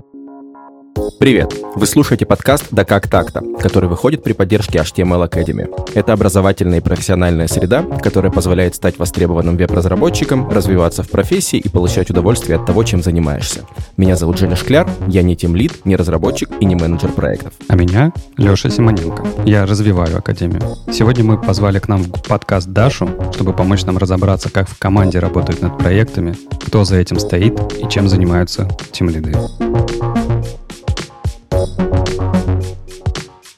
Thank 0.00 0.96
you. 0.96 1.01
Привет! 1.18 1.54
Вы 1.74 1.86
слушаете 1.86 2.26
подкаст 2.26 2.66
«Да 2.70 2.84
как 2.84 3.08
так-то», 3.08 3.42
который 3.60 3.88
выходит 3.88 4.22
при 4.22 4.32
поддержке 4.32 4.78
HTML 4.78 5.28
Academy. 5.28 5.68
Это 5.94 6.12
образовательная 6.12 6.78
и 6.78 6.82
профессиональная 6.82 7.46
среда, 7.46 7.82
которая 7.82 8.32
позволяет 8.32 8.74
стать 8.74 8.98
востребованным 8.98 9.56
веб-разработчиком, 9.56 10.50
развиваться 10.50 11.02
в 11.02 11.10
профессии 11.10 11.58
и 11.58 11.68
получать 11.68 12.10
удовольствие 12.10 12.56
от 12.56 12.66
того, 12.66 12.84
чем 12.84 13.02
занимаешься. 13.02 13.60
Меня 13.96 14.16
зовут 14.16 14.38
Женя 14.38 14.56
Шкляр, 14.56 14.88
я 15.08 15.22
не 15.22 15.36
тимлид, 15.36 15.84
не 15.84 15.96
разработчик 15.96 16.50
и 16.60 16.64
не 16.64 16.74
менеджер 16.74 17.10
проектов. 17.12 17.54
А 17.68 17.76
меня 17.76 18.12
Леша 18.36 18.70
Симоненко. 18.70 19.24
Я 19.44 19.66
развиваю 19.66 20.18
Академию. 20.18 20.62
Сегодня 20.92 21.24
мы 21.24 21.40
позвали 21.40 21.78
к 21.78 21.88
нам 21.88 22.02
в 22.02 22.22
подкаст 22.22 22.68
Дашу, 22.68 23.08
чтобы 23.32 23.52
помочь 23.52 23.84
нам 23.84 23.98
разобраться, 23.98 24.50
как 24.50 24.68
в 24.68 24.78
команде 24.78 25.18
работают 25.18 25.62
над 25.62 25.78
проектами, 25.78 26.36
кто 26.66 26.84
за 26.84 26.96
этим 26.96 27.18
стоит 27.18 27.58
и 27.80 27.88
чем 27.88 28.08
занимаются 28.08 28.68
тимлиды. 28.92 29.32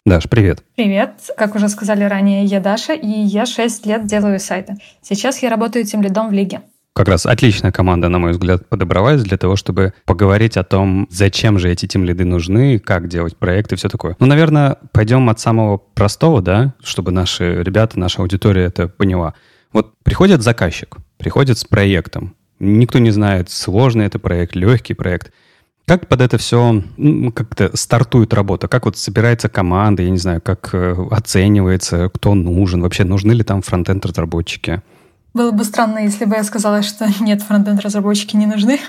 Даш, 0.06 0.28
привет. 0.28 0.62
Привет. 0.76 1.12
Как 1.34 1.54
уже 1.54 1.70
сказали 1.70 2.04
ранее, 2.04 2.44
я 2.44 2.60
Даша, 2.60 2.92
и 2.92 3.08
я 3.08 3.46
6 3.46 3.86
лет 3.86 4.06
делаю 4.06 4.38
сайты. 4.38 4.74
Сейчас 5.00 5.42
я 5.42 5.48
работаю 5.48 5.86
тем 5.86 6.02
лидом 6.02 6.28
в 6.28 6.32
Лиге. 6.32 6.60
Как 6.92 7.08
раз 7.08 7.24
отличная 7.24 7.72
команда, 7.72 8.10
на 8.10 8.18
мой 8.18 8.32
взгляд, 8.32 8.68
подобралась 8.68 9.22
для 9.22 9.38
того, 9.38 9.56
чтобы 9.56 9.94
поговорить 10.04 10.58
о 10.58 10.62
том, 10.62 11.08
зачем 11.10 11.58
же 11.58 11.70
эти 11.70 11.86
тем 11.86 12.04
лиды 12.04 12.26
нужны, 12.26 12.78
как 12.78 13.08
делать 13.08 13.38
проекты 13.38 13.76
и 13.76 13.78
все 13.78 13.88
такое. 13.88 14.14
Ну, 14.20 14.26
наверное, 14.26 14.76
пойдем 14.92 15.30
от 15.30 15.40
самого 15.40 15.78
простого, 15.78 16.42
да, 16.42 16.74
чтобы 16.82 17.10
наши 17.10 17.62
ребята, 17.62 17.98
наша 17.98 18.20
аудитория 18.20 18.64
это 18.64 18.88
поняла. 18.88 19.32
Вот 19.72 19.94
приходит 20.02 20.42
заказчик, 20.42 20.98
приходит 21.16 21.56
с 21.56 21.64
проектом. 21.64 22.36
Никто 22.58 22.98
не 22.98 23.10
знает, 23.10 23.48
сложный 23.48 24.04
это 24.04 24.18
проект, 24.18 24.54
легкий 24.54 24.92
проект– 24.92 25.32
как 25.86 26.08
под 26.08 26.20
это 26.22 26.38
все 26.38 26.82
как-то 27.34 27.76
стартует 27.76 28.32
работа? 28.32 28.68
Как 28.68 28.86
вот 28.86 28.96
собирается 28.96 29.48
команда? 29.48 30.02
Я 30.02 30.10
не 30.10 30.18
знаю, 30.18 30.40
как 30.40 30.70
э, 30.72 30.96
оценивается, 31.10 32.08
кто 32.08 32.34
нужен? 32.34 32.80
Вообще, 32.80 33.04
нужны 33.04 33.32
ли 33.32 33.42
там 33.42 33.60
фронтенд-разработчики? 33.60 34.82
Было 35.34 35.50
бы 35.50 35.64
странно, 35.64 35.98
если 35.98 36.24
бы 36.24 36.36
я 36.36 36.44
сказала, 36.44 36.82
что 36.82 37.06
нет, 37.20 37.42
фронтенд-разработчики 37.42 38.36
не 38.36 38.46
нужны. 38.46 38.80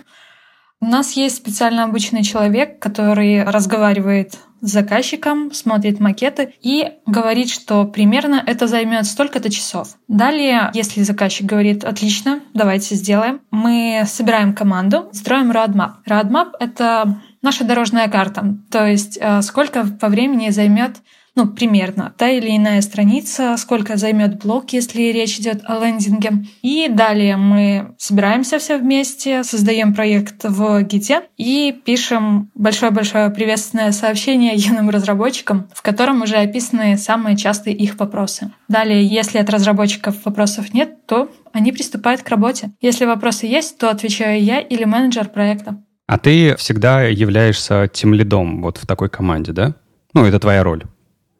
У 0.85 0.87
нас 0.87 1.13
есть 1.13 1.37
специально 1.37 1.85
обученный 1.85 2.21
человек, 2.21 2.77
который 2.77 3.43
разговаривает 3.43 4.37
с 4.61 4.69
заказчиком, 4.71 5.51
смотрит 5.51 5.99
макеты 5.99 6.53
и 6.61 6.91
говорит, 7.07 7.49
что 7.49 7.85
примерно 7.85 8.43
это 8.45 8.67
займет 8.67 9.07
столько-то 9.07 9.49
часов. 9.49 9.97
Далее, 10.07 10.69
если 10.75 11.01
заказчик 11.01 11.47
говорит, 11.47 11.83
отлично, 11.83 12.41
давайте 12.53 12.93
сделаем, 12.93 13.41
мы 13.49 14.03
собираем 14.05 14.53
команду, 14.53 15.09
строим 15.11 15.51
roadmap. 15.51 15.93
Roadmap— 16.07 16.49
это 16.59 17.19
наша 17.41 17.63
дорожная 17.63 18.07
карта, 18.07 18.55
то 18.69 18.85
есть 18.85 19.17
э, 19.19 19.41
сколько 19.41 19.87
по 19.87 20.07
времени 20.07 20.51
займет 20.51 20.97
ну, 21.35 21.47
примерно, 21.47 22.13
та 22.17 22.29
или 22.29 22.55
иная 22.55 22.81
страница, 22.81 23.55
сколько 23.57 23.97
займет 23.97 24.41
блок, 24.41 24.71
если 24.71 25.01
речь 25.11 25.37
идет 25.37 25.61
о 25.65 25.83
лендинге. 25.85 26.45
И 26.61 26.87
далее 26.89 27.35
мы 27.35 27.93
собираемся 27.97 28.57
все 28.57 28.77
вместе, 28.77 29.43
создаем 29.43 29.93
проект 29.93 30.43
в 30.43 30.81
Гите 30.83 31.23
и 31.35 31.75
пишем 31.85 32.49
большое-большое 32.55 33.29
приветственное 33.31 33.91
сообщение 33.91 34.53
юным 34.55 34.89
разработчикам, 34.89 35.67
в 35.73 35.81
котором 35.81 36.21
уже 36.21 36.37
описаны 36.37 36.97
самые 36.97 37.35
частые 37.35 37.75
их 37.75 37.99
вопросы. 37.99 38.51
Далее, 38.69 39.05
если 39.05 39.37
от 39.37 39.49
разработчиков 39.49 40.15
вопросов 40.23 40.73
нет, 40.73 41.05
то 41.05 41.29
они 41.51 41.73
приступают 41.73 42.21
к 42.21 42.29
работе. 42.29 42.71
Если 42.79 43.05
вопросы 43.05 43.45
есть, 43.45 43.77
то 43.77 43.89
отвечаю 43.89 44.41
я 44.41 44.59
или 44.59 44.85
менеджер 44.85 45.27
проекта. 45.27 45.81
А 46.07 46.17
ты 46.17 46.55
всегда 46.55 47.01
являешься 47.01 47.89
тем 47.91 48.13
лидом 48.13 48.61
вот 48.61 48.77
в 48.77 48.87
такой 48.87 49.09
команде, 49.09 49.51
да? 49.51 49.75
Ну, 50.13 50.23
это 50.23 50.39
твоя 50.39 50.63
роль. 50.63 50.83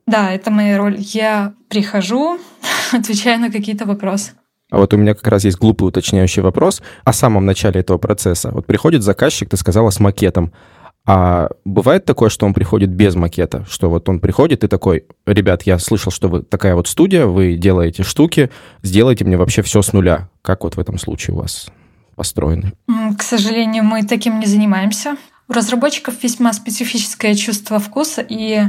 Да, 0.08 0.32
это 0.32 0.52
моя 0.52 0.78
роль. 0.78 0.98
Я 1.00 1.54
прихожу, 1.70 2.40
отвечаю 2.92 3.40
на 3.40 3.52
какие-то 3.52 3.86
вопросы. 3.86 4.32
А 4.72 4.78
вот 4.78 4.94
у 4.94 4.98
меня 4.98 5.14
как 5.14 5.28
раз 5.28 5.46
есть 5.46 5.58
глупый 5.58 5.88
уточняющий 5.88 6.42
вопрос 6.42 6.82
о 7.04 7.14
самом 7.14 7.46
начале 7.46 7.80
этого 7.80 7.98
процесса. 7.98 8.52
Вот 8.52 8.66
приходит 8.66 9.04
заказчик, 9.04 9.50
ты 9.50 9.58
сказала, 9.58 9.90
с 9.90 10.00
макетом. 10.00 10.52
А 11.08 11.50
бывает 11.66 12.06
такое, 12.06 12.30
что 12.30 12.48
он 12.48 12.56
приходит 12.56 12.90
без 12.90 13.16
макета, 13.16 13.64
что 13.70 13.92
вот 13.92 14.10
он 14.10 14.20
приходит 14.20 14.64
и 14.64 14.68
такой, 14.68 15.06
ребят, 15.28 15.62
я 15.64 15.78
слышал, 15.78 16.12
что 16.12 16.30
вы 16.30 16.42
такая 16.42 16.74
вот 16.74 16.88
студия, 16.88 17.28
вы 17.28 17.58
делаете 17.58 18.02
штуки, 18.02 18.50
сделайте 18.82 19.24
мне 19.24 19.38
вообще 19.38 19.62
все 19.62 19.84
с 19.84 19.94
нуля. 19.94 20.30
Как 20.42 20.64
вот 20.64 20.78
в 20.78 20.80
этом 20.80 20.98
случае 20.98 21.36
у 21.36 21.42
вас 21.42 21.68
построены? 22.16 22.74
К 23.18 23.22
сожалению, 23.22 23.84
мы 23.84 24.04
таким 24.04 24.40
не 24.40 24.48
занимаемся. 24.48 25.16
У 25.48 25.54
разработчиков 25.54 26.16
весьма 26.24 26.54
специфическое 26.54 27.36
чувство 27.36 27.78
вкуса, 27.78 28.26
и 28.28 28.64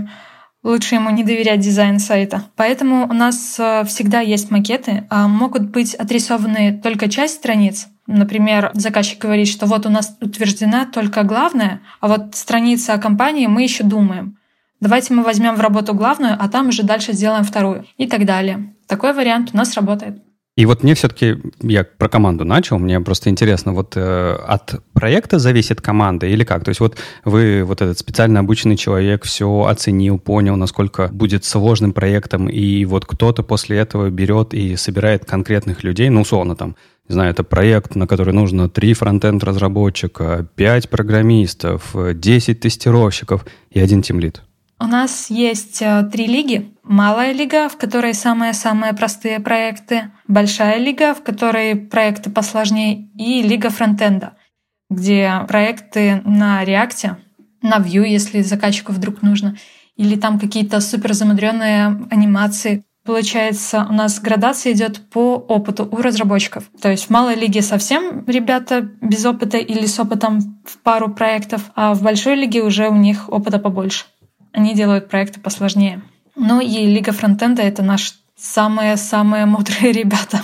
лучше 0.67 0.97
ему 0.97 1.11
не 1.11 1.23
доверять 1.23 1.61
дизайн 1.61 1.99
сайта. 1.99 2.45
Поэтому 2.57 3.09
у 3.09 3.13
нас 3.13 3.57
э, 3.59 3.85
всегда 3.85 4.21
есть 4.21 4.51
макеты, 4.51 5.05
а 5.11 5.29
могут 5.29 5.71
быть 5.71 5.95
отрисованы 5.95 6.81
только 6.83 7.09
часть 7.09 7.37
страниц. 7.37 7.87
Например, 8.07 8.71
заказчик 8.75 9.19
говорит, 9.19 9.49
что 9.49 9.67
вот 9.67 9.87
у 9.87 9.91
нас 9.91 10.17
утверждена 10.21 10.87
только 10.87 11.23
главная, 11.23 11.81
а 12.01 12.09
вот 12.09 12.35
страница 12.35 12.95
о 12.95 12.99
компании 12.99 13.47
мы 13.47 13.63
еще 13.63 13.85
думаем. 13.85 14.39
Давайте 14.81 15.15
мы 15.15 15.23
возьмем 15.23 15.55
в 15.55 15.61
работу 15.61 15.95
главную, 15.95 16.37
а 16.39 16.49
там 16.49 16.69
уже 16.69 16.83
дальше 16.83 17.13
сделаем 17.13 17.45
вторую 17.45 17.87
и 17.97 18.07
так 18.07 18.25
далее. 18.27 18.75
Такой 18.87 19.13
вариант 19.13 19.51
у 19.53 19.57
нас 19.57 19.75
работает. 19.75 20.23
И 20.57 20.65
вот 20.65 20.83
мне 20.83 20.95
все-таки, 20.95 21.37
я 21.61 21.85
про 21.85 22.09
команду 22.09 22.47
начал, 22.47 22.79
мне 22.79 22.99
просто 23.01 23.29
интересно, 23.29 23.75
вот 23.75 23.93
э, 23.95 24.37
от 24.47 24.83
проекта 24.95 25.39
зависит 25.39 25.83
команда 25.83 26.27
или 26.27 26.45
как? 26.45 26.65
То 26.65 26.71
есть 26.71 26.81
вот 26.81 26.97
вы, 27.27 27.63
вот 27.63 27.83
этот 27.83 27.99
специально 27.99 28.41
обученный 28.41 28.79
человек, 28.79 29.25
все 29.25 29.67
оценил, 29.69 30.19
понял, 30.19 30.57
насколько 30.57 31.09
будет 31.09 31.45
сложным 31.45 31.93
проектом, 31.93 32.49
и 32.49 32.87
вот 32.87 33.05
кто-то 33.05 33.43
после 33.43 33.77
этого 33.77 34.09
берет 34.09 34.55
и 34.55 34.77
собирает 34.77 35.27
конкретных 35.27 35.85
людей, 35.85 36.09
ну, 36.09 36.23
условно 36.23 36.57
там, 36.57 36.75
не 37.07 37.13
знаю, 37.13 37.33
это 37.33 37.45
проект, 37.45 37.95
на 37.95 38.07
который 38.07 38.33
нужно 38.33 38.71
три 38.71 38.95
фронтенд-разработчика, 38.95 40.49
пять 40.57 40.89
программистов, 40.89 41.95
10 41.95 42.61
тестировщиков 42.61 43.45
и 43.71 43.79
один 43.79 44.01
тимлит. 44.01 44.41
У 44.79 44.85
нас 44.85 45.31
есть 45.31 45.81
э, 45.81 46.03
три 46.13 46.27
лиги. 46.27 46.75
Малая 46.83 47.33
лига, 47.33 47.69
в 47.71 47.79
которой 47.79 48.13
самые-самые 48.13 48.93
простые 48.93 49.41
проекты, 49.41 50.11
большая 50.29 50.77
лига, 50.79 51.15
в 51.15 51.23
которой 51.23 51.75
проекты 51.75 52.31
посложнее, 52.31 53.09
и 53.19 53.43
лига 53.43 53.71
фронтенда, 53.71 54.35
где 54.91 55.33
проекты 55.49 56.21
на 56.27 56.63
реакте, 56.63 57.17
на 57.63 57.79
Vue, 57.79 58.07
если 58.07 58.43
заказчику 58.43 58.93
вдруг 58.93 59.23
нужно, 59.23 59.57
или 59.97 60.15
там 60.15 60.39
какие-то 60.39 60.81
супер 60.81 61.15
замудренные 61.15 62.07
анимации. 62.11 62.85
Получается, 63.03 63.87
у 63.89 63.95
нас 63.95 64.21
градация 64.21 64.73
идет 64.73 65.09
по 65.09 65.37
опыту 65.37 65.89
у 65.91 66.03
разработчиков. 66.03 66.65
То 66.83 66.91
есть 66.91 67.07
в 67.07 67.11
малой 67.11 67.37
лиге 67.37 67.63
совсем 67.63 68.25
ребята 68.27 68.83
без 69.01 69.25
опыта 69.25 69.57
или 69.57 69.87
с 69.87 69.99
опытом 69.99 70.61
в 70.67 70.79
пару 70.79 71.09
проектов, 71.09 71.71
а 71.75 71.95
в 71.95 72.03
большой 72.03 72.35
лиге 72.35 72.63
уже 72.63 72.89
у 72.89 72.97
них 72.97 73.31
опыта 73.31 73.59
побольше 73.59 74.05
они 74.57 74.75
делают 74.75 75.09
проекты 75.09 75.39
посложнее. 75.39 76.01
Ну 76.35 76.61
и 76.61 76.87
Лига 76.87 77.13
Фронтенда— 77.13 77.63
это 77.71 77.83
наши 77.83 78.15
самые-самые 78.37 79.45
мудрые 79.45 79.93
ребята. 80.03 80.41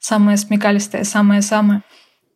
Самые 0.00 0.36
смекалистые, 0.36 1.04
самые-самые. 1.04 1.82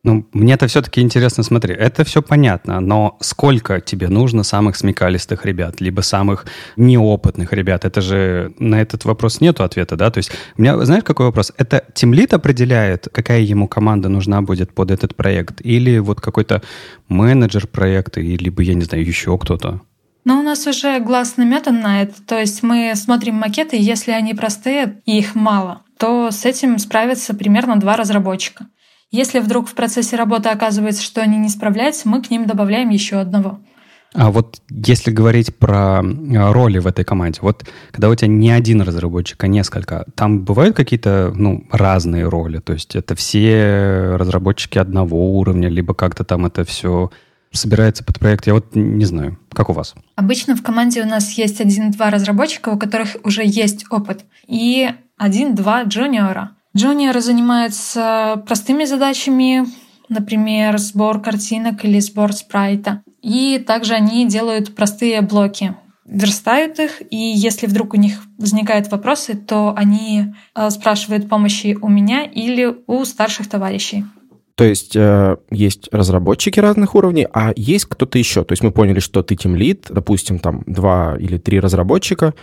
Ну, 0.05 0.25
мне 0.33 0.53
это 0.53 0.67
все-таки 0.67 0.99
интересно, 1.01 1.43
смотри, 1.43 1.73
это 1.73 2.03
все 2.03 2.21
понятно, 2.21 2.81
но 2.81 3.17
сколько 3.21 3.79
тебе 3.79 4.09
нужно 4.09 4.43
самых 4.43 4.75
смекалистых 4.75 5.45
ребят, 5.45 5.79
либо 5.81 6.01
самых 6.01 6.45
неопытных 6.75 7.53
ребят? 7.53 7.85
Это 7.85 8.01
же 8.01 8.53
на 8.59 8.81
этот 8.81 9.05
вопрос 9.05 9.41
нету 9.41 9.63
ответа, 9.63 9.95
да? 9.95 10.09
То 10.11 10.19
есть 10.19 10.31
у 10.57 10.61
меня, 10.61 10.77
знаешь, 10.85 11.03
какой 11.03 11.25
вопрос? 11.27 11.53
Это 11.57 11.85
тимлит 11.93 12.33
определяет, 12.33 13.07
какая 13.13 13.41
ему 13.41 13.67
команда 13.67 14.09
нужна 14.09 14.41
будет 14.41 14.73
под 14.73 14.91
этот 14.91 15.15
проект, 15.15 15.61
или 15.61 15.99
вот 15.99 16.19
какой-то 16.21 16.61
менеджер 17.07 17.67
проекта, 17.67 18.19
либо, 18.19 18.61
я 18.61 18.73
не 18.73 18.83
знаю, 18.83 19.05
еще 19.05 19.37
кто-то? 19.37 19.81
Но 20.25 20.39
у 20.39 20.41
нас 20.41 20.65
уже 20.67 20.99
глаз 20.99 21.37
наметан 21.37 21.79
на 21.81 22.01
это. 22.01 22.21
То 22.21 22.39
есть 22.39 22.63
мы 22.63 22.93
смотрим 22.95 23.35
макеты, 23.35 23.77
если 23.77 24.11
они 24.11 24.33
простые 24.33 25.01
и 25.05 25.17
их 25.17 25.35
мало, 25.35 25.81
то 25.97 26.31
с 26.31 26.45
этим 26.45 26.77
справятся 26.77 27.33
примерно 27.33 27.79
два 27.79 27.97
разработчика. 27.97 28.67
Если 29.11 29.39
вдруг 29.39 29.67
в 29.67 29.75
процессе 29.75 30.15
работы 30.15 30.49
оказывается, 30.49 31.03
что 31.03 31.21
они 31.21 31.37
не 31.37 31.49
справляются, 31.49 32.09
мы 32.09 32.21
к 32.21 32.31
ним 32.31 32.47
добавляем 32.47 32.89
еще 32.89 33.17
одного. 33.17 33.59
А 34.13 34.31
вот 34.31 34.61
если 34.69 35.11
говорить 35.11 35.55
про 35.55 36.03
э, 36.03 36.51
роли 36.51 36.77
в 36.77 36.87
этой 36.87 37.03
команде, 37.03 37.39
вот 37.41 37.65
когда 37.91 38.09
у 38.09 38.15
тебя 38.15 38.27
не 38.27 38.51
один 38.51 38.81
разработчик, 38.81 39.43
а 39.43 39.47
несколько, 39.47 40.05
там 40.15 40.43
бывают 40.43 40.75
какие-то 40.75 41.33
ну, 41.35 41.65
разные 41.71 42.27
роли? 42.27 42.59
То 42.59 42.73
есть 42.73 42.95
это 42.95 43.15
все 43.15 44.15
разработчики 44.15 44.77
одного 44.77 45.37
уровня, 45.37 45.67
либо 45.67 45.93
как-то 45.93 46.23
там 46.23 46.45
это 46.45 46.63
все 46.63 47.11
собирается 47.57 48.03
под 48.03 48.19
проект? 48.19 48.47
Я 48.47 48.53
вот 48.53 48.75
не 48.75 49.05
знаю. 49.05 49.39
Как 49.51 49.69
у 49.69 49.73
вас? 49.73 49.95
Обычно 50.15 50.55
в 50.55 50.63
команде 50.63 51.01
у 51.01 51.07
нас 51.07 51.31
есть 51.33 51.61
один-два 51.61 52.09
разработчика, 52.09 52.69
у 52.69 52.79
которых 52.79 53.17
уже 53.23 53.43
есть 53.45 53.85
опыт, 53.89 54.25
и 54.47 54.89
один-два 55.17 55.83
джуниора. 55.83 56.51
Джуниоры 56.75 57.21
занимаются 57.21 58.43
простыми 58.47 58.85
задачами, 58.85 59.65
например, 60.09 60.77
сбор 60.79 61.21
картинок 61.21 61.85
или 61.85 61.99
сбор 61.99 62.33
спрайта. 62.33 63.03
И 63.21 63.63
также 63.65 63.93
они 63.93 64.27
делают 64.27 64.75
простые 64.75 65.21
блоки, 65.21 65.75
верстают 66.05 66.79
их, 66.79 67.01
и 67.09 67.15
если 67.15 67.67
вдруг 67.67 67.93
у 67.93 67.97
них 67.97 68.23
возникают 68.37 68.91
вопросы, 68.91 69.35
то 69.35 69.73
они 69.75 70.33
э, 70.55 70.69
спрашивают 70.69 71.29
помощи 71.29 71.77
у 71.81 71.87
меня 71.87 72.23
или 72.23 72.75
у 72.87 73.05
старших 73.05 73.47
товарищей. 73.47 74.05
То 74.55 74.63
есть 74.63 74.95
э, 74.95 75.37
есть 75.49 75.89
разработчики 75.91 76.59
разных 76.59 76.93
уровней, 76.93 77.27
а 77.33 77.53
есть 77.55 77.85
кто-то 77.85 78.19
еще. 78.19 78.43
То 78.43 78.51
есть 78.51 78.63
мы 78.63 78.71
поняли, 78.71 78.99
что 78.99 79.23
ты 79.23 79.35
тем 79.35 79.55
лид, 79.55 79.87
допустим, 79.89 80.37
там 80.37 80.63
два 80.67 81.15
или 81.17 81.37
три 81.37 81.59
разработчика, 81.59 82.35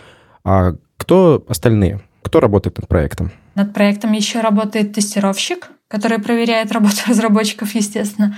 а 0.45 0.75
кто 0.97 1.45
остальные? 1.49 2.01
Кто 2.23 2.41
работает 2.41 2.79
над 2.79 2.89
проектом? 2.89 3.31
Над 3.55 3.73
проектом 3.73 4.13
еще 4.13 4.41
работает 4.41 4.93
тестировщик, 4.93 5.71
который 5.89 6.19
проверяет 6.19 6.73
работу 6.73 6.97
разработчиков, 7.07 7.75
естественно, 7.75 8.37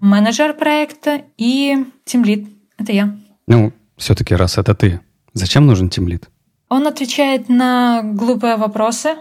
менеджер 0.00 0.54
проекта 0.54 1.22
и 1.36 1.84
тимлид. 2.04 2.48
Это 2.78 2.92
я. 2.92 3.16
Ну, 3.46 3.72
все-таки 3.96 4.34
раз 4.34 4.56
это 4.56 4.74
ты, 4.74 5.00
зачем 5.34 5.66
нужен 5.66 5.90
тимлид? 5.90 6.28
Он 6.70 6.86
отвечает 6.86 7.48
на 7.48 8.02
глупые 8.02 8.56
вопросы, 8.56 9.16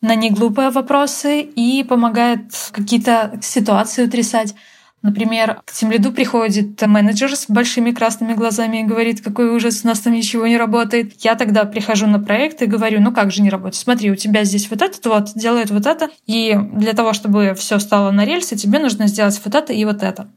на 0.00 0.14
неглупые 0.14 0.70
вопросы 0.70 1.42
и 1.42 1.84
помогает 1.84 2.52
какие-то 2.72 3.38
ситуации 3.42 4.04
утрясать. 4.04 4.54
Например, 5.02 5.62
к 5.64 5.72
тимлиду 5.72 6.12
приходит 6.12 6.80
менеджер 6.86 7.34
с 7.34 7.46
большими 7.48 7.90
красными 7.90 8.34
глазами 8.34 8.80
и 8.80 8.84
говорит, 8.84 9.22
какой 9.22 9.48
ужас, 9.48 9.80
у 9.82 9.86
нас 9.86 10.00
там 10.00 10.12
ничего 10.12 10.46
не 10.46 10.58
работает. 10.58 11.14
Я 11.20 11.36
тогда 11.36 11.64
прихожу 11.64 12.06
на 12.06 12.18
проект 12.18 12.60
и 12.60 12.66
говорю, 12.66 13.00
ну 13.00 13.10
как 13.10 13.32
же 13.32 13.40
не 13.40 13.48
работает? 13.48 13.76
Смотри, 13.76 14.10
у 14.10 14.16
тебя 14.16 14.44
здесь 14.44 14.70
вот 14.70 14.82
этот 14.82 15.04
вот 15.06 15.32
делает 15.34 15.70
вот 15.70 15.86
это, 15.86 16.10
и 16.26 16.54
для 16.74 16.92
того, 16.92 17.14
чтобы 17.14 17.54
все 17.56 17.78
стало 17.78 18.10
на 18.10 18.26
рельсы, 18.26 18.56
тебе 18.56 18.78
нужно 18.78 19.06
сделать 19.06 19.40
вот 19.42 19.54
это 19.54 19.72
и 19.72 19.84
вот 19.86 20.02
это. 20.02 20.28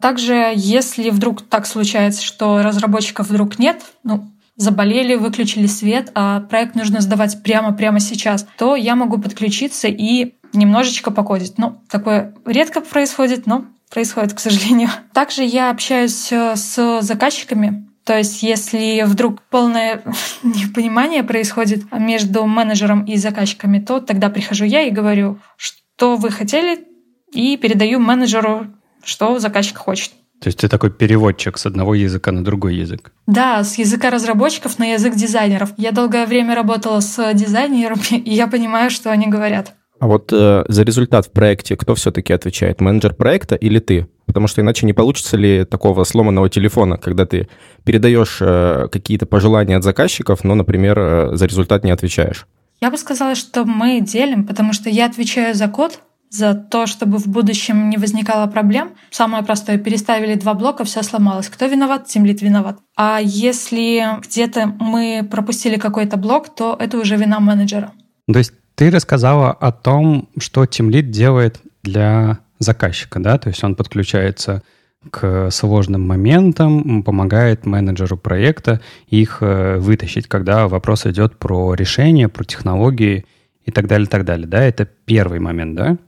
Также, 0.00 0.52
если 0.54 1.10
вдруг 1.10 1.42
так 1.42 1.66
случается, 1.66 2.22
что 2.22 2.62
разработчиков 2.62 3.28
вдруг 3.28 3.58
нет, 3.58 3.82
ну, 4.04 4.30
заболели, 4.56 5.14
выключили 5.14 5.66
свет, 5.66 6.10
а 6.14 6.40
проект 6.40 6.74
нужно 6.74 7.00
сдавать 7.00 7.42
прямо-прямо 7.42 8.00
сейчас, 8.00 8.46
то 8.56 8.76
я 8.76 8.94
могу 8.94 9.18
подключиться 9.18 9.88
и 9.88 10.34
немножечко 10.52 11.10
покодить. 11.10 11.58
Ну, 11.58 11.80
такое 11.90 12.34
редко 12.44 12.80
происходит, 12.80 13.46
но 13.46 13.64
происходит, 13.90 14.34
к 14.34 14.38
сожалению. 14.38 14.88
Также 15.12 15.44
я 15.44 15.70
общаюсь 15.70 16.30
э, 16.32 16.56
с 16.56 17.00
заказчиками, 17.02 17.88
то 18.04 18.18
есть, 18.18 18.42
если 18.42 19.02
вдруг 19.06 19.40
полное 19.42 20.02
непонимание 20.42 21.22
происходит 21.22 21.90
между 21.92 22.44
менеджером 22.46 23.04
и 23.04 23.16
заказчиками, 23.16 23.78
то 23.78 24.00
тогда 24.00 24.28
прихожу 24.28 24.66
я 24.66 24.82
и 24.82 24.90
говорю, 24.90 25.38
что 25.56 26.16
вы 26.16 26.30
хотели, 26.30 26.86
и 27.32 27.56
передаю 27.56 27.98
менеджеру 27.98 28.68
что 29.04 29.38
заказчик 29.38 29.76
хочет. 29.76 30.12
То 30.44 30.48
есть 30.48 30.58
ты 30.58 30.68
такой 30.68 30.90
переводчик 30.90 31.56
с 31.56 31.64
одного 31.64 31.94
языка 31.94 32.30
на 32.30 32.44
другой 32.44 32.76
язык? 32.76 33.12
Да, 33.26 33.64
с 33.64 33.78
языка 33.78 34.10
разработчиков 34.10 34.78
на 34.78 34.92
язык 34.92 35.14
дизайнеров. 35.14 35.70
Я 35.78 35.90
долгое 35.90 36.26
время 36.26 36.54
работала 36.54 37.00
с 37.00 37.32
дизайнерами, 37.32 38.18
и 38.26 38.34
я 38.34 38.46
понимаю, 38.46 38.90
что 38.90 39.10
они 39.10 39.26
говорят. 39.26 39.72
А 40.00 40.06
вот 40.06 40.30
э, 40.34 40.64
за 40.68 40.82
результат 40.82 41.24
в 41.24 41.30
проекте 41.30 41.78
кто 41.78 41.94
все-таки 41.94 42.34
отвечает? 42.34 42.82
Менеджер 42.82 43.14
проекта 43.14 43.54
или 43.54 43.78
ты? 43.78 44.06
Потому 44.26 44.46
что 44.46 44.60
иначе 44.60 44.84
не 44.84 44.92
получится 44.92 45.38
ли 45.38 45.64
такого 45.64 46.04
сломанного 46.04 46.50
телефона, 46.50 46.98
когда 46.98 47.24
ты 47.24 47.48
передаешь 47.84 48.36
э, 48.42 48.88
какие-то 48.92 49.24
пожелания 49.24 49.78
от 49.78 49.82
заказчиков, 49.82 50.44
но, 50.44 50.54
например, 50.54 50.98
э, 50.98 51.36
за 51.36 51.46
результат 51.46 51.84
не 51.84 51.90
отвечаешь? 51.90 52.46
Я 52.82 52.90
бы 52.90 52.98
сказала, 52.98 53.34
что 53.34 53.64
мы 53.64 54.02
делим, 54.02 54.46
потому 54.46 54.74
что 54.74 54.90
я 54.90 55.06
отвечаю 55.06 55.54
за 55.54 55.68
код, 55.68 56.00
за 56.30 56.54
то, 56.54 56.86
чтобы 56.86 57.18
в 57.18 57.26
будущем 57.26 57.90
не 57.90 57.96
возникало 57.96 58.46
проблем. 58.46 58.90
Самое 59.10 59.44
простое, 59.44 59.78
переставили 59.78 60.34
два 60.34 60.54
блока, 60.54 60.84
все 60.84 61.02
сломалось. 61.02 61.48
Кто 61.48 61.66
виноват? 61.66 62.06
Тимлит 62.06 62.42
виноват. 62.42 62.78
А 62.96 63.20
если 63.22 64.20
где-то 64.20 64.66
мы 64.66 65.26
пропустили 65.30 65.76
какой-то 65.76 66.16
блок, 66.16 66.54
то 66.54 66.76
это 66.78 66.98
уже 66.98 67.16
вина 67.16 67.40
менеджера. 67.40 67.92
То 68.32 68.38
есть 68.38 68.52
ты 68.74 68.90
рассказала 68.90 69.52
о 69.52 69.70
том, 69.70 70.28
что 70.38 70.66
Тимлит 70.66 71.10
делает 71.10 71.60
для 71.82 72.38
заказчика, 72.58 73.20
да? 73.20 73.38
То 73.38 73.50
есть 73.50 73.62
он 73.62 73.74
подключается 73.74 74.62
к 75.10 75.50
сложным 75.50 76.06
моментам, 76.06 77.02
помогает 77.02 77.66
менеджеру 77.66 78.16
проекта 78.16 78.80
их 79.06 79.38
э, 79.40 79.76
вытащить, 79.78 80.28
когда 80.28 80.66
вопрос 80.66 81.06
идет 81.06 81.38
про 81.38 81.74
решение, 81.74 82.28
про 82.28 82.44
технологии 82.44 83.26
и 83.64 83.70
так 83.70 83.86
далее, 83.86 84.08
так 84.08 84.24
далее. 84.24 84.46
Да, 84.46 84.62
это 84.62 84.86
первый 84.86 85.40
момент, 85.40 85.74
да? 85.74 85.98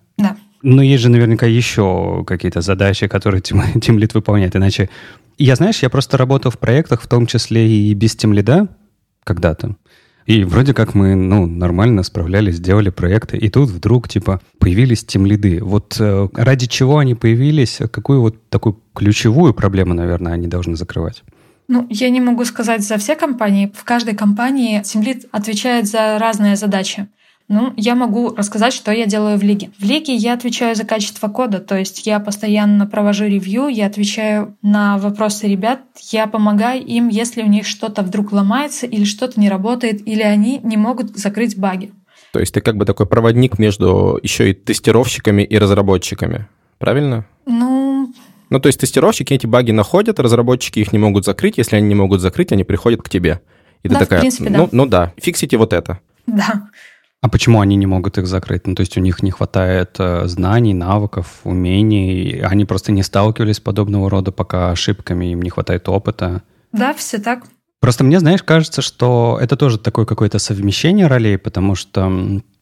Но 0.69 0.83
есть 0.83 1.01
же 1.05 1.11
наверняка 1.11 1.47
еще 1.47 2.25
какие-то 2.27 2.61
задачи, 2.61 3.07
которые 3.07 3.41
Team 3.41 3.99
Lead 3.99 4.11
выполняет. 4.15 4.57
Иначе... 4.57 4.89
Я, 5.39 5.55
знаешь, 5.55 5.83
я 5.83 5.89
просто 5.89 6.17
работал 6.17 6.51
в 6.51 6.59
проектах, 6.59 7.03
в 7.03 7.07
том 7.07 7.27
числе 7.27 7.69
и 7.69 7.95
без 7.95 8.17
Team 8.17 8.33
Lead 8.33 8.69
когда-то. 9.23 9.77
И 10.27 10.43
вроде 10.43 10.75
как 10.75 10.95
мы, 10.95 11.15
ну, 11.15 11.47
нормально 11.47 12.03
справлялись, 12.03 12.57
сделали 12.57 12.91
проекты, 12.91 13.37
и 13.37 13.49
тут 13.49 13.71
вдруг, 13.71 14.09
типа, 14.09 14.41
появились 14.59 15.05
тимлиды. 15.05 15.63
Вот 15.63 15.97
э, 16.01 16.29
ради 16.35 16.67
чего 16.67 16.99
они 16.99 17.15
появились, 17.15 17.79
какую 17.93 18.21
вот 18.21 18.49
такую 18.49 18.81
ключевую 18.93 19.55
проблему, 19.55 19.95
наверное, 19.95 20.33
они 20.33 20.49
должны 20.49 20.75
закрывать? 20.75 21.23
Ну, 21.69 21.87
я 21.91 22.11
не 22.11 22.21
могу 22.21 22.45
сказать 22.45 22.83
за 22.83 22.97
все 22.97 23.15
компании. 23.15 23.73
В 23.73 23.85
каждой 23.85 24.17
компании 24.17 24.83
тимлид 24.83 25.27
отвечает 25.31 25.87
за 25.87 26.19
разные 26.19 26.57
задачи. 26.57 27.07
Ну, 27.49 27.73
я 27.77 27.95
могу 27.95 28.35
рассказать, 28.35 28.73
что 28.73 28.91
я 28.91 29.07
делаю 29.07 29.39
в 29.39 29.43
лиге. 29.43 29.71
В 29.79 29.85
лиге 29.85 30.15
я 30.15 30.35
отвечаю 30.35 30.75
за 30.75 30.85
качество 30.85 31.29
кода, 31.29 31.61
то 31.61 31.79
есть 31.79 32.05
я 32.07 32.19
постоянно 32.19 32.87
провожу 32.87 33.27
ревью, 33.27 33.69
я 33.69 33.87
отвечаю 33.87 34.57
на 34.63 34.99
вопросы 34.99 35.47
ребят, 35.47 35.81
я 36.11 36.27
помогаю 36.27 36.85
им, 36.85 37.09
если 37.09 37.43
у 37.43 37.47
них 37.47 37.67
что-то 37.67 38.03
вдруг 38.03 38.33
ломается 38.33 38.87
или 38.87 39.05
что-то 39.05 39.39
не 39.39 39.49
работает, 39.49 40.07
или 40.07 40.23
они 40.23 40.61
не 40.65 40.77
могут 40.77 41.17
закрыть 41.17 41.57
баги. 41.57 41.93
То 42.33 42.41
есть 42.41 42.53
ты 42.53 42.61
как 42.61 42.77
бы 42.77 42.85
такой 42.85 43.07
проводник 43.07 43.61
между 43.61 44.19
еще 44.23 44.51
и 44.51 44.55
тестировщиками 44.55 45.43
и 45.43 45.57
разработчиками, 45.57 46.49
правильно? 46.79 47.27
Ну, 47.47 48.13
ну, 48.51 48.61
то 48.61 48.69
есть 48.69 48.81
тестировщики 48.81 49.35
эти 49.35 49.47
баги 49.47 49.73
находят, 49.73 50.21
разработчики 50.21 50.79
их 50.79 50.93
не 50.93 50.99
могут 50.99 51.25
закрыть. 51.25 51.59
Если 51.59 51.77
они 51.77 51.89
не 51.89 51.95
могут 51.95 52.21
закрыть, 52.21 52.53
они 52.53 52.65
приходят 52.65 53.03
к 53.03 53.09
тебе. 53.09 53.41
И 53.83 53.89
да, 53.89 53.95
ты 53.95 54.05
такая, 54.05 54.19
в 54.19 54.23
принципе, 54.23 54.51
ну, 54.51 54.65
да. 54.65 54.69
ну 54.73 54.87
да, 54.87 55.13
фиксите 55.17 55.57
вот 55.57 55.73
это. 55.73 56.01
Да. 56.27 56.69
А 57.23 57.29
почему 57.29 57.61
они 57.61 57.77
не 57.77 57.87
могут 57.87 58.19
их 58.19 58.27
закрыть? 58.27 58.67
Ну, 58.67 58.75
то 58.75 58.81
есть 58.81 58.97
у 58.97 59.01
них 59.01 59.23
не 59.23 59.31
хватает 59.31 59.97
э, 59.99 60.27
знаний, 60.27 60.75
навыков, 60.75 61.41
умений, 61.45 62.41
они 62.41 62.65
просто 62.65 62.93
не 62.93 63.03
сталкивались 63.03 63.57
с 63.57 63.61
подобного 63.61 64.11
рода 64.11 64.33
пока 64.33 64.71
ошибками, 64.71 65.33
им 65.33 65.43
не 65.43 65.51
хватает 65.51 65.89
опыта. 65.89 66.43
Да, 66.73 66.95
все 66.95 67.19
так. 67.19 67.45
Просто 67.81 68.05
мне, 68.05 68.21
знаешь, 68.21 68.43
кажется, 68.43 68.83
что 68.83 69.39
это 69.41 69.57
тоже 69.57 69.79
такое 69.79 70.05
какое-то 70.05 70.39
совмещение 70.39 71.07
ролей, 71.07 71.39
потому 71.39 71.75
что 71.75 72.11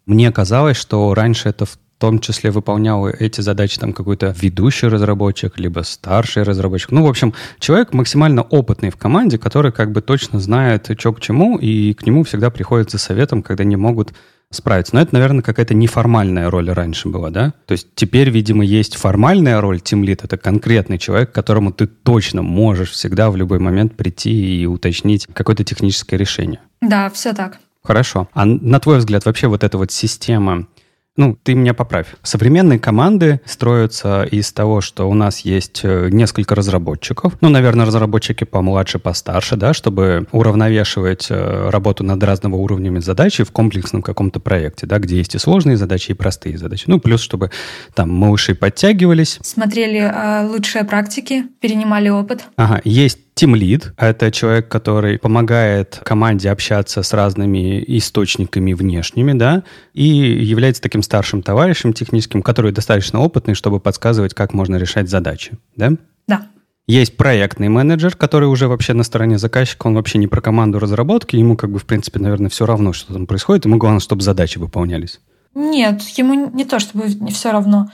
мне 0.07 0.33
казалось, 0.33 0.77
что 0.77 1.15
раньше 1.15 1.49
это 1.49 1.67
в 1.67 1.79
том 1.99 2.19
числе 2.19 2.51
выполнял 2.51 3.09
эти 3.09 3.41
задачи 3.41 3.79
там 3.79 3.93
какой-то 3.93 4.35
ведущий 4.39 4.89
разработчик, 4.89 5.59
либо 5.59 5.81
старший 5.81 6.43
разработчик. 6.43 6.91
Ну, 6.91 7.05
в 7.05 7.09
общем, 7.09 7.33
человек 7.61 7.93
максимально 7.93 8.43
опытный 8.43 8.91
в 8.91 8.97
команде, 8.97 9.39
который 9.39 9.73
как 9.73 9.93
бы 9.93 10.03
точно 10.03 10.41
знает, 10.41 10.91
что 10.99 11.13
к 11.13 11.21
чему, 11.21 11.57
и 11.57 11.95
к 11.95 12.05
нему 12.05 12.25
всегда 12.25 12.51
приходят 12.51 12.91
за 12.91 12.99
советом, 12.99 13.43
когда 13.43 13.65
не 13.65 13.77
могут 13.77 14.13
справиться. 14.51 14.95
Но 14.95 15.03
это, 15.03 15.15
наверное, 15.15 15.43
какая-то 15.43 15.75
неформальная 15.75 16.51
роль 16.51 16.71
раньше 16.71 17.09
была, 17.09 17.31
да? 17.31 17.53
То 17.67 17.73
есть 17.73 17.89
теперь, 17.95 18.31
видимо, 18.31 18.65
есть 18.65 18.97
формальная 18.97 19.61
роль 19.61 19.81
тимлит. 19.81 20.25
Это 20.25 20.37
конкретный 20.37 20.99
человек, 20.99 21.33
к 21.33 21.35
которому 21.35 21.73
ты 21.73 21.87
точно 21.87 22.43
можешь 22.43 22.91
всегда 22.91 23.31
в 23.31 23.37
любой 23.37 23.59
момент 23.59 23.97
прийти 23.97 24.63
и 24.63 24.67
уточнить 24.67 25.27
какое-то 25.33 25.65
техническое 25.65 26.17
решение. 26.17 26.61
Да, 26.81 27.11
все 27.11 27.33
так. 27.33 27.59
Хорошо. 27.83 28.29
А 28.33 28.47
на 28.47 28.81
твой 28.81 28.99
взгляд, 28.99 29.27
вообще 29.27 29.47
вот 29.47 29.63
эта 29.63 29.77
вот 29.77 29.93
система 29.93 30.67
ну, 31.17 31.39
ты 31.41 31.55
меня 31.55 31.75
поправь. 31.75 32.09
Современные 32.23 32.81
команды 32.81 33.41
строятся 33.45 34.25
из 34.25 34.53
того, 34.53 34.81
что 34.81 35.09
у 35.09 35.15
нас 35.15 35.41
есть 35.41 35.81
э, 35.85 36.09
несколько 36.11 36.57
разработчиков. 36.57 37.35
Ну, 37.41 37.51
наверное, 37.51 37.87
разработчики 37.87 38.43
помладше, 38.43 38.99
постарше, 38.99 39.57
да, 39.57 39.75
чтобы 39.75 40.27
уравновешивать 40.33 41.29
э, 41.31 41.71
работу 41.71 42.03
над 42.03 42.21
разного 42.23 42.57
уровнями 42.57 42.99
задачи 42.99 43.45
в 43.45 43.53
комплексном 43.53 44.03
каком-то 44.03 44.41
проекте, 44.41 44.87
да, 44.87 44.99
где 44.99 45.17
есть 45.17 45.37
и 45.37 45.39
сложные 45.39 45.77
задачи, 45.77 46.11
и 46.11 46.15
простые 46.15 46.59
задачи. 46.59 46.85
Ну, 46.89 46.99
плюс, 46.99 47.21
чтобы 47.21 47.53
там 47.95 48.11
малыши 48.11 48.57
подтягивались. 48.57 49.39
Смотрели 49.43 50.01
э, 50.01 50.47
лучшие 50.49 50.85
практики, 50.85 51.45
перенимали 51.61 52.09
опыт. 52.09 52.45
Ага, 52.57 52.81
есть 52.85 53.24
Team 53.35 53.55
Lead— 53.55 53.93
это 53.97 54.31
человек, 54.31 54.69
который 54.69 55.19
помогает 55.19 56.01
команде 56.05 56.51
общаться 56.51 57.03
с 57.03 57.13
разными 57.13 57.83
источниками 57.99 58.73
внешними, 58.75 59.33
да, 59.33 59.65
и 59.93 60.05
является 60.05 60.81
таким 60.81 61.03
старшим 61.03 61.43
товарищем 61.43 61.93
техническим, 61.93 62.43
который 62.43 62.71
достаточно 62.71 63.21
опытный, 63.21 63.55
чтобы 63.55 63.81
подсказывать, 63.81 64.35
как 64.35 64.55
можно 64.55 64.77
решать 64.77 65.11
задачи, 65.11 65.59
да? 65.77 65.93
Да. 66.29 66.47
Есть 66.87 67.17
проектный 67.17 67.69
менеджер, 67.69 68.15
который 68.15 68.45
уже 68.45 68.69
вообще 68.69 68.93
на 68.93 69.03
стороне 69.03 69.39
заказчика, 69.39 69.87
он 69.87 69.95
вообще 69.95 70.19
не 70.19 70.27
про 70.27 70.41
команду 70.41 70.79
разработки, 70.79 71.35
ему 71.35 71.57
как 71.57 71.71
бы, 71.71 71.79
в 71.79 71.87
принципе, 71.87 72.21
наверное, 72.21 72.51
все 72.51 72.67
равно, 72.67 72.93
что 72.93 73.15
там 73.15 73.27
происходит, 73.27 73.65
ему 73.65 73.79
главное, 73.79 74.01
чтобы 74.01 74.23
задачи 74.23 74.59
выполнялись. 74.59 75.21
Нет, 75.55 76.03
ему 76.19 76.51
не 76.51 76.65
то 76.65 76.79
чтобы 76.79 77.07
все 77.31 77.53
равно. 77.53 77.91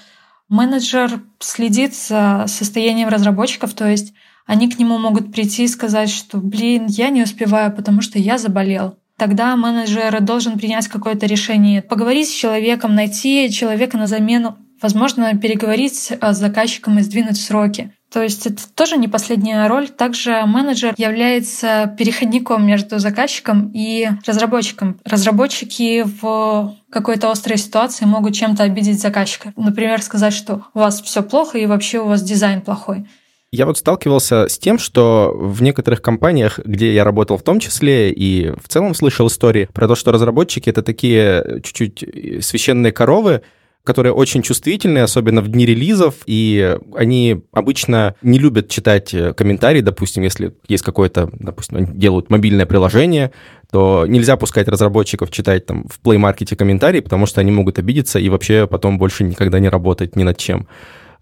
Менеджер 0.48 1.20
следит 1.38 1.94
за 1.94 2.46
состоянием 2.48 3.08
разработчиков, 3.08 3.72
то 3.74 3.88
есть 3.88 4.12
они 4.50 4.68
к 4.68 4.80
нему 4.80 4.98
могут 4.98 5.32
прийти 5.32 5.62
и 5.62 5.68
сказать, 5.68 6.10
что, 6.10 6.38
блин, 6.38 6.86
я 6.88 7.10
не 7.10 7.22
успеваю, 7.22 7.70
потому 7.70 8.00
что 8.00 8.18
я 8.18 8.36
заболел. 8.36 8.96
Тогда 9.16 9.54
менеджер 9.54 10.20
должен 10.22 10.58
принять 10.58 10.88
какое-то 10.88 11.26
решение, 11.26 11.82
поговорить 11.82 12.28
с 12.28 12.34
человеком, 12.34 12.96
найти 12.96 13.48
человека 13.52 13.96
на 13.96 14.08
замену, 14.08 14.56
возможно, 14.82 15.38
переговорить 15.38 15.94
с 16.20 16.32
заказчиком 16.32 16.98
и 16.98 17.02
сдвинуть 17.02 17.40
сроки. 17.40 17.92
То 18.10 18.24
есть 18.24 18.44
это 18.44 18.68
тоже 18.74 18.96
не 18.96 19.06
последняя 19.06 19.68
роль. 19.68 19.88
Также 19.88 20.44
менеджер 20.44 20.94
является 20.96 21.94
переходником 21.96 22.66
между 22.66 22.98
заказчиком 22.98 23.70
и 23.72 24.08
разработчиком. 24.26 24.98
Разработчики 25.04 26.02
в 26.02 26.74
какой-то 26.90 27.30
острой 27.30 27.56
ситуации 27.56 28.04
могут 28.04 28.34
чем-то 28.34 28.64
обидеть 28.64 29.00
заказчика. 29.00 29.52
Например, 29.56 30.02
сказать, 30.02 30.32
что 30.32 30.66
у 30.74 30.80
вас 30.80 31.00
все 31.02 31.22
плохо 31.22 31.56
и 31.56 31.66
вообще 31.66 32.00
у 32.00 32.08
вас 32.08 32.20
дизайн 32.20 32.62
плохой. 32.62 33.06
Я 33.52 33.66
вот 33.66 33.78
сталкивался 33.78 34.46
с 34.48 34.58
тем, 34.58 34.78
что 34.78 35.32
в 35.34 35.60
некоторых 35.60 36.00
компаниях, 36.00 36.60
где 36.64 36.94
я 36.94 37.02
работал 37.02 37.36
в 37.36 37.42
том 37.42 37.58
числе, 37.58 38.12
и 38.12 38.52
в 38.62 38.68
целом 38.68 38.94
слышал 38.94 39.26
истории 39.26 39.68
про 39.72 39.88
то, 39.88 39.96
что 39.96 40.12
разработчики— 40.12 40.70
это 40.70 40.82
такие 40.84 41.60
чуть-чуть 41.64 42.44
священные 42.44 42.92
коровы, 42.92 43.42
которые 43.82 44.12
очень 44.12 44.42
чувствительны, 44.42 44.98
особенно 44.98 45.40
в 45.40 45.48
дни 45.48 45.66
релизов, 45.66 46.14
и 46.26 46.78
они 46.94 47.42
обычно 47.50 48.14
не 48.22 48.38
любят 48.38 48.68
читать 48.68 49.12
э, 49.14 49.32
комментарии, 49.32 49.80
допустим, 49.80 50.22
если 50.22 50.54
есть 50.68 50.84
какое-то, 50.84 51.30
допустим, 51.32 51.78
они 51.78 51.86
делают 51.86 52.30
мобильное 52.30 52.66
приложение, 52.66 53.32
то 53.72 54.04
нельзя 54.06 54.36
пускать 54.36 54.68
разработчиков 54.68 55.30
читать 55.32 55.66
там 55.66 55.88
в 55.88 55.98
Play 56.06 56.18
Market 56.18 56.54
комментарии, 56.54 57.00
потому 57.00 57.26
что 57.26 57.40
они 57.40 57.50
могут 57.50 57.80
обидеться 57.80 58.20
и 58.20 58.28
вообще 58.28 58.68
потом 58.68 58.98
больше 58.98 59.24
никогда 59.24 59.58
не 59.58 59.70
работать 59.70 60.14
ни 60.14 60.22
над 60.22 60.36
чем. 60.36 60.68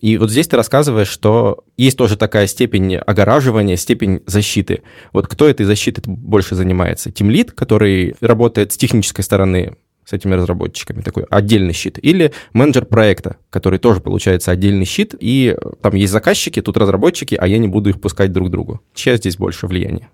И 0.01 0.17
вот 0.17 0.31
здесь 0.31 0.47
ты 0.47 0.57
рассказываешь, 0.57 1.09
что 1.09 1.65
есть 1.77 1.99
тоже 1.99 2.17
такая 2.17 2.47
степень 2.47 2.97
огораживания, 2.97 3.77
степень 3.77 4.23
защиты. 4.27 4.83
Вот 5.13 5.27
кто 5.27 5.49
этой 5.49 5.67
защитой 5.67 6.03
больше 6.07 6.55
занимается? 6.55 7.11
Тимлит, 7.11 7.53
который 7.53 8.15
работает 8.21 8.73
с 8.73 8.77
технической 8.77 9.25
стороны 9.25 9.77
с 10.05 10.13
этими 10.15 10.35
разработчиками, 10.35 11.03
такой 11.03 11.25
отдельный 11.25 11.75
щит, 11.75 11.99
или 12.01 12.33
менеджер 12.55 12.87
проекта, 12.87 13.37
который 13.51 13.79
тоже 13.79 14.01
получается 14.01 14.51
отдельный 14.51 14.87
щит, 14.87 15.15
и 15.21 15.55
там 15.83 15.95
есть 15.97 16.13
заказчики, 16.13 16.63
тут 16.63 16.79
разработчики, 16.79 17.35
а 17.35 17.47
я 17.47 17.59
не 17.59 17.69
буду 17.69 17.91
их 17.91 18.01
пускать 18.01 18.33
друг 18.33 18.49
к 18.49 18.51
другу. 18.51 18.81
Чья 18.95 19.19
здесь 19.19 19.37
больше 19.37 19.67
влияние? 19.67 20.09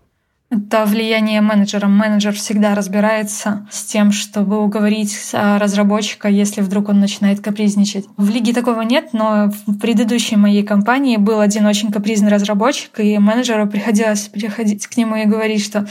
Это 0.55 0.85
влияние 0.85 1.41
менеджера. 1.41 1.89
Менеджер 1.89 2.33
всегда 2.33 2.77
разбирается 2.77 3.67
с 3.73 3.85
тем, 3.85 4.13
чтобы 4.13 4.63
уговорить 4.63 5.31
разработчика, 5.33 6.29
если 6.29 6.61
вдруг 6.61 6.91
он 6.91 7.01
начинает 7.01 7.41
капризничать. 7.41 8.05
В 8.17 8.31
лиге 8.31 8.53
такого 8.53 8.83
нет, 8.83 9.09
но 9.13 9.51
в 9.67 9.79
предыдущей 9.79 10.37
моей 10.37 10.63
компании 10.63 11.17
был 11.17 11.41
один 11.41 11.67
очень 11.67 11.91
капризный 11.91 12.31
разработчик, 12.31 13.01
и 13.01 13.19
менеджеру 13.19 13.67
приходилось 13.67 14.29
приходить 14.29 14.87
к 14.87 14.97
нему 14.97 15.17
и 15.17 15.25
говорить, 15.25 15.65
что 15.65 15.89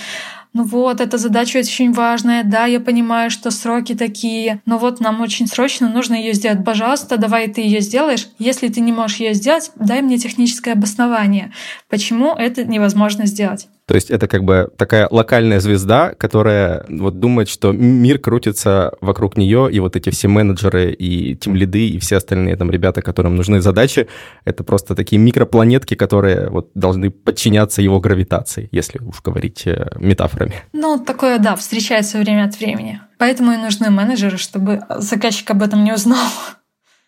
ну 0.54 0.64
вот, 0.64 1.02
эта 1.02 1.18
задача 1.18 1.58
очень 1.58 1.92
важная, 1.92 2.44
да, 2.44 2.66
я 2.66 2.80
понимаю, 2.80 3.32
что 3.32 3.50
сроки 3.50 3.96
такие, 3.96 4.62
но 4.68 4.78
вот 4.78 5.00
нам 5.00 5.20
очень 5.20 5.48
срочно 5.48 5.90
нужно 5.90 6.14
ее 6.14 6.34
сделать. 6.34 6.64
Пожалуйста, 6.64 7.18
давай 7.18 7.48
ты 7.48 7.62
ее 7.62 7.82
сделаешь. 7.82 8.30
Если 8.38 8.68
ты 8.68 8.80
не 8.80 8.92
можешь 8.92 9.18
ее 9.18 9.34
сделать, 9.34 9.72
дай 9.78 10.04
мне 10.04 10.20
техническое 10.20 10.74
обоснование, 10.74 11.52
почему 11.90 12.36
это 12.36 12.64
невозможно 12.66 13.26
сделать. 13.26 13.68
То 13.86 13.96
есть 13.96 14.10
это 14.10 14.28
как 14.28 14.44
бы 14.44 14.70
такая 14.78 15.08
локальная 15.12 15.60
звезда, 15.60 16.14
которая 16.14 16.86
вот 16.88 17.20
думает, 17.20 17.50
что 17.50 17.72
мир 17.72 18.18
крутится 18.18 18.94
вокруг 19.02 19.36
нее, 19.38 19.70
и 19.72 19.80
вот 19.80 19.96
эти 19.96 20.10
все 20.10 20.28
менеджеры 20.28 20.92
и 20.92 21.36
тем 21.36 21.56
лиды 21.56 21.90
и 21.90 22.00
все 22.00 22.18
остальные 22.18 22.56
там 22.56 22.72
ребята, 22.72 23.02
которым 23.02 23.36
нужны 23.36 23.62
задачи, 23.62 24.08
это 24.46 24.64
просто 24.64 24.96
такие 24.96 25.20
микропланетки, 25.20 25.96
которые 25.96 26.50
вот 26.50 26.72
должны 26.76 27.12
подчиняться 27.12 27.82
его 27.82 28.00
гравитации, 28.00 28.70
если 28.72 29.00
уж 29.00 29.22
говорить 29.22 29.64
э, 29.66 29.90
метафорами. 29.98 30.54
Ну, 30.72 31.04
такое, 31.04 31.38
да, 31.40 31.56
встречается 31.56 32.20
время 32.20 32.46
от 32.46 32.58
времени. 32.58 33.02
Поэтому 33.18 33.52
и 33.52 33.58
нужны 33.58 33.90
менеджеры, 33.90 34.38
чтобы 34.38 34.82
заказчик 34.98 35.50
об 35.52 35.62
этом 35.62 35.84
не 35.84 35.94
узнал. 35.94 36.28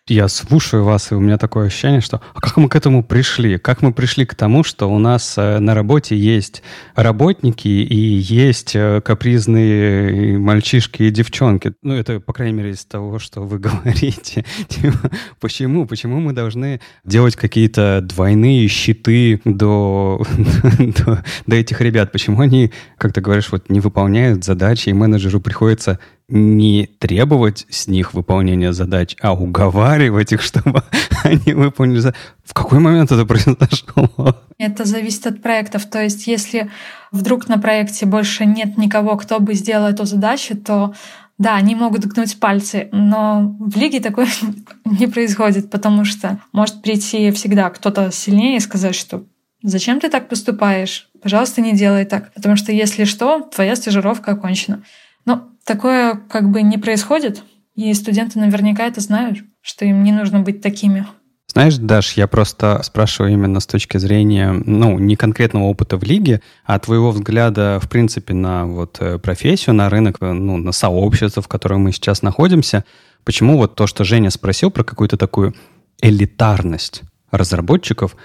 Я 0.08 0.28
слушаю 0.28 0.84
вас, 0.84 1.10
и 1.10 1.16
у 1.16 1.20
меня 1.20 1.36
такое 1.36 1.66
ощущение, 1.66 2.00
что 2.00 2.20
а 2.32 2.40
как 2.40 2.56
мы 2.58 2.68
к 2.68 2.76
этому 2.76 3.02
пришли? 3.02 3.58
Как 3.58 3.82
мы 3.82 3.92
пришли 3.92 4.24
к 4.24 4.36
тому, 4.36 4.62
что 4.62 4.86
у 4.88 5.00
нас 5.00 5.34
э, 5.36 5.58
на 5.58 5.74
работе 5.74 6.16
есть 6.16 6.62
работники 6.94 7.66
и 7.66 7.96
есть 7.96 8.76
э, 8.76 9.00
капризные 9.00 10.38
мальчишки 10.38 11.02
и 11.02 11.10
девчонки? 11.10 11.72
Ну, 11.82 11.92
это, 11.94 12.20
по 12.20 12.32
крайней 12.32 12.56
мере, 12.56 12.70
из 12.70 12.84
того, 12.84 13.18
что 13.18 13.40
вы 13.40 13.58
говорите. 13.58 14.44
Типа, 14.68 15.10
почему? 15.40 15.88
Почему 15.88 16.20
мы 16.20 16.32
должны 16.32 16.80
делать 17.04 17.34
какие-то 17.34 17.98
двойные 18.00 18.68
щиты 18.68 19.40
до, 19.44 20.24
до, 20.78 21.24
до 21.48 21.56
этих 21.56 21.80
ребят? 21.80 22.12
Почему 22.12 22.42
они, 22.42 22.70
как 22.96 23.12
ты 23.12 23.20
говоришь, 23.20 23.50
вот 23.50 23.70
не 23.70 23.80
выполняют 23.80 24.44
задачи, 24.44 24.88
и 24.88 24.92
менеджеру 24.92 25.40
приходится 25.40 25.98
не 26.28 26.86
требовать 26.86 27.66
с 27.70 27.86
них 27.86 28.14
выполнения 28.14 28.72
задач, 28.72 29.16
а 29.20 29.34
уговаривать 29.34 30.32
их, 30.32 30.42
чтобы 30.42 30.82
они 31.22 31.54
выполнили 31.54 32.00
задачи. 32.00 32.20
В 32.44 32.54
какой 32.54 32.78
момент 32.78 33.12
это 33.12 33.24
произошло? 33.24 34.36
Это 34.58 34.84
зависит 34.84 35.26
от 35.26 35.42
проектов. 35.42 35.86
То 35.86 36.02
есть 36.02 36.26
если 36.26 36.70
вдруг 37.12 37.48
на 37.48 37.58
проекте 37.58 38.06
больше 38.06 38.44
нет 38.44 38.76
никого, 38.76 39.16
кто 39.16 39.38
бы 39.38 39.54
сделал 39.54 39.86
эту 39.86 40.04
задачу, 40.04 40.56
то 40.56 40.94
да, 41.38 41.54
они 41.56 41.74
могут 41.74 42.06
гнуть 42.06 42.40
пальцы, 42.40 42.88
но 42.92 43.56
в 43.60 43.76
лиге 43.76 44.00
такое 44.00 44.28
не 44.84 45.06
происходит, 45.06 45.70
потому 45.70 46.04
что 46.04 46.40
может 46.52 46.82
прийти 46.82 47.30
всегда 47.30 47.68
кто-то 47.70 48.10
сильнее 48.10 48.56
и 48.56 48.60
сказать, 48.60 48.94
что 48.94 49.24
зачем 49.62 50.00
ты 50.00 50.08
так 50.08 50.28
поступаешь? 50.28 51.08
Пожалуйста, 51.22 51.60
не 51.60 51.74
делай 51.74 52.04
так, 52.06 52.32
потому 52.32 52.56
что 52.56 52.72
если 52.72 53.04
что, 53.04 53.40
твоя 53.40 53.76
стажировка 53.76 54.32
окончена. 54.32 54.82
Но 55.26 55.50
такое 55.66 56.20
как 56.30 56.50
бы 56.50 56.62
не 56.62 56.78
происходит, 56.78 57.42
и 57.74 57.92
студенты 57.92 58.38
наверняка 58.38 58.86
это 58.86 59.00
знают, 59.00 59.38
что 59.60 59.84
им 59.84 60.02
не 60.02 60.12
нужно 60.12 60.40
быть 60.40 60.62
такими. 60.62 61.06
Знаешь, 61.48 61.76
Даш, 61.76 62.12
я 62.12 62.26
просто 62.26 62.82
спрашиваю 62.82 63.32
именно 63.32 63.60
с 63.60 63.66
точки 63.66 63.98
зрения, 63.98 64.52
ну, 64.52 64.98
не 64.98 65.16
конкретного 65.16 65.64
опыта 65.64 65.96
в 65.96 66.02
лиге, 66.02 66.42
а 66.64 66.78
твоего 66.78 67.12
взгляда, 67.12 67.78
в 67.82 67.88
принципе, 67.88 68.34
на 68.34 68.66
вот 68.66 68.98
э, 69.00 69.18
профессию, 69.18 69.74
на 69.74 69.88
рынок, 69.88 70.16
э, 70.20 70.32
ну, 70.32 70.58
на 70.58 70.72
сообщество, 70.72 71.42
в 71.42 71.48
котором 71.48 71.82
мы 71.82 71.92
сейчас 71.92 72.20
находимся. 72.20 72.84
Почему 73.24 73.56
вот 73.56 73.74
то, 73.74 73.86
что 73.86 74.04
Женя 74.04 74.30
спросил 74.30 74.70
про 74.70 74.84
какую-то 74.84 75.16
такую 75.16 75.54
элитарность 76.02 77.02
разработчиков, 77.30 78.16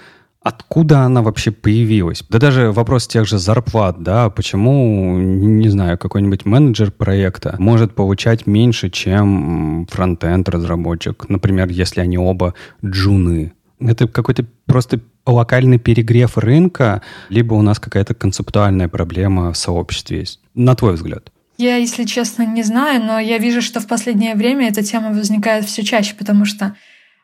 Откуда 0.42 1.02
она 1.02 1.22
вообще 1.22 1.52
появилась? 1.52 2.24
Да 2.28 2.38
даже 2.38 2.72
вопрос 2.72 3.06
тех 3.06 3.26
же 3.26 3.38
зарплат, 3.38 4.02
да, 4.02 4.28
почему, 4.28 5.16
не 5.18 5.68
знаю, 5.68 5.98
какой-нибудь 5.98 6.44
менеджер 6.44 6.90
проекта 6.90 7.54
может 7.58 7.94
получать 7.94 8.46
меньше, 8.46 8.90
чем 8.90 9.86
фронтенд 9.90 10.48
разработчик, 10.48 11.28
например, 11.28 11.68
если 11.68 12.00
они 12.00 12.18
оба 12.18 12.54
джуны. 12.84 13.52
Это 13.78 14.08
какой-то 14.08 14.44
просто 14.66 15.00
локальный 15.26 15.78
перегрев 15.78 16.36
рынка, 16.36 17.02
либо 17.28 17.54
у 17.54 17.62
нас 17.62 17.78
какая-то 17.78 18.14
концептуальная 18.14 18.88
проблема 18.88 19.52
в 19.52 19.56
сообществе 19.56 20.20
есть, 20.20 20.40
на 20.54 20.74
твой 20.74 20.94
взгляд? 20.94 21.30
Я, 21.58 21.76
если 21.76 22.04
честно, 22.04 22.44
не 22.44 22.64
знаю, 22.64 23.04
но 23.04 23.20
я 23.20 23.38
вижу, 23.38 23.62
что 23.62 23.78
в 23.78 23.86
последнее 23.86 24.34
время 24.34 24.68
эта 24.68 24.82
тема 24.82 25.10
возникает 25.10 25.66
все 25.66 25.84
чаще, 25.84 26.14
потому 26.16 26.44
что 26.44 26.74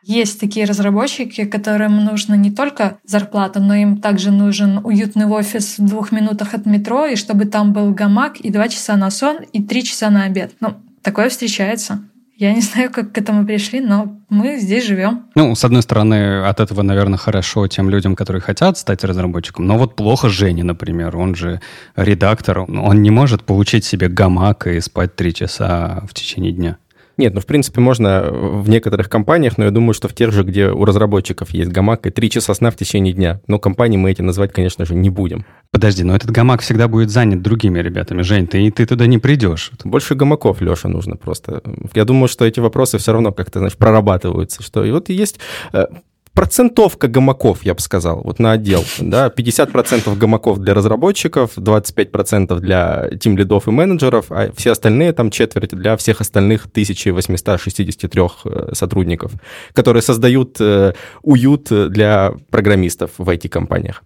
есть 0.03 0.39
такие 0.39 0.65
разработчики, 0.65 1.45
которым 1.45 2.03
нужно 2.03 2.35
не 2.35 2.51
только 2.51 2.99
зарплата, 3.05 3.59
но 3.59 3.75
им 3.75 3.97
также 3.97 4.31
нужен 4.31 4.79
уютный 4.83 5.25
офис 5.25 5.77
в 5.77 5.85
двух 5.85 6.11
минутах 6.11 6.53
от 6.53 6.65
метро, 6.65 7.05
и 7.05 7.15
чтобы 7.15 7.45
там 7.45 7.73
был 7.73 7.91
гамак, 7.93 8.39
и 8.39 8.49
два 8.49 8.67
часа 8.69 8.95
на 8.95 9.11
сон, 9.11 9.37
и 9.53 9.61
три 9.61 9.83
часа 9.83 10.09
на 10.09 10.23
обед. 10.23 10.53
Ну, 10.59 10.75
такое 11.01 11.29
встречается. 11.29 12.01
Я 12.39 12.53
не 12.53 12.61
знаю, 12.69 12.89
как 12.89 13.11
к 13.11 13.17
этому 13.17 13.45
пришли, 13.45 13.81
но 13.81 14.17
мы 14.29 14.57
здесь 14.57 14.85
живем. 14.85 15.25
Ну, 15.35 15.53
с 15.53 15.65
одной 15.65 15.81
стороны, 15.81 16.45
от 16.45 16.61
этого, 16.61 16.81
наверное, 16.81 17.17
хорошо 17.17 17.67
тем 17.67 17.89
людям, 17.89 18.15
которые 18.15 18.41
хотят 18.41 18.77
стать 18.77 19.03
разработчиком. 19.03 19.67
Но 19.67 19.77
вот 19.77 19.95
плохо 19.95 20.29
Жене, 20.29 20.63
например. 20.63 21.17
Он 21.17 21.35
же 21.35 21.59
редактор. 21.97 22.59
Он 22.59 23.01
не 23.01 23.11
может 23.11 23.43
получить 23.43 23.83
себе 23.83 24.07
гамак 24.07 24.67
и 24.67 24.79
спать 24.79 25.17
три 25.17 25.33
часа 25.33 26.03
в 26.09 26.13
течение 26.13 26.53
дня. 26.53 26.77
Нет, 27.19 27.33
ну, 27.33 27.41
в 27.41 27.45
принципе, 27.45 27.81
можно 27.81 28.29
в 28.31 28.69
некоторых 28.69 29.09
компаниях, 29.09 29.57
но 29.57 29.65
я 29.65 29.71
думаю, 29.71 29.93
что 29.93 30.07
в 30.07 30.13
тех 30.13 30.31
же, 30.31 30.43
где 30.43 30.69
у 30.69 30.85
разработчиков 30.85 31.49
есть 31.49 31.69
гамак 31.69 32.07
и 32.07 32.11
три 32.11 32.29
часа 32.29 32.53
сна 32.53 32.71
в 32.71 32.77
течение 32.77 33.13
дня. 33.13 33.41
Но 33.45 33.59
компании 33.59 33.97
мы 33.97 34.09
эти 34.09 34.21
назвать, 34.21 34.53
конечно 34.53 34.85
же, 34.85 34.95
не 34.95 35.09
будем. 35.09 35.45
Подожди, 35.69 36.03
но 36.03 36.15
этот 36.15 36.31
гамак 36.31 36.61
всегда 36.61 36.87
будет 36.87 37.09
занят 37.09 37.41
другими 37.41 37.79
ребятами. 37.79 38.21
Жень, 38.21 38.47
ты, 38.47 38.71
ты 38.71 38.85
туда 38.85 39.05
не 39.05 39.17
придешь. 39.17 39.71
Больше 39.83 40.15
гамаков, 40.15 40.61
Леша, 40.61 40.87
нужно 40.87 41.17
просто. 41.17 41.61
Я 41.93 42.05
думаю, 42.05 42.29
что 42.29 42.45
эти 42.45 42.61
вопросы 42.61 42.97
все 42.99 43.11
равно 43.11 43.33
как-то, 43.33 43.59
знаешь, 43.59 43.75
прорабатываются. 43.75 44.63
Что 44.63 44.85
и 44.85 44.91
вот 44.91 45.09
есть 45.09 45.41
э, 45.73 45.87
процентовка 46.33 47.07
гамаков, 47.07 47.63
я 47.63 47.73
бы 47.73 47.79
сказал, 47.79 48.21
вот 48.23 48.39
на 48.39 48.51
отдел. 48.53 48.83
Да, 48.99 49.27
50% 49.27 50.15
гамаков 50.17 50.59
для 50.59 50.73
разработчиков, 50.73 51.57
25% 51.57 52.59
для 52.59 53.09
тим 53.19 53.37
лидов 53.37 53.67
и 53.67 53.71
менеджеров, 53.71 54.27
а 54.29 54.51
все 54.55 54.71
остальные, 54.71 55.13
там 55.13 55.31
четверть 55.31 55.71
для 55.71 55.97
всех 55.97 56.21
остальных 56.21 56.65
1863 56.65 58.21
э, 58.45 58.69
сотрудников, 58.73 59.33
которые 59.73 60.01
создают 60.01 60.57
э, 60.59 60.93
уют 61.21 61.69
для 61.69 62.33
программистов 62.49 63.11
в 63.17 63.29
IT-компаниях. 63.29 64.03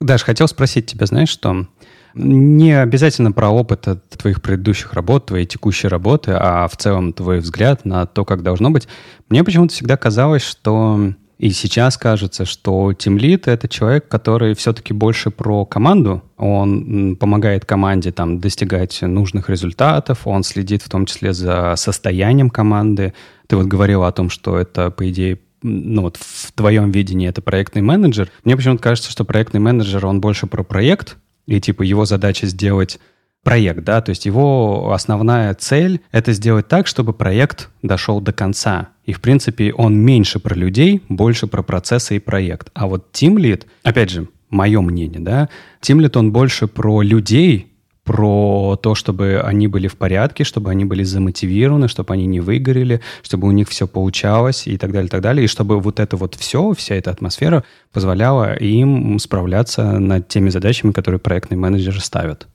Даш, 0.00 0.22
хотел 0.22 0.48
спросить 0.48 0.86
тебя, 0.86 1.06
знаешь 1.06 1.28
что? 1.28 1.66
Не 2.14 2.72
обязательно 2.72 3.30
про 3.32 3.50
опыт 3.50 3.86
от 3.86 4.08
твоих 4.08 4.42
предыдущих 4.42 4.94
работ, 4.94 5.26
твоей 5.26 5.46
текущей 5.46 5.88
работы, 5.88 6.32
а 6.32 6.66
в 6.66 6.76
целом 6.76 7.12
твой 7.12 7.38
взгляд 7.38 7.84
на 7.84 8.06
то, 8.06 8.24
как 8.24 8.42
должно 8.42 8.70
быть. 8.70 8.88
Мне 9.28 9.44
почему-то 9.44 9.72
всегда 9.72 9.96
казалось, 9.96 10.42
что 10.42 11.12
и 11.40 11.52
сейчас 11.52 11.96
кажется, 11.96 12.44
что 12.44 12.92
тимлит— 12.92 13.46
это 13.48 13.66
человек, 13.66 14.08
который 14.08 14.54
все-таки 14.54 14.92
больше 14.92 15.30
про 15.30 15.64
команду. 15.64 16.22
Он 16.36 17.16
помогает 17.16 17.64
команде 17.64 18.12
там, 18.12 18.40
достигать 18.40 19.00
нужных 19.00 19.48
результатов, 19.48 20.26
он 20.26 20.42
следит 20.42 20.82
в 20.82 20.90
том 20.90 21.06
числе 21.06 21.32
за 21.32 21.76
состоянием 21.76 22.50
команды. 22.50 23.14
Ты 23.46 23.56
вот 23.56 23.68
говорила 23.68 24.06
о 24.06 24.12
том, 24.12 24.28
что 24.28 24.58
это, 24.58 24.90
по 24.90 25.08
идее, 25.10 25.40
ну 25.62 26.02
вот 26.02 26.18
в 26.18 26.52
твоем 26.52 26.90
видении 26.90 27.30
это 27.30 27.40
проектный 27.40 27.80
менеджер. 27.80 28.30
Мне 28.44 28.54
почему-то 28.54 28.82
кажется, 28.82 29.10
что 29.10 29.24
проектный 29.24 29.60
менеджер, 29.60 30.04
он 30.04 30.20
больше 30.20 30.46
про 30.46 30.62
проект, 30.62 31.16
и 31.46 31.58
типа 31.58 31.80
его 31.84 32.04
задача 32.04 32.48
сделать 32.48 33.00
проект, 33.42 33.84
да, 33.84 34.00
то 34.00 34.10
есть 34.10 34.26
его 34.26 34.92
основная 34.92 35.54
цель— 35.54 36.00
это 36.12 36.32
сделать 36.32 36.68
так, 36.68 36.86
чтобы 36.86 37.12
проект 37.12 37.70
дошел 37.82 38.20
до 38.20 38.32
конца. 38.32 38.88
И, 39.04 39.12
в 39.12 39.20
принципе, 39.20 39.72
он 39.72 39.96
меньше 39.96 40.38
про 40.38 40.54
людей, 40.54 41.02
больше 41.08 41.46
про 41.46 41.62
процессы 41.62 42.16
и 42.16 42.20
проект. 42.20 42.70
А 42.74 42.86
вот 42.86 43.08
Team 43.12 43.36
Lead, 43.36 43.66
опять 43.82 44.10
же, 44.10 44.28
мое 44.50 44.80
мнение, 44.80 45.20
да, 45.20 45.48
Team 45.80 45.98
Lead, 46.04 46.18
он 46.18 46.32
больше 46.32 46.66
про 46.66 47.02
людей, 47.02 47.66
про 48.04 48.76
то, 48.82 48.94
чтобы 48.94 49.40
они 49.40 49.68
были 49.68 49.86
в 49.86 49.96
порядке, 49.96 50.42
чтобы 50.42 50.70
они 50.70 50.84
были 50.84 51.04
замотивированы, 51.04 51.86
чтобы 51.86 52.14
они 52.14 52.26
не 52.26 52.40
выгорели, 52.40 53.00
чтобы 53.22 53.46
у 53.46 53.52
них 53.52 53.68
все 53.68 53.86
получалось 53.86 54.66
и 54.66 54.76
так 54.76 54.90
далее, 54.90 55.06
и 55.06 55.10
так 55.10 55.20
далее. 55.20 55.44
И 55.44 55.48
чтобы 55.48 55.78
вот 55.78 56.00
это 56.00 56.16
вот 56.16 56.34
все, 56.34 56.72
вся 56.72 56.96
эта 56.96 57.10
атмосфера 57.10 57.62
позволяла 57.92 58.54
им 58.54 59.18
справляться 59.18 59.98
над 59.98 60.28
теми 60.28 60.48
задачами, 60.48 60.92
которые 60.92 61.20
проектный 61.20 61.56
менеджер 61.56 62.00
ставит. 62.00 62.48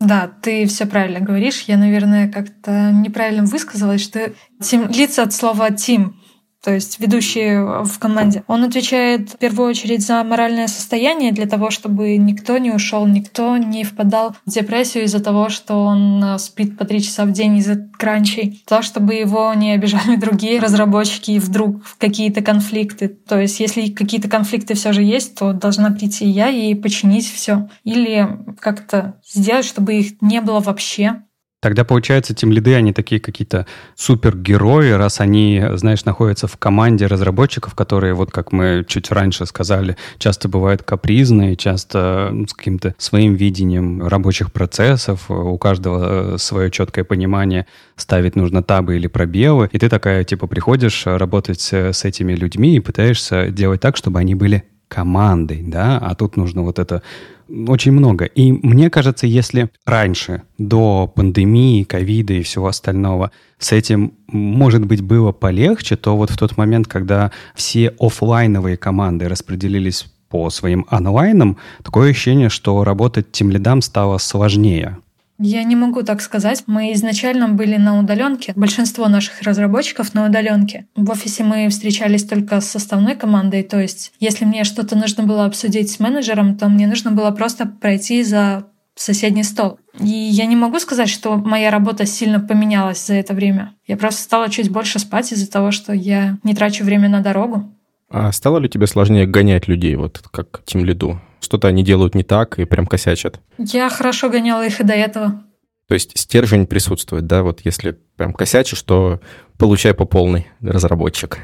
Да, 0.00 0.30
ты 0.42 0.66
все 0.66 0.86
правильно 0.86 1.20
говоришь. 1.20 1.62
Я, 1.62 1.76
наверное, 1.76 2.30
как-то 2.30 2.92
неправильно 2.92 3.44
высказалась, 3.44 4.00
что 4.00 4.32
тим, 4.60 4.88
лица 4.88 5.22
от 5.22 5.32
слова 5.32 5.70
«тим», 5.70 6.20
то 6.62 6.72
есть 6.72 6.98
ведущий 6.98 7.84
в 7.84 7.98
команде. 7.98 8.42
Он 8.46 8.64
отвечает 8.64 9.30
в 9.30 9.38
первую 9.38 9.68
очередь 9.68 10.04
за 10.04 10.22
моральное 10.24 10.66
состояние 10.66 11.32
для 11.32 11.46
того, 11.46 11.70
чтобы 11.70 12.16
никто 12.16 12.58
не 12.58 12.70
ушел, 12.70 13.06
никто 13.06 13.56
не 13.56 13.84
впадал 13.84 14.34
в 14.44 14.50
депрессию 14.50 15.04
из-за 15.04 15.22
того, 15.22 15.48
что 15.48 15.84
он 15.84 16.22
э, 16.22 16.38
спит 16.38 16.76
по 16.76 16.84
три 16.84 17.02
часа 17.02 17.24
в 17.24 17.32
день 17.32 17.58
из-за 17.58 17.76
кранчей, 17.76 18.62
то, 18.66 18.82
чтобы 18.82 19.14
его 19.14 19.52
не 19.54 19.72
обижали 19.72 20.16
другие 20.20 20.60
разработчики 20.60 21.32
и 21.32 21.38
вдруг 21.38 21.82
какие-то 21.98 22.42
конфликты. 22.42 23.08
То 23.08 23.40
есть 23.40 23.60
если 23.60 23.90
какие-то 23.90 24.28
конфликты 24.28 24.74
все 24.74 24.92
же 24.92 25.02
есть, 25.02 25.36
то 25.36 25.52
должна 25.52 25.90
прийти 25.90 26.26
я 26.26 26.48
и 26.48 26.74
починить 26.74 27.30
все. 27.30 27.68
Или 27.84 28.28
как-то 28.58 29.20
сделать, 29.24 29.64
чтобы 29.64 29.94
их 29.94 30.20
не 30.20 30.40
было 30.40 30.60
вообще. 30.60 31.22
Тогда, 31.60 31.82
получается, 31.84 32.34
тем 32.34 32.52
лиды, 32.52 32.74
они 32.74 32.92
такие 32.92 33.20
какие-то 33.20 33.66
супергерои, 33.96 34.90
раз 34.90 35.20
они, 35.20 35.60
знаешь, 35.74 36.04
находятся 36.04 36.46
в 36.46 36.56
команде 36.56 37.06
разработчиков, 37.06 37.74
которые, 37.74 38.14
вот 38.14 38.30
как 38.30 38.52
мы 38.52 38.84
чуть 38.86 39.10
раньше 39.10 39.44
сказали, 39.44 39.96
часто 40.18 40.48
бывают 40.48 40.84
капризные, 40.84 41.56
часто 41.56 42.32
с 42.48 42.54
каким-то 42.54 42.94
своим 42.96 43.34
видением 43.34 44.06
рабочих 44.06 44.52
процессов, 44.52 45.28
у 45.28 45.58
каждого 45.58 46.34
э, 46.34 46.38
свое 46.38 46.70
четкое 46.70 47.04
понимание, 47.04 47.66
ставить 47.96 48.36
нужно 48.36 48.62
табы 48.62 48.94
или 48.94 49.08
пробелы, 49.08 49.68
и 49.72 49.78
ты 49.80 49.88
такая, 49.88 50.22
типа, 50.22 50.46
приходишь 50.46 51.06
работать 51.06 51.72
с 51.72 52.04
этими 52.04 52.34
людьми 52.34 52.76
и 52.76 52.80
пытаешься 52.80 53.48
делать 53.48 53.80
так, 53.80 53.96
чтобы 53.96 54.20
они 54.20 54.36
были 54.36 54.62
командой, 54.88 55.62
да, 55.64 55.98
а 55.98 56.14
тут 56.14 56.36
нужно 56.36 56.62
вот 56.62 56.78
это 56.78 57.02
очень 57.48 57.92
много. 57.92 58.24
И 58.24 58.52
мне 58.52 58.90
кажется, 58.90 59.26
если 59.26 59.70
раньше, 59.86 60.42
до 60.58 61.06
пандемии, 61.06 61.84
ковида 61.84 62.34
и 62.34 62.42
всего 62.42 62.66
остального, 62.66 63.30
с 63.58 63.72
этим, 63.72 64.14
может 64.28 64.84
быть, 64.84 65.00
было 65.00 65.32
полегче, 65.32 65.96
то 65.96 66.16
вот 66.16 66.30
в 66.30 66.36
тот 66.36 66.56
момент, 66.56 66.86
когда 66.86 67.32
все 67.54 67.94
офлайновые 67.98 68.76
команды 68.76 69.28
распределились 69.28 70.06
по 70.28 70.50
своим 70.50 70.86
онлайнам, 70.90 71.56
такое 71.82 72.10
ощущение, 72.10 72.50
что 72.50 72.84
работать 72.84 73.32
тем 73.32 73.50
лидам 73.50 73.80
стало 73.80 74.18
сложнее. 74.18 74.98
Я 75.40 75.62
не 75.62 75.76
могу 75.76 76.02
так 76.02 76.20
сказать. 76.20 76.64
Мы 76.66 76.92
изначально 76.94 77.48
были 77.48 77.76
на 77.76 77.98
удаленке. 78.00 78.52
Большинство 78.56 79.08
наших 79.08 79.42
разработчиков 79.42 80.12
на 80.14 80.26
удаленке. 80.26 80.86
В 80.96 81.10
офисе 81.10 81.44
мы 81.44 81.68
встречались 81.68 82.24
только 82.24 82.60
с 82.60 82.68
составной 82.68 83.14
командой. 83.14 83.62
То 83.62 83.80
есть, 83.80 84.12
если 84.18 84.44
мне 84.44 84.64
что-то 84.64 84.96
нужно 84.96 85.22
было 85.22 85.44
обсудить 85.44 85.90
с 85.90 86.00
менеджером, 86.00 86.56
то 86.56 86.68
мне 86.68 86.88
нужно 86.88 87.12
было 87.12 87.30
просто 87.30 87.66
пройти 87.66 88.24
за 88.24 88.66
соседний 88.96 89.44
стол. 89.44 89.78
И 90.00 90.08
я 90.08 90.46
не 90.46 90.56
могу 90.56 90.80
сказать, 90.80 91.08
что 91.08 91.36
моя 91.36 91.70
работа 91.70 92.04
сильно 92.04 92.40
поменялась 92.40 93.06
за 93.06 93.14
это 93.14 93.32
время. 93.32 93.74
Я 93.86 93.96
просто 93.96 94.22
стала 94.22 94.48
чуть 94.48 94.70
больше 94.70 94.98
спать 94.98 95.32
из-за 95.32 95.50
того, 95.50 95.70
что 95.70 95.92
я 95.92 96.38
не 96.42 96.54
трачу 96.54 96.84
время 96.84 97.08
на 97.08 97.20
дорогу. 97.20 97.72
А 98.10 98.32
стало 98.32 98.58
ли 98.58 98.68
тебе 98.68 98.86
сложнее 98.86 99.26
гонять 99.26 99.68
людей, 99.68 99.94
вот 99.94 100.18
как 100.30 100.62
тем 100.64 100.84
лиду? 100.84 101.20
Что-то 101.40 101.68
они 101.68 101.82
делают 101.82 102.14
не 102.14 102.22
так 102.22 102.58
и 102.58 102.64
прям 102.64 102.86
косячат. 102.86 103.40
Я 103.58 103.88
хорошо 103.88 104.28
гоняла 104.28 104.64
их 104.66 104.80
и 104.80 104.84
до 104.84 104.94
этого. 104.94 105.42
То 105.88 105.94
есть 105.94 106.18
стержень 106.18 106.66
присутствует, 106.66 107.26
да, 107.26 107.42
вот 107.42 107.60
если 107.64 107.98
прям 108.16 108.34
косячишь, 108.34 108.82
то 108.82 109.20
получай 109.56 109.94
по 109.94 110.04
полной 110.04 110.46
разработчик. 110.60 111.38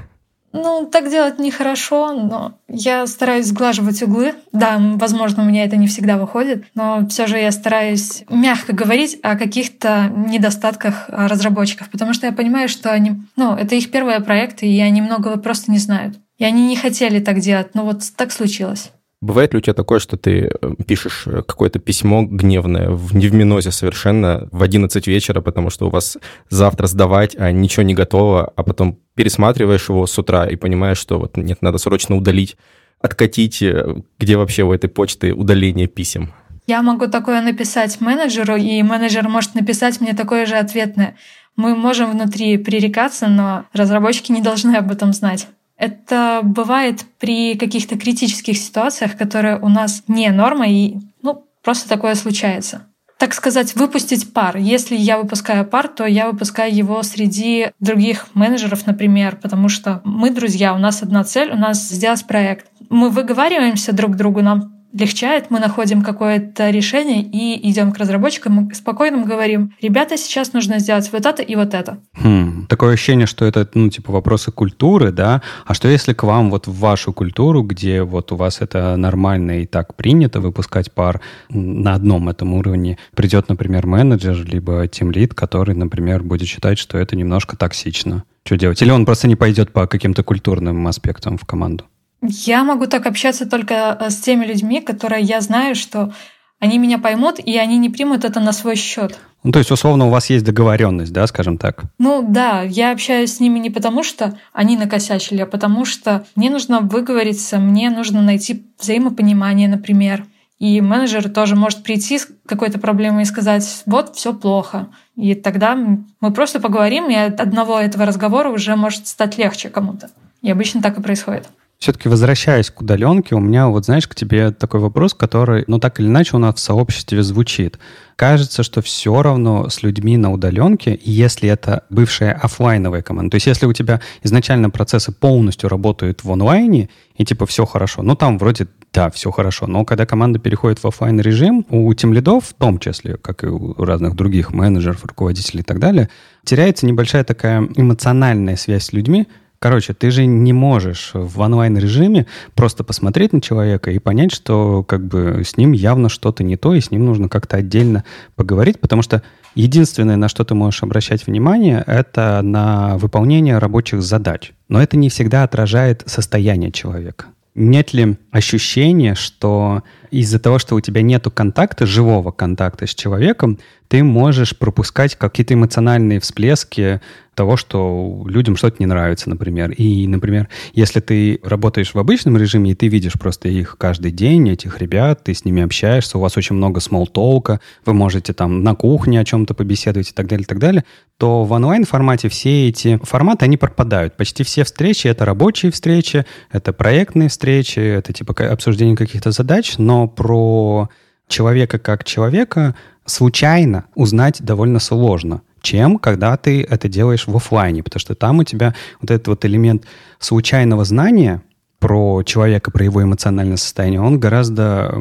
Ну, 0.57 0.88
так 0.90 1.11
делать 1.11 1.40
нехорошо, 1.40 2.12
но 2.12 2.61
я 2.68 3.09
стараюсь 3.09 3.46
сглаживать 3.46 4.00
углы. 4.04 4.35
Да, 4.52 4.78
возможно, 4.78 5.42
у 5.42 5.46
меня 5.46 5.64
это 5.64 5.76
не 5.76 5.88
всегда 5.88 6.16
выходит, 6.16 6.64
но 6.76 7.09
все 7.09 7.26
же 7.26 7.38
я 7.38 7.50
стараюсь 7.50 8.22
мягко 8.30 8.72
говорить 8.72 9.18
о 9.24 9.37
каких-то 9.37 10.12
недостатках 10.14 11.07
разработчиков, 11.09 11.90
потому 11.90 12.14
что 12.14 12.26
я 12.26 12.33
понимаю, 12.33 12.68
что 12.68 12.92
они, 12.92 13.20
ну, 13.35 13.57
это 13.57 13.74
их 13.74 13.90
первые 13.90 14.20
проекты, 14.20 14.66
и 14.68 14.78
они 14.78 15.02
многого 15.02 15.38
просто 15.38 15.72
не 15.72 15.78
знают. 15.78 16.16
И 16.38 16.44
они 16.44 16.68
не 16.68 16.76
хотели 16.76 17.18
так 17.18 17.40
делать, 17.40 17.74
но 17.74 17.85
вот 17.85 18.02
так 18.16 18.30
случилось. 18.30 18.92
Бывает 19.24 19.54
ли 19.54 19.58
у 19.58 19.62
тебя 19.62 19.72
такое, 19.72 20.00
что 20.00 20.18
ты 20.18 20.50
э, 20.50 20.74
пишешь 20.87 21.22
э, 21.26 21.40
какое-то 21.40 21.78
письмо 21.78 22.24
гневное, 22.24 22.90
в, 22.90 23.16
не 23.16 23.28
в 23.28 23.34
минозе 23.34 23.70
совершенно, 23.70 24.50
в 24.52 24.62
11 24.62 25.06
вечера, 25.06 25.40
потому 25.40 25.70
что 25.70 25.87
у 25.87 25.90
вас 25.90 26.18
завтра 26.50 26.87
сдавать, 26.87 27.34
а 27.38 27.50
ничего 27.50 27.84
не 27.84 27.94
готово, 27.94 28.52
а 28.54 28.62
потом 28.62 28.98
пересматриваешь 29.14 29.88
его 29.88 30.06
с 30.06 30.18
утра 30.18 30.46
и 30.46 30.56
понимаешь, 30.56 30.98
что 30.98 31.18
вот 31.18 31.38
нет, 31.38 31.62
надо 31.62 31.78
срочно 31.78 32.16
удалить, 32.16 32.58
откатить, 33.00 33.62
э, 33.62 33.96
где 34.18 34.37
вообще 34.37 34.62
у 34.62 34.74
этой 34.74 34.90
почты 34.90 35.32
удаление 35.32 35.87
писем? 35.87 36.34
Я 36.66 36.82
могу 36.82 37.06
такое 37.06 37.40
написать 37.40 38.02
менеджеру, 38.02 38.56
и 38.56 38.82
менеджер 38.82 39.26
может 39.30 39.54
написать 39.54 40.02
мне 40.02 40.12
такое 40.12 40.44
же 40.44 40.56
ответное. 40.56 41.16
Мы 41.56 41.74
можем 41.74 42.10
внутри 42.10 42.58
пререкаться, 42.58 43.28
но 43.28 43.64
разработчики 43.72 44.32
не 44.32 44.42
должны 44.42 44.76
об 44.76 44.92
этом 44.92 45.14
знать. 45.14 45.48
Это 45.76 46.40
бывает 46.42 47.04
при 47.18 47.56
каких-то 47.56 47.98
критических 47.98 48.56
ситуациях, 48.56 49.16
которые 49.16 49.58
у 49.58 49.68
нас 49.68 50.04
не 50.08 50.30
норма, 50.30 50.68
и 50.68 50.96
ну, 51.22 51.44
просто 51.62 51.88
такое 51.88 52.14
случается. 52.14 52.87
Так 53.18 53.32
сказать, 53.32 53.74
выпустить 53.76 54.32
пар. 54.32 54.56
Если 54.56 54.96
я 54.96 55.18
выпускаю 55.18 55.64
пар, 55.64 55.88
то 55.88 56.04
я 56.04 56.30
выпускаю 56.30 56.74
его 56.74 57.02
среди 57.02 57.70
других 57.80 58.26
менеджеров, 58.34 58.87
например, 58.87 59.37
потому 59.40 59.68
что 59.68 60.00
мы 60.04 60.30
друзья, 60.30 60.74
у 60.74 60.78
нас 60.78 61.02
одна 61.02 61.24
цель, 61.24 61.50
у 61.50 61.56
нас 61.56 61.88
сделать 61.88 62.26
проект. 62.26 62.66
Мы 62.90 63.10
выговариваемся 63.10 63.92
друг 63.92 64.16
другу, 64.16 64.42
нам 64.42 64.73
легчает, 64.94 65.50
мы 65.50 65.59
находим 65.59 66.02
какое-то 66.02 66.70
решение 66.70 67.22
и 67.22 67.70
идем 67.70 67.92
к 67.92 67.98
разработчикам, 67.98 68.52
мы 68.52 68.74
спокойно 68.74 69.24
говорим, 69.24 69.74
ребята, 69.83 70.16
сейчас 70.16 70.52
нужно 70.52 70.78
сделать 70.78 71.11
вот 71.12 71.26
это 71.26 71.42
и 71.42 71.57
вот 71.57 71.74
это. 71.74 71.98
Хм, 72.14 72.66
такое 72.68 72.94
ощущение, 72.94 73.26
что 73.26 73.44
это, 73.44 73.68
ну, 73.74 73.88
типа, 73.90 74.12
вопросы 74.12 74.52
культуры, 74.52 75.11
да? 75.11 75.42
А 75.66 75.74
что 75.74 75.88
если 75.88 76.12
к 76.12 76.22
вам 76.22 76.50
вот 76.50 76.66
в 76.66 76.78
вашу 76.78 77.12
культуру, 77.12 77.62
где 77.62 78.02
вот 78.02 78.33
у 78.33 78.37
вас 78.37 78.61
это 78.61 78.96
нормально 78.96 79.62
и 79.62 79.66
так 79.66 79.94
принято 79.96 80.40
выпускать 80.40 80.92
пар 80.92 81.20
на 81.50 81.94
одном 81.94 82.28
этом 82.28 82.54
уровне, 82.54 82.98
придет, 83.14 83.48
например, 83.48 83.87
менеджер, 83.87 84.44
либо 84.46 84.87
тимлид, 84.87 85.35
который, 85.35 85.74
например, 85.74 86.22
будет 86.22 86.48
считать, 86.48 86.78
что 86.78 86.98
это 86.98 87.16
немножко 87.16 87.57
токсично? 87.57 88.24
Что 88.44 88.57
делать? 88.57 88.80
Или 88.83 88.90
он 88.90 89.07
просто 89.07 89.26
не 89.26 89.37
пойдет 89.37 89.72
по 89.72 89.87
каким-то 89.87 90.22
культурным 90.22 90.87
аспектам 90.87 91.38
в 91.38 91.44
команду? 91.46 91.85
Я 92.26 92.64
могу 92.64 92.87
так 92.87 93.06
общаться 93.06 93.48
только 93.48 93.98
э, 94.00 94.10
с 94.10 94.16
теми 94.16 94.46
людьми, 94.46 94.80
которые 94.80 95.22
я 95.22 95.40
знаю, 95.40 95.74
что 95.74 96.12
они 96.58 96.78
меня 96.78 96.98
поймут, 96.98 97.38
и 97.38 97.58
они 97.58 97.76
не 97.76 97.90
примут 97.90 98.24
это 98.24 98.40
на 98.40 98.52
свой 98.52 98.76
счет. 98.76 99.18
Ну, 99.42 99.52
то 99.52 99.58
есть, 99.58 99.70
условно, 99.70 100.06
у 100.06 100.10
вас 100.10 100.30
есть 100.30 100.44
договоренность, 100.46 101.12
да, 101.12 101.26
скажем 101.26 101.58
так? 101.58 101.82
Ну 101.98 102.24
да, 102.26 102.62
я 102.62 102.92
общаюсь 102.92 103.34
с 103.34 103.40
ними 103.40 103.58
не 103.58 103.68
потому, 103.68 104.02
что 104.02 104.38
они 104.54 104.78
накосячили, 104.78 105.42
а 105.42 105.46
потому 105.46 105.84
что 105.84 106.24
мне 106.34 106.48
нужно 106.48 106.80
выговориться, 106.80 107.58
мне 107.58 107.90
нужно 107.90 108.22
найти 108.22 108.64
взаимопонимание, 108.80 109.68
например. 109.68 110.24
И 110.58 110.80
менеджер 110.80 111.28
тоже 111.28 111.56
может 111.56 111.82
прийти 111.82 112.18
с 112.18 112.28
какой-то 112.46 112.78
проблемой 112.78 113.24
и 113.24 113.26
сказать, 113.26 113.82
вот, 113.84 114.16
все 114.16 114.32
плохо. 114.32 114.88
И 115.16 115.34
тогда 115.34 115.76
мы 115.76 116.32
просто 116.32 116.60
поговорим, 116.60 117.10
и 117.10 117.14
от 117.14 117.38
одного 117.40 117.78
этого 117.78 118.06
разговора 118.06 118.48
уже 118.48 118.74
может 118.76 119.06
стать 119.06 119.37
легче 119.37 119.68
кому-то. 119.68 120.08
И 120.40 120.50
обычно 120.50 120.80
так 120.80 120.96
и 120.98 121.02
происходит. 121.02 121.48
Все-таки 121.85 122.09
возвращаясь 122.09 122.70
к 122.70 122.81
удаленке, 122.81 123.35
у 123.35 123.40
меня 123.40 123.68
вот, 123.68 123.85
знаешь, 123.85 124.09
к 124.09 124.14
тебе 124.14 124.53
такой 124.53 124.81
вопрос, 124.81 125.12
который, 125.12 125.64
ну, 125.66 125.79
так 125.79 126.01
или 126.01 126.07
иначе 126.07 126.35
у 126.35 126.38
нас 126.38 126.55
в 126.55 126.59
сообществе 126.59 127.23
звучит. 127.23 127.79
Кажется, 128.16 128.62
что 128.62 128.81
все 128.81 129.20
равно 129.20 129.68
с 129.68 129.83
людьми 129.83 130.16
на 130.16 130.33
удаленке, 130.33 130.99
если 131.05 131.47
это 131.47 131.83
бывшая 131.90 132.33
офлайновая 132.33 133.03
команда, 133.03 133.33
то 133.33 133.35
есть 133.35 133.49
если 133.49 133.66
у 133.66 133.75
тебя 133.75 134.01
изначально 134.23 134.70
процессы 134.70 135.12
полностью 135.12 135.68
работают 135.68 136.25
в 136.25 136.33
онлайне, 136.33 136.88
и 137.16 137.25
типа 137.27 137.44
все 137.44 137.66
хорошо, 137.66 138.01
ну, 138.01 138.14
там 138.16 138.38
вроде 138.38 138.66
да, 138.94 139.11
все 139.11 139.31
хорошо. 139.31 139.66
Но 139.66 139.85
когда 139.85 140.07
команда 140.07 140.38
переходит 140.38 140.79
в 140.79 140.87
офлайн 140.87 141.20
режим, 141.20 141.66
у 141.68 141.92
тем 141.92 142.14
лидов, 142.14 142.47
в 142.47 142.55
том 142.55 142.79
числе, 142.79 143.18
как 143.18 143.44
и 143.44 143.49
у 143.49 143.75
разных 143.75 144.14
других 144.14 144.55
менеджеров, 144.55 145.05
руководителей 145.05 145.61
и 145.61 145.64
так 145.64 145.81
далее, 145.81 146.09
теряется 146.44 146.87
небольшая 146.87 147.25
такая 147.25 147.68
эмоциональная 147.77 148.57
связь 148.57 148.85
с 148.85 148.92
людьми, 148.94 149.27
Короче, 149.64 149.94
ты 149.94 150.11
же 150.11 150.27
не 150.27 150.53
можешь 150.53 151.12
в 151.14 151.40
онлайн-режиме 151.40 152.27
просто 152.55 152.85
посмотреть 152.85 153.33
на 153.33 153.40
человека 153.40 153.90
и 153.90 153.98
понять, 153.98 154.31
что 154.31 154.83
как 154.83 155.07
бы 155.07 155.40
с 155.42 155.57
ним 155.57 155.72
явно 155.72 156.11
что-то 156.11 156.44
не 156.44 156.59
то, 156.59 156.74
и 156.74 156.83
с 156.83 156.90
ним 156.90 157.07
нужно 157.07 157.31
как-то 157.31 157.57
отдельно 157.57 158.05
поговорить, 158.37 158.79
потому 158.79 159.00
что 159.00 159.22
единственное, 159.55 160.16
на 160.16 160.29
что 160.29 160.44
ты 160.44 160.55
можешь 160.55 160.83
обращать 160.83 161.27
внимание, 161.27 161.83
это 161.87 162.42
на 162.42 162.98
выполнение 162.98 163.57
рабочих 163.57 164.03
задач. 164.03 164.53
Но 164.68 164.83
это 164.83 164.98
не 164.98 165.09
всегда 165.09 165.44
отражает 165.44 166.03
состояние 166.05 166.70
человека. 166.70 167.29
Нет 167.55 167.94
ли 167.94 168.18
ощущения, 168.33 169.14
что 169.14 169.83
из-за 170.11 170.40
того, 170.40 170.59
что 170.59 170.74
у 170.74 170.81
тебя 170.81 171.03
нету 171.03 171.31
контакта, 171.31 171.87
живого 171.87 172.33
контакта 172.33 172.87
с 172.87 172.94
человеком, 172.94 173.59
ты 173.88 174.03
можешь 174.03 174.59
пропускать 174.59 175.14
какие-то 175.14 175.55
эмоциональные 175.55 176.18
всплески 176.18 177.00
того, 177.35 177.57
что 177.57 178.25
людям 178.27 178.57
что-то 178.57 178.77
не 178.79 178.87
нравится, 178.87 179.29
например. 179.29 179.70
И, 179.73 180.07
например, 180.07 180.49
если 180.73 181.01
ты 181.01 181.40
работаешь 181.42 181.94
в 181.94 181.99
обычном 181.99 182.37
режиме, 182.37 182.73
и 182.73 182.75
ты 182.75 182.88
видишь 182.88 183.14
просто 183.14 183.49
их 183.49 183.77
каждый 183.79 184.11
день, 184.11 184.49
этих 184.51 184.81
ребят, 184.81 185.25
ты 185.25 185.35
с 185.35 185.44
ними 185.44 185.62
общаешься, 185.62 186.18
у 186.18 186.20
вас 186.20 186.37
очень 186.37 186.57
много 186.57 186.81
смолтолка, 186.81 187.61
вы 187.85 187.94
можете 187.94 188.33
там 188.33 188.62
на 188.62 188.75
кухне 188.75 189.20
о 189.20 189.25
чем-то 189.25 189.55
побеседовать 189.55 190.11
и 190.11 190.12
так 190.12 190.27
далее, 190.27 190.44
и 190.44 190.47
так 190.47 190.59
далее, 190.59 190.85
то 191.18 191.44
в 191.44 191.53
онлайн-формате 191.53 192.29
все 192.29 192.68
эти 192.68 192.99
форматы, 193.03 193.44
они 193.44 193.57
пропадают. 193.57 194.16
Почти 194.16 194.44
все 194.44 194.64
встречи— 194.64 195.07
это 195.09 195.25
рабочие 195.25 195.70
встречи, 195.73 196.25
это 196.51 196.73
проектные 196.73 197.29
встречи, 197.29 197.79
это 197.79 198.12
типа 198.12 198.35
обсуждение 198.51 198.97
каких-то 198.97 199.31
задач, 199.31 199.75
но 199.79 200.09
про 200.09 200.88
человека 201.29 201.79
как 201.79 202.05
человека 202.05 202.75
случайно 203.07 203.85
узнать 203.94 204.42
довольно 204.42 204.79
сложно, 204.79 205.42
чем 205.64 205.98
когда 205.98 206.37
ты 206.37 206.62
это 206.62 206.88
делаешь 206.88 207.27
в 207.27 207.35
офлайне, 207.35 207.83
потому 207.83 208.00
что 208.00 208.14
там 208.14 208.38
у 208.38 208.44
тебя 208.44 208.74
вот 209.00 209.11
этот 209.11 209.27
вот 209.27 209.44
элемент 209.44 209.85
случайного 210.20 210.85
знания 210.85 211.42
про 211.81 212.22
человека, 212.22 212.70
про 212.70 212.85
его 212.85 213.03
эмоциональное 213.03 213.57
состояние, 213.57 214.00
он 214.00 214.18
гораздо 214.20 214.94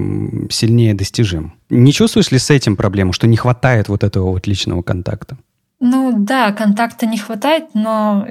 сильнее 0.50 0.94
достижим. 0.94 1.54
Не 1.70 1.94
чувствуешь 1.94 2.32
ли 2.32 2.40
с 2.40 2.50
этим 2.50 2.76
проблему, 2.76 3.14
что 3.14 3.28
не 3.28 3.38
хватает 3.38 3.88
вот 3.88 4.04
этого 4.04 4.32
вот 4.32 4.48
личного 4.48 4.82
контакта? 4.82 5.38
Ну 5.80 6.14
да, 6.18 6.52
контакта 6.54 7.06
не 7.06 7.18
хватает, 7.18 7.66
но 7.74 8.26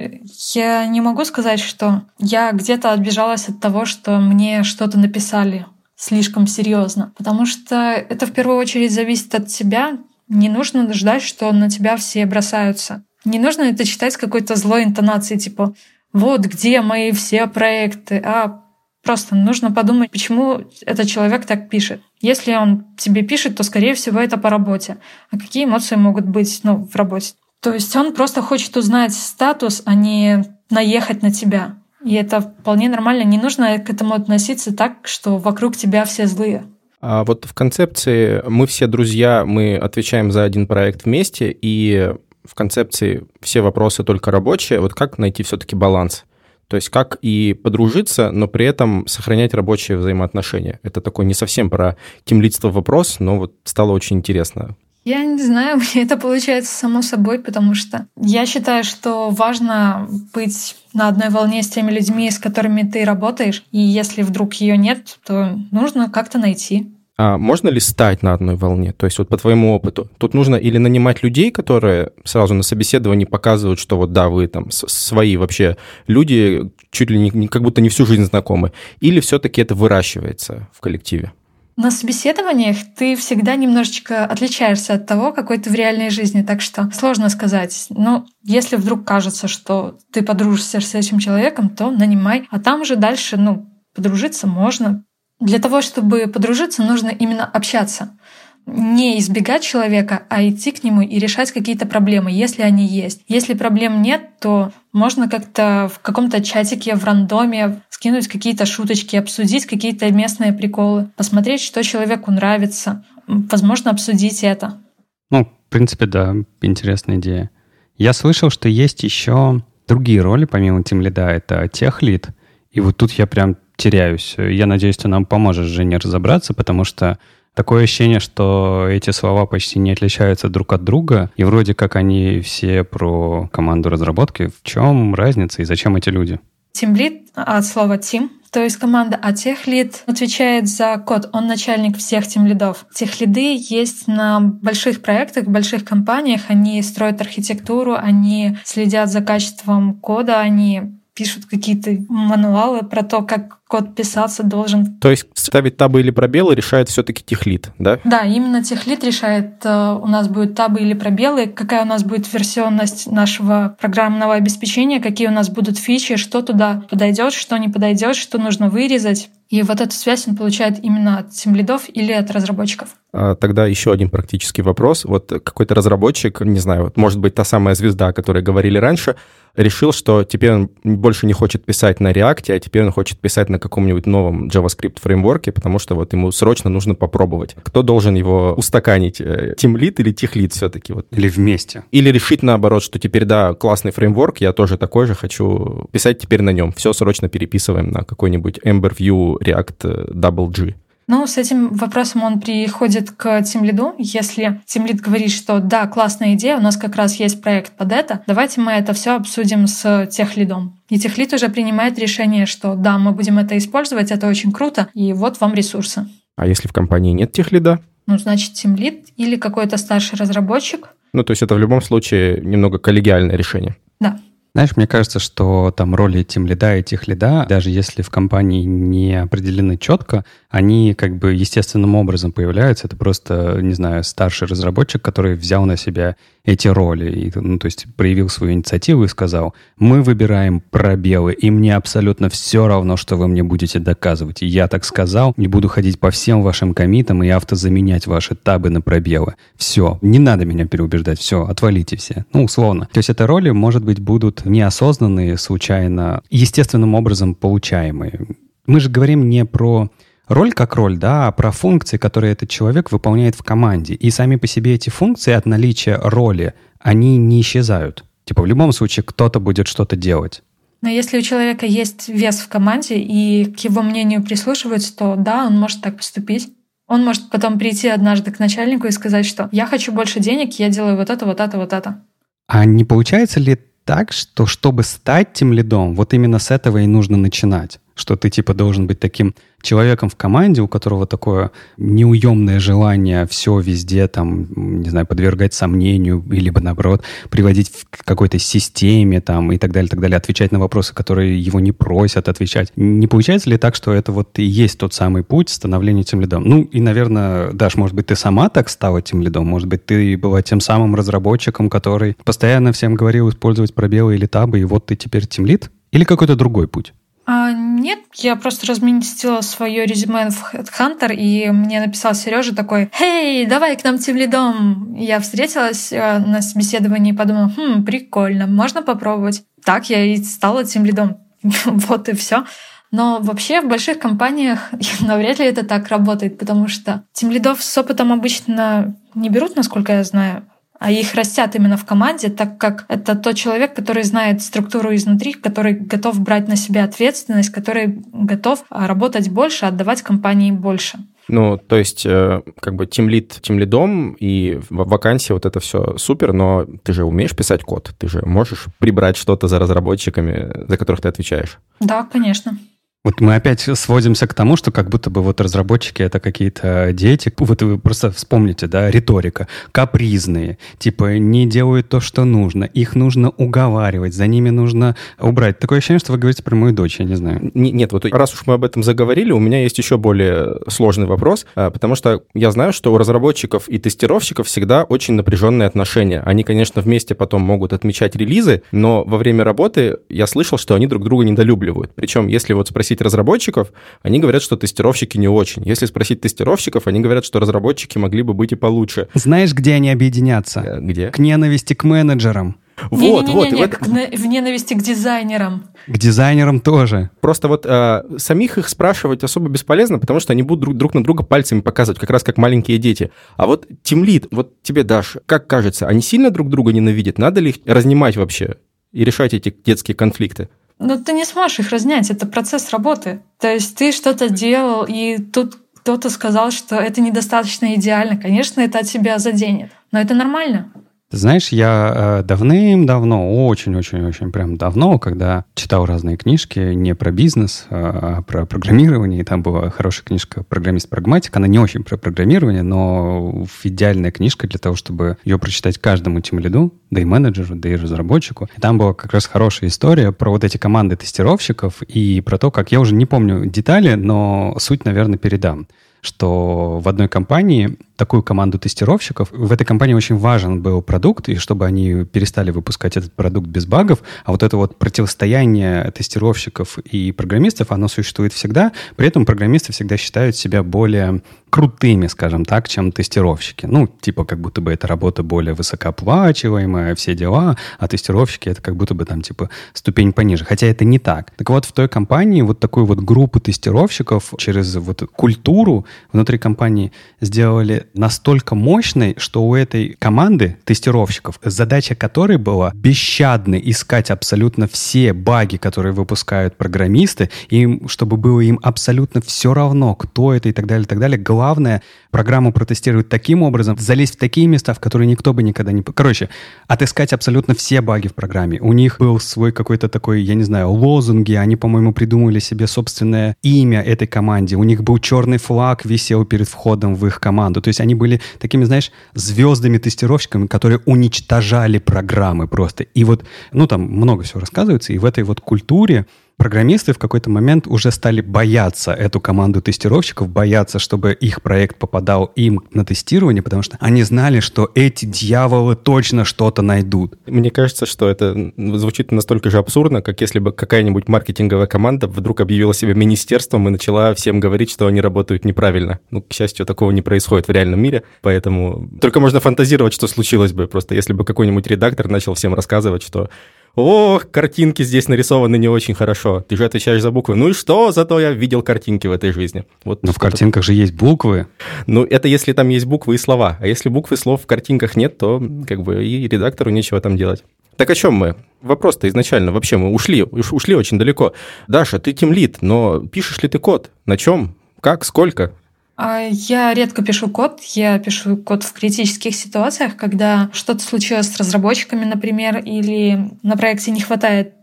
я 0.53 0.87
не 0.87 1.01
могу 1.01 1.23
сказать, 1.23 1.59
что 1.59 2.01
я 2.17 2.51
где-то 2.51 2.91
отбежалась 2.91 3.47
от 3.47 3.59
того, 3.59 3.85
что 3.85 4.19
мне 4.19 4.63
что-то 4.63 4.97
написали 4.97 5.67
слишком 5.95 6.47
серьезно, 6.47 7.13
потому 7.17 7.45
что 7.45 7.75
это 7.75 8.25
в 8.25 8.31
первую 8.31 8.57
очередь 8.57 8.91
зависит 8.91 9.33
от 9.35 9.47
тебя. 9.47 9.99
Не 10.27 10.49
нужно 10.49 10.91
ждать, 10.93 11.21
что 11.21 11.51
на 11.51 11.69
тебя 11.69 11.97
все 11.97 12.25
бросаются. 12.25 13.03
Не 13.25 13.39
нужно 13.39 13.63
это 13.63 13.85
читать 13.85 14.13
с 14.13 14.17
какой-то 14.17 14.55
злой 14.55 14.83
интонацией, 14.83 15.39
типа 15.39 15.73
«вот 16.11 16.41
где 16.41 16.81
мои 16.81 17.11
все 17.11 17.47
проекты», 17.47 18.21
а 18.23 18.63
просто 19.03 19.35
нужно 19.35 19.71
подумать, 19.71 20.11
почему 20.11 20.63
этот 20.85 21.07
человек 21.07 21.45
так 21.45 21.69
пишет. 21.69 22.01
Если 22.21 22.53
он 22.53 22.85
тебе 22.97 23.21
пишет, 23.21 23.57
то, 23.57 23.63
скорее 23.63 23.93
всего, 23.93 24.19
это 24.19 24.37
по 24.37 24.49
работе. 24.49 24.97
А 25.31 25.37
какие 25.37 25.65
эмоции 25.65 25.95
могут 25.95 26.25
быть 26.25 26.61
ну, 26.63 26.85
в 26.85 26.95
работе? 26.95 27.33
То 27.59 27.73
есть 27.73 27.95
он 27.95 28.13
просто 28.13 28.41
хочет 28.41 28.75
узнать 28.75 29.13
статус, 29.13 29.83
а 29.85 29.93
не 29.93 30.43
наехать 30.69 31.21
на 31.21 31.31
тебя. 31.31 31.77
И 32.03 32.15
это 32.15 32.41
вполне 32.41 32.89
нормально. 32.89 33.23
Не 33.23 33.37
нужно 33.37 33.77
к 33.79 33.89
этому 33.89 34.13
относиться 34.13 34.75
так, 34.75 35.07
что 35.07 35.37
вокруг 35.37 35.77
тебя 35.77 36.03
все 36.05 36.27
злые. 36.27 36.65
А 37.05 37.25
вот 37.25 37.43
в 37.43 37.53
концепции 37.53 38.41
«мы 38.47 38.65
все 38.65 38.87
друзья, 38.87 39.43
мы 39.45 39.75
отвечаем 39.75 40.31
за 40.31 40.45
один 40.45 40.67
проект 40.67 41.03
вместе», 41.03 41.53
и 41.61 42.13
в 42.45 42.55
концепции 42.55 43.25
«все 43.41 43.59
вопросы 43.59 44.05
только 44.05 44.31
рабочие», 44.31 44.79
вот 44.79 44.93
как 44.93 45.17
найти 45.17 45.43
все-таки 45.43 45.75
баланс? 45.75 46.23
То 46.69 46.77
есть 46.77 46.87
как 46.87 47.17
и 47.21 47.59
подружиться, 47.61 48.31
но 48.31 48.47
при 48.47 48.65
этом 48.65 49.05
сохранять 49.05 49.53
рабочие 49.53 49.97
взаимоотношения. 49.97 50.79
Это 50.81 51.01
такой 51.01 51.25
не 51.25 51.33
совсем 51.33 51.69
про 51.69 51.97
темлидство 52.23 52.69
вопрос, 52.69 53.19
но 53.19 53.37
вот 53.37 53.53
стало 53.65 53.91
очень 53.91 54.19
интересно. 54.19 54.77
Я 55.05 55.25
не 55.25 55.43
знаю, 55.43 55.77
мне 55.93 56.03
это 56.03 56.17
получается 56.17 56.73
само 56.73 57.01
собой, 57.01 57.39
потому 57.39 57.75
что 57.75 58.07
я 58.15 58.45
считаю, 58.45 58.83
что 58.83 59.29
важно 59.29 60.07
быть 60.33 60.77
на 60.93 61.07
одной 61.09 61.29
волне 61.29 61.63
с 61.63 61.69
теми 61.69 61.91
людьми, 61.91 62.31
с 62.31 62.39
которыми 62.39 62.83
ты 62.83 63.03
работаешь, 63.03 63.63
и 63.71 63.79
если 63.79 64.21
вдруг 64.21 64.53
ее 64.55 64.77
нет, 64.77 65.17
то 65.25 65.59
нужно 65.71 66.09
как-то 66.09 66.37
найти. 66.37 66.92
А 67.15 67.37
можно 67.37 67.69
ли 67.69 67.79
стать 67.79 68.23
на 68.23 68.33
одной 68.33 68.55
волне? 68.55 68.91
То 68.91 69.05
есть 69.05 69.19
вот 69.19 69.29
по 69.29 69.37
твоему 69.37 69.73
опыту, 69.75 70.09
тут 70.17 70.33
нужно 70.33 70.55
или 70.55 70.79
нанимать 70.79 71.21
людей, 71.21 71.51
которые 71.51 72.11
сразу 72.23 72.55
на 72.55 72.63
собеседовании 72.63 73.25
показывают, 73.25 73.79
что 73.79 73.97
вот 73.97 74.13
да, 74.13 74.29
вы 74.29 74.47
там 74.47 74.71
свои 74.71 75.37
вообще 75.37 75.77
люди, 76.07 76.71
чуть 76.91 77.11
ли 77.11 77.29
не 77.29 77.47
как 77.47 77.61
будто 77.61 77.81
не 77.81 77.89
всю 77.89 78.05
жизнь 78.05 78.25
знакомы, 78.25 78.71
или 78.99 79.19
все-таки 79.19 79.61
это 79.61 79.75
выращивается 79.75 80.67
в 80.73 80.81
коллективе? 80.81 81.33
На 81.75 81.89
собеседованиях 81.89 82.77
ты 82.95 83.15
всегда 83.15 83.55
немножечко 83.55 84.25
отличаешься 84.25 84.93
от 84.93 85.07
того, 85.07 85.31
какой 85.31 85.57
ты 85.57 85.71
в 85.71 85.73
реальной 85.73 86.11
жизни, 86.11 86.43
так 86.43 86.61
что 86.61 86.89
сложно 86.93 87.29
сказать. 87.29 87.87
Но 87.89 88.27
если 88.43 88.75
вдруг 88.75 89.05
кажется, 89.05 89.47
что 89.47 89.97
ты 90.11 90.21
подружишься 90.21 90.79
с 90.81 90.93
этим 90.93 91.17
человеком, 91.17 91.69
то 91.69 91.89
нанимай. 91.89 92.47
А 92.51 92.59
там 92.59 92.81
уже 92.81 92.95
дальше, 92.95 93.37
ну, 93.37 93.67
подружиться 93.95 94.45
можно. 94.45 95.03
Для 95.43 95.59
того, 95.59 95.81
чтобы 95.81 96.27
подружиться, 96.27 96.83
нужно 96.83 97.09
именно 97.09 97.43
общаться 97.45 98.17
не 98.65 99.19
избегать 99.19 99.61
человека, 99.61 100.23
а 100.29 100.47
идти 100.47 100.71
к 100.71 100.85
нему 100.85 101.01
и 101.01 101.19
решать 101.19 101.51
какие-то 101.51 101.85
проблемы, 101.85 102.31
если 102.31 102.61
они 102.61 102.87
есть. 102.87 103.21
Если 103.27 103.55
проблем 103.55 104.01
нет, 104.01 104.39
то 104.39 104.71
можно 104.93 105.29
как-то 105.29 105.89
в 105.93 105.99
каком-то 105.99 106.41
чатике 106.41 106.95
в 106.95 107.03
рандоме 107.03 107.81
скинуть 107.89 108.29
какие-то 108.29 108.65
шуточки, 108.65 109.17
обсудить 109.17 109.65
какие-то 109.65 110.09
местные 110.13 110.53
приколы, 110.53 111.09
посмотреть, 111.17 111.59
что 111.59 111.83
человеку 111.83 112.31
нравится, 112.31 113.03
возможно, 113.27 113.91
обсудить 113.91 114.45
это. 114.45 114.81
Ну, 115.29 115.43
в 115.43 115.69
принципе, 115.69 116.05
да, 116.05 116.33
интересная 116.61 117.17
идея. 117.17 117.49
Я 117.97 118.13
слышал, 118.13 118.49
что 118.49 118.69
есть 118.69 119.03
еще 119.03 119.61
другие 119.89 120.21
роли, 120.21 120.45
помимо 120.45 120.83
Тим 120.83 121.01
Лида, 121.01 121.27
это 121.27 121.67
техлид. 121.67 122.29
И 122.71 122.79
вот 122.79 122.95
тут 122.95 123.11
я 123.11 123.27
прям 123.27 123.57
теряюсь. 123.75 124.35
Я 124.37 124.65
надеюсь, 124.65 124.97
ты 124.97 125.07
нам 125.07 125.25
поможешь, 125.25 125.67
Женя, 125.67 125.99
разобраться, 125.99 126.53
потому 126.53 126.83
что 126.83 127.17
Такое 127.53 127.83
ощущение, 127.83 128.19
что 128.19 128.87
эти 128.89 129.11
слова 129.11 129.45
почти 129.45 129.77
не 129.77 129.91
отличаются 129.91 130.49
друг 130.49 130.73
от 130.73 130.83
друга, 130.83 131.29
и 131.35 131.43
вроде 131.43 131.75
как 131.75 131.95
они 131.95 132.39
все 132.39 132.83
про 132.83 133.47
команду 133.51 133.89
разработки. 133.89 134.47
В 134.47 134.63
чем 134.63 135.13
разница 135.13 135.61
и 135.61 135.65
зачем 135.65 135.95
эти 135.95 136.09
люди? 136.09 136.39
Тимлит 136.71 137.27
от 137.35 137.63
слова 137.65 137.99
«тим», 137.99 138.31
то 138.49 138.63
есть 138.63 138.77
команда, 138.77 139.19
а 139.21 139.33
техлид 139.33 140.03
отвечает 140.07 140.67
за 140.67 140.97
код, 140.97 141.29
он 141.33 141.47
начальник 141.47 141.97
всех 141.97 142.27
тимлидов. 142.27 142.85
Техлиды 142.93 143.55
есть 143.59 144.07
на 144.07 144.39
больших 144.39 145.01
проектах, 145.01 145.45
больших 145.45 145.85
компаниях, 145.85 146.41
они 146.49 146.81
строят 146.81 147.21
архитектуру, 147.21 147.95
они 147.95 148.57
следят 148.63 149.11
за 149.11 149.21
качеством 149.21 149.95
кода, 149.95 150.39
они 150.39 150.99
пишут 151.15 151.45
какие-то 151.45 151.95
мануалы 152.09 152.83
про 152.83 153.03
то, 153.03 153.21
как 153.21 153.59
код 153.67 153.95
писаться 153.95 154.43
должен. 154.43 154.97
То 154.99 155.09
есть 155.09 155.25
ставить 155.33 155.77
табы 155.77 156.01
или 156.01 156.11
пробелы 156.11 156.55
решает 156.55 156.89
все-таки 156.89 157.23
техлит, 157.23 157.71
да? 157.79 157.99
Да, 158.03 158.21
именно 158.21 158.63
техлит 158.63 159.03
решает, 159.03 159.63
э, 159.63 159.99
у 160.01 160.07
нас 160.07 160.27
будут 160.27 160.55
табы 160.55 160.81
или 160.81 160.93
пробелы, 160.93 161.47
какая 161.47 161.83
у 161.83 161.87
нас 161.87 162.03
будет 162.03 162.31
версионность 162.31 163.11
нашего 163.11 163.75
программного 163.79 164.35
обеспечения, 164.35 164.99
какие 164.99 165.27
у 165.27 165.31
нас 165.31 165.49
будут 165.49 165.77
фичи, 165.77 166.17
что 166.17 166.41
туда 166.41 166.83
подойдет, 166.89 167.33
что 167.33 167.57
не 167.57 167.69
подойдет, 167.69 168.15
что 168.15 168.37
нужно 168.37 168.69
вырезать. 168.69 169.29
И 169.53 169.61
вот 169.61 169.81
эту 169.81 169.91
связь 169.91 170.27
он 170.27 170.35
получает 170.35 170.83
именно 170.83 171.19
от 171.19 171.29
тимлидов 171.29 171.83
или 171.87 172.11
от 172.11 172.31
разработчиков. 172.31 172.89
А, 173.11 173.35
тогда 173.35 173.67
еще 173.67 173.91
один 173.91 174.09
практический 174.09 174.63
вопрос. 174.63 175.05
Вот 175.05 175.27
какой-то 175.29 175.75
разработчик, 175.75 176.41
не 176.41 176.59
знаю, 176.59 176.85
вот 176.85 176.97
может 176.97 177.19
быть 177.19 177.35
та 177.35 177.43
самая 177.43 177.75
звезда, 177.75 178.07
о 178.07 178.13
которой 178.13 178.41
говорили 178.41 178.79
раньше, 178.79 179.15
решил, 179.55 179.91
что 179.91 180.23
теперь 180.23 180.51
он 180.51 180.69
больше 180.83 181.27
не 181.27 181.33
хочет 181.33 181.63
писать 181.63 181.99
на 181.99 182.11
React, 182.11 182.55
а 182.55 182.59
теперь 182.59 182.83
он 182.83 182.91
хочет 182.91 183.19
писать 183.19 183.49
на 183.49 183.59
каком-нибудь 183.59 184.05
новом 184.07 184.47
JavaScript 184.47 184.99
фреймворке, 184.99 185.51
потому 185.51 185.77
что 185.77 185.93
вот 185.93 186.13
ему 186.13 186.31
срочно 186.31 186.71
нужно 186.71 186.95
попробовать. 186.95 187.55
Кто 187.61 187.83
должен 187.83 188.15
его 188.15 188.53
устаканить? 188.53 189.17
Тимлит 189.57 189.99
э, 189.99 190.03
или 190.03 190.11
тихлит 190.11 190.53
все-таки? 190.53 190.93
Вот. 190.93 191.05
Или 191.11 191.29
вместе? 191.29 191.83
Или 191.91 192.09
решить 192.09 192.41
наоборот, 192.41 192.81
что 192.81 192.97
теперь, 192.97 193.25
да, 193.25 193.53
классный 193.53 193.91
фреймворк, 193.91 194.39
я 194.39 194.53
тоже 194.53 194.77
такой 194.77 195.05
же 195.05 195.13
хочу 195.13 195.87
писать 195.91 196.17
теперь 196.17 196.41
на 196.41 196.49
нем. 196.49 196.71
Все 196.71 196.91
срочно 196.93 197.29
переписываем 197.29 197.91
на 197.91 198.03
какой-нибудь 198.03 198.57
Ember 198.65 198.95
View 198.95 199.37
React 199.43 199.75
э, 199.83 200.11
Double 200.13 200.49
G. 200.49 200.75
Ну, 201.07 201.27
с 201.27 201.37
этим 201.37 201.69
вопросом 201.73 202.23
он 202.23 202.39
приходит 202.39 203.11
к 203.11 203.41
тимлиду. 203.43 203.93
Если 203.97 204.61
тимлид 204.65 205.01
говорит, 205.01 205.31
что 205.31 205.59
да, 205.59 205.85
классная 205.87 206.33
идея, 206.35 206.57
у 206.57 206.61
нас 206.61 206.77
как 206.77 206.95
раз 206.95 207.15
есть 207.15 207.41
проект 207.41 207.73
под 207.73 207.91
это, 207.91 208.23
давайте 208.25 208.61
мы 208.61 208.71
это 208.71 208.93
все 208.93 209.15
обсудим 209.15 209.67
с 209.67 210.07
техлидом. 210.07 210.79
И 210.89 210.97
техлид 210.97 211.33
уже 211.33 211.49
принимает 211.49 211.99
решение, 211.99 212.45
что 212.45 212.75
да, 212.75 212.97
мы 212.97 213.11
будем 213.11 213.37
это 213.37 213.57
использовать, 213.57 214.11
это 214.11 214.27
очень 214.27 214.51
круто, 214.51 214.87
и 214.93 215.11
вот 215.13 215.41
вам 215.41 215.53
ресурсы. 215.53 216.07
А 216.37 216.47
если 216.47 216.67
в 216.67 216.73
компании 216.73 217.11
нет 217.11 217.31
техлида? 217.31 217.81
Ну, 218.07 218.17
значит, 218.17 218.53
тимлид 218.53 219.07
или 219.17 219.35
какой-то 219.35 219.77
старший 219.77 220.17
разработчик. 220.17 220.89
Ну, 221.13 221.23
то 221.23 221.31
есть 221.31 221.43
это 221.43 221.55
в 221.55 221.59
любом 221.59 221.81
случае 221.81 222.41
немного 222.41 222.79
коллегиальное 222.79 223.35
решение. 223.35 223.75
Да. 223.99 224.19
Знаешь, 224.55 224.75
мне 224.75 224.85
кажется, 224.85 225.17
что 225.17 225.73
там 225.75 225.95
роли 225.95 226.21
тем 226.21 226.45
лида 226.45 226.77
и 226.77 226.83
тех 226.83 227.07
лида, 227.07 227.47
даже 227.49 227.71
если 227.71 228.03
в 228.03 228.11
компании 228.11 228.63
не 228.63 229.19
определены 229.19 229.77
четко, 229.77 230.25
они 230.51 230.93
как 230.93 231.17
бы 231.17 231.33
естественным 231.33 231.95
образом 231.95 232.31
появляются. 232.31 232.85
Это 232.85 232.95
просто, 232.95 233.57
не 233.63 233.73
знаю, 233.73 234.03
старший 234.03 234.47
разработчик, 234.47 235.01
который 235.01 235.33
взял 235.33 235.65
на 235.65 235.75
себя 235.75 236.17
эти 236.45 236.67
роли. 236.67 237.11
И, 237.11 237.31
ну, 237.33 237.57
то 237.57 237.65
есть 237.65 237.87
проявил 237.95 238.29
свою 238.29 238.53
инициативу 238.53 239.05
и 239.05 239.07
сказал, 239.07 239.55
мы 239.77 240.03
выбираем 240.03 240.59
пробелы, 240.59 241.33
и 241.33 241.49
мне 241.49 241.75
абсолютно 241.75 242.29
все 242.29 242.67
равно, 242.67 242.95
что 242.95 243.15
вы 243.15 243.27
мне 243.27 243.41
будете 243.41 243.79
доказывать. 243.79 244.43
И 244.43 244.45
я 244.45 244.67
так 244.67 244.85
сказал, 244.85 245.33
не 245.37 245.47
буду 245.47 245.67
ходить 245.67 245.99
по 245.99 246.11
всем 246.11 246.43
вашим 246.43 246.75
комитам 246.75 247.23
и 247.23 247.29
автозаменять 247.29 248.05
ваши 248.05 248.35
табы 248.35 248.69
на 248.69 248.81
пробелы. 248.81 249.33
Все, 249.55 249.97
не 250.03 250.19
надо 250.19 250.45
меня 250.45 250.67
переубеждать, 250.67 251.19
все, 251.19 251.43
отвалите 251.45 251.97
все. 251.97 252.25
Ну, 252.33 252.43
условно. 252.43 252.87
То 252.91 252.99
есть 252.99 253.09
это 253.09 253.25
роли, 253.25 253.49
может 253.49 253.83
быть, 253.83 253.99
будут 253.99 254.42
неосознанные, 254.45 255.37
случайно, 255.37 256.21
естественным 256.29 256.95
образом 256.95 257.35
получаемые. 257.35 258.27
Мы 258.65 258.79
же 258.79 258.89
говорим 258.89 259.29
не 259.29 259.45
про 259.45 259.89
роль 260.27 260.53
как 260.53 260.75
роль, 260.75 260.97
да, 260.97 261.27
а 261.27 261.31
про 261.31 261.51
функции, 261.51 261.97
которые 261.97 262.33
этот 262.33 262.49
человек 262.49 262.91
выполняет 262.91 263.35
в 263.35 263.43
команде. 263.43 263.93
И 263.93 264.09
сами 264.09 264.35
по 264.35 264.47
себе 264.47 264.75
эти 264.75 264.89
функции 264.89 265.33
от 265.33 265.45
наличия 265.45 265.99
роли, 266.01 266.53
они 266.79 267.17
не 267.17 267.41
исчезают. 267.41 268.05
Типа 268.25 268.41
в 268.41 268.45
любом 268.45 268.71
случае 268.71 269.03
кто-то 269.03 269.39
будет 269.39 269.67
что-то 269.67 269.95
делать. 269.95 270.43
Но 270.81 270.89
если 270.89 271.17
у 271.17 271.21
человека 271.21 271.65
есть 271.65 272.09
вес 272.09 272.39
в 272.39 272.49
команде 272.49 272.97
и 272.97 273.45
к 273.45 273.59
его 273.59 273.81
мнению 273.81 274.21
прислушиваются, 274.23 274.95
то 274.95 275.15
да, 275.17 275.45
он 275.45 275.57
может 275.57 275.81
так 275.81 275.97
поступить. 275.97 276.49
Он 276.87 277.05
может 277.05 277.29
потом 277.29 277.57
прийти 277.57 277.87
однажды 277.87 278.31
к 278.31 278.39
начальнику 278.39 278.87
и 278.87 278.91
сказать, 278.91 279.25
что 279.25 279.47
я 279.53 279.65
хочу 279.65 279.93
больше 279.93 280.19
денег, 280.19 280.59
я 280.59 280.69
делаю 280.69 280.97
вот 280.97 281.09
это, 281.09 281.25
вот 281.25 281.39
это, 281.39 281.57
вот 281.57 281.71
это. 281.71 282.03
А 282.47 282.65
не 282.65 282.83
получается 282.83 283.39
ли 283.39 283.57
так, 283.85 284.11
что 284.11 284.45
чтобы 284.45 284.83
стать 284.83 285.33
тем 285.33 285.53
лидом, 285.53 285.95
вот 285.95 286.13
именно 286.13 286.39
с 286.39 286.51
этого 286.51 286.79
и 286.79 286.87
нужно 286.87 287.17
начинать? 287.17 287.79
Что 287.95 288.15
ты 288.15 288.29
типа 288.29 288.53
должен 288.53 288.87
быть 288.87 288.99
таким 288.99 289.35
человеком 289.63 290.09
в 290.09 290.15
команде, 290.15 290.61
у 290.61 290.67
которого 290.67 291.07
такое 291.07 291.51
неуемное 291.77 292.59
желание 292.59 293.25
все 293.25 293.59
везде 293.59 294.07
там, 294.07 294.47
не 294.81 294.89
знаю, 294.89 295.07
подвергать 295.07 295.53
сомнению, 295.53 296.23
или 296.31 296.49
наоборот, 296.49 297.03
приводить 297.29 297.71
к 297.89 298.03
какой-то 298.03 298.37
системе 298.37 299.21
там 299.21 299.51
и 299.51 299.57
так 299.57 299.71
далее, 299.71 299.89
так 299.89 300.01
далее, 300.01 300.17
отвечать 300.17 300.51
на 300.51 300.59
вопросы, 300.59 300.93
которые 300.93 301.39
его 301.39 301.59
не 301.59 301.71
просят 301.71 302.27
отвечать. 302.27 302.71
Не 302.75 303.07
получается 303.07 303.49
ли 303.49 303.57
так, 303.57 303.75
что 303.75 303.93
это 303.93 304.11
вот 304.11 304.37
и 304.37 304.43
есть 304.43 304.77
тот 304.77 304.93
самый 304.93 305.23
путь 305.23 305.49
становления 305.49 306.03
тем 306.03 306.21
лидом? 306.21 306.43
Ну 306.43 306.63
и, 306.63 306.81
наверное, 306.81 307.51
Даш, 307.53 307.75
может 307.75 307.95
быть, 307.95 308.07
ты 308.07 308.15
сама 308.15 308.49
так 308.49 308.69
стала 308.69 309.01
тем 309.01 309.21
лидом? 309.21 309.47
Может 309.47 309.69
быть, 309.69 309.85
ты 309.85 310.17
была 310.17 310.41
тем 310.41 310.59
самым 310.59 310.93
разработчиком, 310.95 311.69
который 311.69 312.17
постоянно 312.25 312.73
всем 312.73 312.95
говорил 312.95 313.29
использовать 313.29 313.73
пробелы 313.73 314.15
или 314.15 314.25
табы, 314.25 314.59
и 314.59 314.65
вот 314.65 314.87
ты 314.87 314.95
теперь 314.95 315.25
тем 315.25 315.45
лид? 315.45 315.71
Или 315.91 316.03
какой-то 316.03 316.35
другой 316.35 316.67
путь? 316.67 316.93
А, 317.25 317.51
нет, 317.83 317.99
я 318.15 318.35
просто 318.35 318.65
разместила 318.67 319.41
свое 319.41 319.85
резюме 319.85 320.29
в 320.29 320.53
Headhunter, 320.53 321.13
и 321.13 321.51
мне 321.51 321.81
написал 321.81 322.15
Сережа 322.15 322.55
такой, 322.55 322.89
«Хей, 322.97 323.45
давай 323.45 323.75
к 323.75 323.83
нам 323.83 323.97
тем 323.97 324.15
лидом!» 324.15 324.95
Я 324.95 325.19
встретилась 325.19 325.91
э, 325.91 326.19
на 326.19 326.41
собеседовании 326.41 327.13
и 327.13 327.15
подумала, 327.15 327.51
«Хм, 327.55 327.83
прикольно, 327.83 328.47
можно 328.47 328.81
попробовать?» 328.81 329.43
Так 329.65 329.89
я 329.89 330.03
и 330.05 330.17
стала 330.23 330.63
тем 330.63 330.85
лидом. 330.85 331.17
вот 331.65 332.09
и 332.09 332.15
все. 332.15 332.45
Но 332.91 333.19
вообще 333.19 333.59
в 333.59 333.67
больших 333.67 333.99
компаниях 333.99 334.69
навряд 335.01 335.39
ли 335.39 335.45
это 335.45 335.65
так 335.65 335.89
работает, 335.89 336.37
потому 336.37 336.67
что 336.67 337.03
тем 337.11 337.31
лидов 337.31 337.61
с 337.61 337.77
опытом 337.77 338.13
обычно 338.13 338.95
не 339.13 339.29
берут, 339.29 339.55
насколько 339.55 339.93
я 339.93 340.03
знаю 340.03 340.45
а 340.83 340.91
их 340.91 341.15
растят 341.15 341.55
именно 341.55 341.77
в 341.77 341.85
команде, 341.85 342.27
так 342.27 342.57
как 342.57 342.83
это 342.89 343.15
тот 343.15 343.35
человек, 343.35 343.73
который 343.73 344.03
знает 344.03 344.41
структуру 344.41 344.93
изнутри, 344.93 345.31
который 345.31 345.75
готов 345.75 346.19
брать 346.19 346.49
на 346.49 346.57
себя 346.57 346.83
ответственность, 346.83 347.53
который 347.53 348.03
готов 348.11 348.65
а, 348.69 348.85
работать 348.85 349.29
больше, 349.29 349.65
отдавать 349.65 350.01
компании 350.01 350.51
больше. 350.51 350.97
Ну, 351.29 351.57
то 351.57 351.77
есть, 351.77 352.05
э, 352.05 352.41
как 352.59 352.75
бы 352.75 352.85
тим 352.85 353.07
лид 353.07 353.39
тим 353.41 353.59
лидом 353.59 354.11
и 354.19 354.55
в 354.55 354.89
вакансии 354.89 355.31
вот 355.31 355.45
это 355.45 355.61
все 355.61 355.97
супер, 355.97 356.33
но 356.33 356.65
ты 356.83 356.91
же 356.91 357.05
умеешь 357.05 357.33
писать 357.33 357.63
код, 357.63 357.95
ты 357.97 358.09
же 358.09 358.21
можешь 358.25 358.65
прибрать 358.77 359.15
что-то 359.15 359.47
за 359.47 359.59
разработчиками, 359.59 360.67
за 360.67 360.75
которых 360.75 360.99
ты 360.99 361.07
отвечаешь. 361.07 361.59
Да, 361.79 362.03
конечно. 362.11 362.57
Вот 363.05 363.19
мы 363.19 363.35
опять 363.35 363.59
сводимся 363.59 364.27
к 364.27 364.33
тому, 364.33 364.55
что 364.55 364.71
как 364.71 364.89
будто 364.89 365.09
бы 365.09 365.21
вот 365.21 365.41
разработчики 365.41 366.01
это 366.01 366.21
какие-то 366.21 366.93
дети. 366.93 367.33
Вот 367.37 367.61
вы 367.61 367.77
просто 367.77 368.11
вспомните, 368.11 368.67
да, 368.67 368.89
риторика. 368.89 369.49
Капризные. 369.73 370.57
Типа 370.77 371.17
не 371.17 371.45
делают 371.45 371.89
то, 371.89 371.99
что 371.99 372.23
нужно. 372.23 372.63
Их 372.63 372.95
нужно 372.95 373.31
уговаривать. 373.31 374.13
За 374.13 374.25
ними 374.25 374.51
нужно 374.51 374.95
убрать. 375.19 375.59
Такое 375.59 375.79
ощущение, 375.79 375.99
что 375.99 376.13
вы 376.13 376.17
говорите 376.17 376.43
про 376.43 376.55
мою 376.55 376.73
дочь, 376.73 376.97
я 376.99 377.05
не 377.05 377.15
знаю. 377.15 377.51
Нет, 377.53 377.91
вот 377.91 378.05
раз 378.05 378.33
уж 378.33 378.47
мы 378.47 378.53
об 378.53 378.63
этом 378.63 378.83
заговорили, 378.83 379.33
у 379.33 379.39
меня 379.39 379.63
есть 379.63 379.77
еще 379.77 379.97
более 379.97 380.59
сложный 380.69 381.05
вопрос, 381.05 381.45
а, 381.55 381.71
потому 381.71 381.95
что 381.95 382.23
я 382.33 382.51
знаю, 382.51 382.71
что 382.71 382.93
у 382.93 382.97
разработчиков 382.97 383.67
и 383.67 383.79
тестировщиков 383.79 384.47
всегда 384.47 384.85
очень 384.85 385.15
напряженные 385.15 385.67
отношения. 385.67 386.21
Они, 386.21 386.45
конечно, 386.45 386.81
вместе 386.81 387.15
потом 387.15 387.41
могут 387.41 387.73
отмечать 387.73 388.15
релизы, 388.15 388.63
но 388.71 389.03
во 389.03 389.17
время 389.17 389.43
работы 389.43 389.97
я 390.07 390.25
слышал, 390.25 390.57
что 390.57 390.73
они 390.73 390.87
друг 390.87 391.03
друга 391.03 391.25
недолюбливают. 391.25 391.91
Причем, 391.95 392.27
если 392.27 392.53
вот 392.53 392.69
спросить 392.69 392.92
спросить 392.93 393.01
разработчиков, 393.01 393.73
они 394.03 394.19
говорят, 394.19 394.41
что 394.41 394.55
тестировщики 394.55 395.17
не 395.17 395.27
очень. 395.27 395.63
Если 395.65 395.85
спросить 395.85 396.21
тестировщиков, 396.21 396.87
они 396.87 396.99
говорят, 396.99 397.25
что 397.25 397.39
разработчики 397.39 397.97
могли 397.97 398.21
бы 398.23 398.33
быть 398.33 398.51
и 398.51 398.55
получше. 398.55 399.07
Знаешь, 399.13 399.53
где 399.53 399.73
они 399.73 399.91
объединятся? 399.91 400.61
Э, 400.61 400.79
где? 400.79 401.09
К 401.09 401.19
ненависти 401.19 401.73
к 401.73 401.83
менеджерам. 401.83 402.55
Вот, 402.89 403.27
не, 403.27 403.33
не, 403.33 403.33
не, 403.33 403.33
вот. 403.33 403.51
Не, 403.51 403.57
не, 403.57 403.63
это... 403.63 404.17
В 404.17 404.25
ненависти 404.25 404.73
к 404.73 404.81
дизайнерам. 404.81 405.65
К 405.87 405.97
дизайнерам 405.97 406.59
тоже. 406.59 407.09
Просто 407.21 407.47
вот 407.47 407.65
э, 407.65 408.03
самих 408.17 408.57
их 408.57 408.67
спрашивать 408.67 409.23
особо 409.23 409.49
бесполезно, 409.49 409.99
потому 409.99 410.19
что 410.19 410.33
они 410.33 410.43
будут 410.43 410.61
друг, 410.61 410.77
друг 410.77 410.93
на 410.93 411.03
друга 411.03 411.23
пальцами 411.23 411.61
показывать, 411.61 411.99
как 411.99 412.09
раз 412.09 412.23
как 412.23 412.37
маленькие 412.37 412.77
дети. 412.77 413.11
А 413.37 413.45
вот 413.45 413.67
тимлит, 413.83 414.27
вот 414.31 414.61
тебе, 414.63 414.83
Даш, 414.83 415.17
как 415.25 415.47
кажется, 415.47 415.87
они 415.87 416.01
сильно 416.01 416.31
друг 416.31 416.49
друга 416.49 416.73
ненавидят? 416.73 417.17
Надо 417.17 417.41
ли 417.41 417.51
их 417.51 417.57
разнимать 417.65 418.17
вообще 418.17 418.55
и 418.91 419.03
решать 419.03 419.33
эти 419.33 419.55
детские 419.65 419.95
конфликты? 419.95 420.49
Но 420.79 420.97
ты 420.97 421.13
не 421.13 421.25
сможешь 421.25 421.59
их 421.59 421.69
разнять, 421.69 422.09
это 422.09 422.25
процесс 422.25 422.71
работы. 422.71 423.21
То 423.39 423.51
есть 423.51 423.77
ты 423.77 423.91
что-то 423.91 424.29
делал, 424.29 424.85
и 424.87 425.17
тут 425.17 425.57
кто-то 425.75 426.09
сказал, 426.09 426.51
что 426.51 426.77
это 426.77 427.01
недостаточно 427.01 427.75
идеально. 427.75 428.17
Конечно, 428.17 428.61
это 428.61 428.79
от 428.79 428.87
тебя 428.87 429.19
заденет, 429.19 429.71
но 429.91 429.99
это 429.99 430.13
нормально. 430.13 430.71
Знаешь, 431.13 431.49
я 431.49 431.93
э, 431.95 432.23
давным-давно, 432.23 433.45
очень-очень-очень 433.45 434.31
прям 434.31 434.57
давно, 434.57 434.97
когда 434.97 435.45
читал 435.53 435.85
разные 435.85 436.17
книжки 436.17 436.73
не 436.73 436.95
про 436.95 437.11
бизнес, 437.11 437.67
а 437.69 438.23
про 438.23 438.47
программирование, 438.47 439.21
и 439.21 439.23
там 439.23 439.43
была 439.43 439.69
хорошая 439.69 440.05
книжка 440.05 440.43
«Программист-прагматик», 440.43 441.37
она 441.37 441.45
не 441.45 441.59
очень 441.59 441.83
про 441.83 441.97
программирование, 441.97 442.63
но 442.63 443.45
идеальная 443.63 444.09
книжка 444.09 444.47
для 444.47 444.57
того, 444.57 444.75
чтобы 444.75 445.17
ее 445.23 445.37
прочитать 445.37 445.77
каждому 445.77 446.19
тем 446.19 446.39
лиду, 446.39 446.73
да 446.89 447.01
и 447.01 447.05
менеджеру, 447.05 447.53
да 447.53 447.69
и 447.69 447.75
разработчику. 447.75 448.49
И 448.57 448.59
там 448.59 448.79
была 448.79 448.95
как 448.95 449.13
раз 449.13 449.27
хорошая 449.27 449.69
история 449.69 450.11
про 450.11 450.31
вот 450.31 450.43
эти 450.43 450.57
команды 450.57 450.95
тестировщиков 450.95 451.83
и 451.83 452.21
про 452.21 452.39
то, 452.39 452.49
как, 452.49 452.71
я 452.71 452.79
уже 452.79 452.95
не 452.95 453.05
помню 453.05 453.45
детали, 453.45 453.93
но 453.93 454.55
суть, 454.57 454.83
наверное, 454.83 455.19
передам 455.19 455.67
что 456.03 456.79
в 456.83 456.89
одной 456.89 457.07
компании 457.07 457.77
такую 458.03 458.21
команду 458.21 458.59
тестировщиков. 458.59 459.29
В 459.31 459.53
этой 459.53 459.63
компании 459.63 459.93
очень 459.93 460.17
важен 460.17 460.61
был 460.61 460.81
продукт, 460.81 461.29
и 461.29 461.35
чтобы 461.35 461.65
они 461.65 462.03
перестали 462.03 462.51
выпускать 462.51 462.97
этот 462.97 463.13
продукт 463.13 463.47
без 463.47 463.65
багов, 463.65 463.99
а 464.25 464.31
вот 464.33 464.43
это 464.43 464.57
вот 464.57 464.77
противостояние 464.77 465.89
тестировщиков 465.91 466.79
и 466.79 467.13
программистов, 467.13 467.71
оно 467.71 467.87
существует 467.87 468.33
всегда. 468.33 468.73
При 468.97 469.07
этом 469.07 469.25
программисты 469.25 469.71
всегда 469.71 469.95
считают 469.95 470.35
себя 470.35 470.63
более 470.63 471.21
крутыми, 471.49 472.07
скажем 472.07 472.45
так, 472.45 472.67
чем 472.67 472.91
тестировщики. 472.91 473.67
Ну, 473.67 473.87
типа, 473.87 474.25
как 474.25 474.39
будто 474.39 474.59
бы 474.59 474.73
эта 474.73 474.87
работа 474.87 475.21
более 475.21 475.53
высокооплачиваемая, 475.53 476.95
все 476.95 477.13
дела, 477.13 477.55
а 477.77 477.87
тестировщики 477.87 478.49
это 478.49 478.59
как 478.59 478.75
будто 478.75 478.95
бы 478.95 479.05
там, 479.05 479.21
типа, 479.21 479.49
ступень 479.71 480.13
пониже. 480.13 480.45
Хотя 480.45 480.65
это 480.65 480.83
не 480.83 480.97
так. 480.97 481.31
Так 481.37 481.51
вот, 481.51 481.65
в 481.65 481.71
той 481.71 481.87
компании 481.87 482.41
вот 482.41 482.59
такую 482.59 482.87
вот 482.87 482.99
группу 482.99 483.39
тестировщиков 483.39 484.33
через 484.39 484.75
вот 484.75 485.03
культуру 485.15 485.85
внутри 486.11 486.39
компании 486.39 486.91
сделали 487.21 487.85
настолько 487.93 488.55
мощной, 488.55 489.15
что 489.17 489.43
у 489.43 489.55
этой 489.55 489.95
команды 489.99 490.57
тестировщиков, 490.65 491.39
задача 491.43 491.95
которой 491.95 492.37
была 492.37 492.71
бесщадно 492.73 493.55
искать 493.55 494.11
абсолютно 494.11 494.67
все 494.67 495.13
баги, 495.13 495.57
которые 495.57 495.93
выпускают 495.93 496.57
программисты, 496.57 497.29
и 497.49 497.81
чтобы 497.87 498.17
было 498.17 498.41
им 498.41 498.59
абсолютно 498.61 499.21
все 499.21 499.53
равно, 499.53 499.95
кто 499.95 500.33
это 500.33 500.49
и 500.49 500.53
так 500.53 500.65
далее, 500.65 500.85
и 500.85 500.87
так 500.87 500.99
далее. 500.99 501.17
Главное, 501.17 501.81
программу 502.11 502.51
протестировать 502.51 503.09
таким 503.09 503.43
образом, 503.43 503.77
залезть 503.77 504.15
в 504.15 504.19
такие 504.19 504.47
места, 504.47 504.73
в 504.73 504.79
которые 504.79 505.07
никто 505.07 505.33
бы 505.33 505.43
никогда 505.43 505.71
не... 505.71 505.81
Короче, 505.81 506.29
отыскать 506.67 507.13
абсолютно 507.13 507.55
все 507.55 507.81
баги 507.81 508.07
в 508.07 508.15
программе. 508.15 508.59
У 508.59 508.73
них 508.73 508.97
был 508.99 509.19
свой 509.19 509.51
какой-то 509.51 509.89
такой, 509.89 510.21
я 510.21 510.33
не 510.35 510.43
знаю, 510.43 510.71
лозунги, 510.71 511.33
они, 511.33 511.55
по-моему, 511.55 511.93
придумали 511.93 512.39
себе 512.39 512.67
собственное 512.67 513.35
имя 513.41 513.81
этой 513.81 514.07
команде. 514.07 514.55
У 514.55 514.63
них 514.63 514.83
был 514.83 514.97
черный 514.99 515.37
флаг, 515.37 515.85
висел 515.85 516.25
перед 516.25 516.47
входом 516.47 516.95
в 516.95 517.05
их 517.05 517.19
команду. 517.19 517.61
То 517.61 517.67
есть 517.67 517.81
они 517.83 517.95
были 517.95 518.19
такими, 518.39 518.63
знаешь, 518.63 518.91
звездами-тестировщиками, 519.13 520.47
которые 520.47 520.79
уничтожали 520.85 521.77
программы 521.77 522.47
просто. 522.47 522.83
И 522.83 523.03
вот, 523.03 523.23
ну, 523.51 523.67
там 523.67 523.81
много 523.81 524.23
всего 524.23 524.39
рассказывается, 524.39 524.93
и 524.93 524.97
в 524.97 525.05
этой 525.05 525.23
вот 525.23 525.39
культуре 525.39 526.05
программисты 526.37 526.93
в 526.93 526.97
какой-то 526.97 527.29
момент 527.29 527.67
уже 527.67 527.91
стали 527.91 528.21
бояться 528.21 528.91
эту 528.91 529.19
команду 529.19 529.61
тестировщиков, 529.61 530.29
бояться, 530.29 530.79
чтобы 530.79 531.13
их 531.13 531.41
проект 531.41 531.77
попадал 531.77 532.31
им 532.35 532.61
на 532.71 532.85
тестирование, 532.85 533.41
потому 533.41 533.63
что 533.63 533.77
они 533.79 534.03
знали, 534.03 534.39
что 534.39 534.69
эти 534.75 535.05
дьяволы 535.05 535.75
точно 535.75 536.25
что-то 536.25 536.61
найдут. 536.61 537.17
Мне 537.25 537.49
кажется, 537.49 537.85
что 537.85 538.09
это 538.09 538.51
звучит 538.57 539.11
настолько 539.11 539.49
же 539.49 539.57
абсурдно, 539.57 540.01
как 540.01 540.21
если 540.21 540.39
бы 540.39 540.51
какая-нибудь 540.51 541.07
маркетинговая 541.07 541.67
команда 541.67 542.07
вдруг 542.07 542.41
объявила 542.41 542.73
себя 542.73 542.93
министерством 542.93 543.67
и 543.67 543.71
начала 543.71 544.13
всем 544.13 544.39
говорить, 544.39 544.71
что 544.71 544.87
они 544.87 545.01
работают 545.01 545.45
неправильно. 545.45 545.99
Ну, 546.11 546.21
к 546.21 546.33
счастью, 546.33 546.65
такого 546.65 546.91
не 546.91 547.01
происходит 547.01 547.47
в 547.47 547.51
реальном 547.51 547.81
мире, 547.81 548.03
поэтому 548.21 548.89
только 548.99 549.19
можно 549.19 549.39
фантазировать, 549.39 549.93
что 549.93 550.07
случилось 550.07 550.51
бы, 550.51 550.67
просто 550.67 550.95
если 550.95 551.13
бы 551.13 551.25
какой-нибудь 551.25 551.67
редактор 551.67 552.09
начал 552.09 552.33
всем 552.33 552.53
рассказывать, 552.53 553.03
что 553.03 553.29
о, 553.75 554.19
картинки 554.19 554.83
здесь 554.83 555.07
нарисованы 555.07 555.57
не 555.57 555.67
очень 555.67 555.95
хорошо. 555.95 556.41
Ты 556.41 556.57
же 556.57 556.65
отвечаешь 556.65 557.01
за 557.01 557.09
буквы. 557.09 557.35
Ну 557.35 557.49
и 557.49 557.53
что, 557.53 557.91
зато 557.91 558.19
я 558.19 558.31
видел 558.31 558.61
картинки 558.61 559.07
в 559.07 559.11
этой 559.11 559.31
жизни. 559.31 559.65
Вот 559.83 560.03
Но 560.03 560.11
в 560.11 560.19
картинках 560.19 560.63
же 560.63 560.73
есть 560.73 560.93
буквы. 560.93 561.47
Ну, 561.87 562.03
это 562.03 562.27
если 562.27 562.53
там 562.53 562.69
есть 562.69 562.85
буквы 562.85 563.15
и 563.15 563.17
слова. 563.17 563.57
А 563.59 563.65
если 563.65 563.89
букв 563.89 564.11
и 564.11 564.15
слов 564.15 564.43
в 564.43 564.45
картинках 564.45 564.95
нет, 564.95 565.17
то 565.17 565.41
как 565.67 565.81
бы 565.81 566.05
и 566.05 566.27
редактору 566.27 566.69
нечего 566.69 567.01
там 567.01 567.17
делать. 567.17 567.43
Так 567.75 567.89
о 567.89 567.95
чем 567.95 568.13
мы? 568.13 568.35
Вопрос-то 568.61 569.07
изначально. 569.07 569.51
Вообще 569.51 569.77
мы 569.77 569.91
ушли, 569.91 570.21
ушли 570.23 570.75
очень 570.75 570.99
далеко. 570.99 571.33
Даша, 571.67 571.97
ты 571.97 572.13
тимлит, 572.13 572.61
но 572.61 572.99
пишешь 572.99 573.41
ли 573.41 573.49
ты 573.49 573.57
код? 573.57 573.89
На 574.05 574.17
чем? 574.17 574.55
Как? 574.81 575.03
Сколько? 575.03 575.53
А, 575.95 576.21
я 576.21 576.73
редко 576.73 577.03
пишу 577.03 577.29
код. 577.29 577.61
Я 577.73 577.99
пишу 577.99 578.37
код 578.37 578.63
в 578.63 578.73
критических 578.73 579.35
ситуациях, 579.35 579.95
когда 579.95 580.49
что-то 580.53 580.83
случилось 580.83 581.31
с 581.31 581.37
разработчиками, 581.37 582.05
например, 582.05 582.57
или 582.59 583.31
на 583.43 583.55
проекте 583.55 583.91
не 583.91 584.01
хватает 584.01 584.53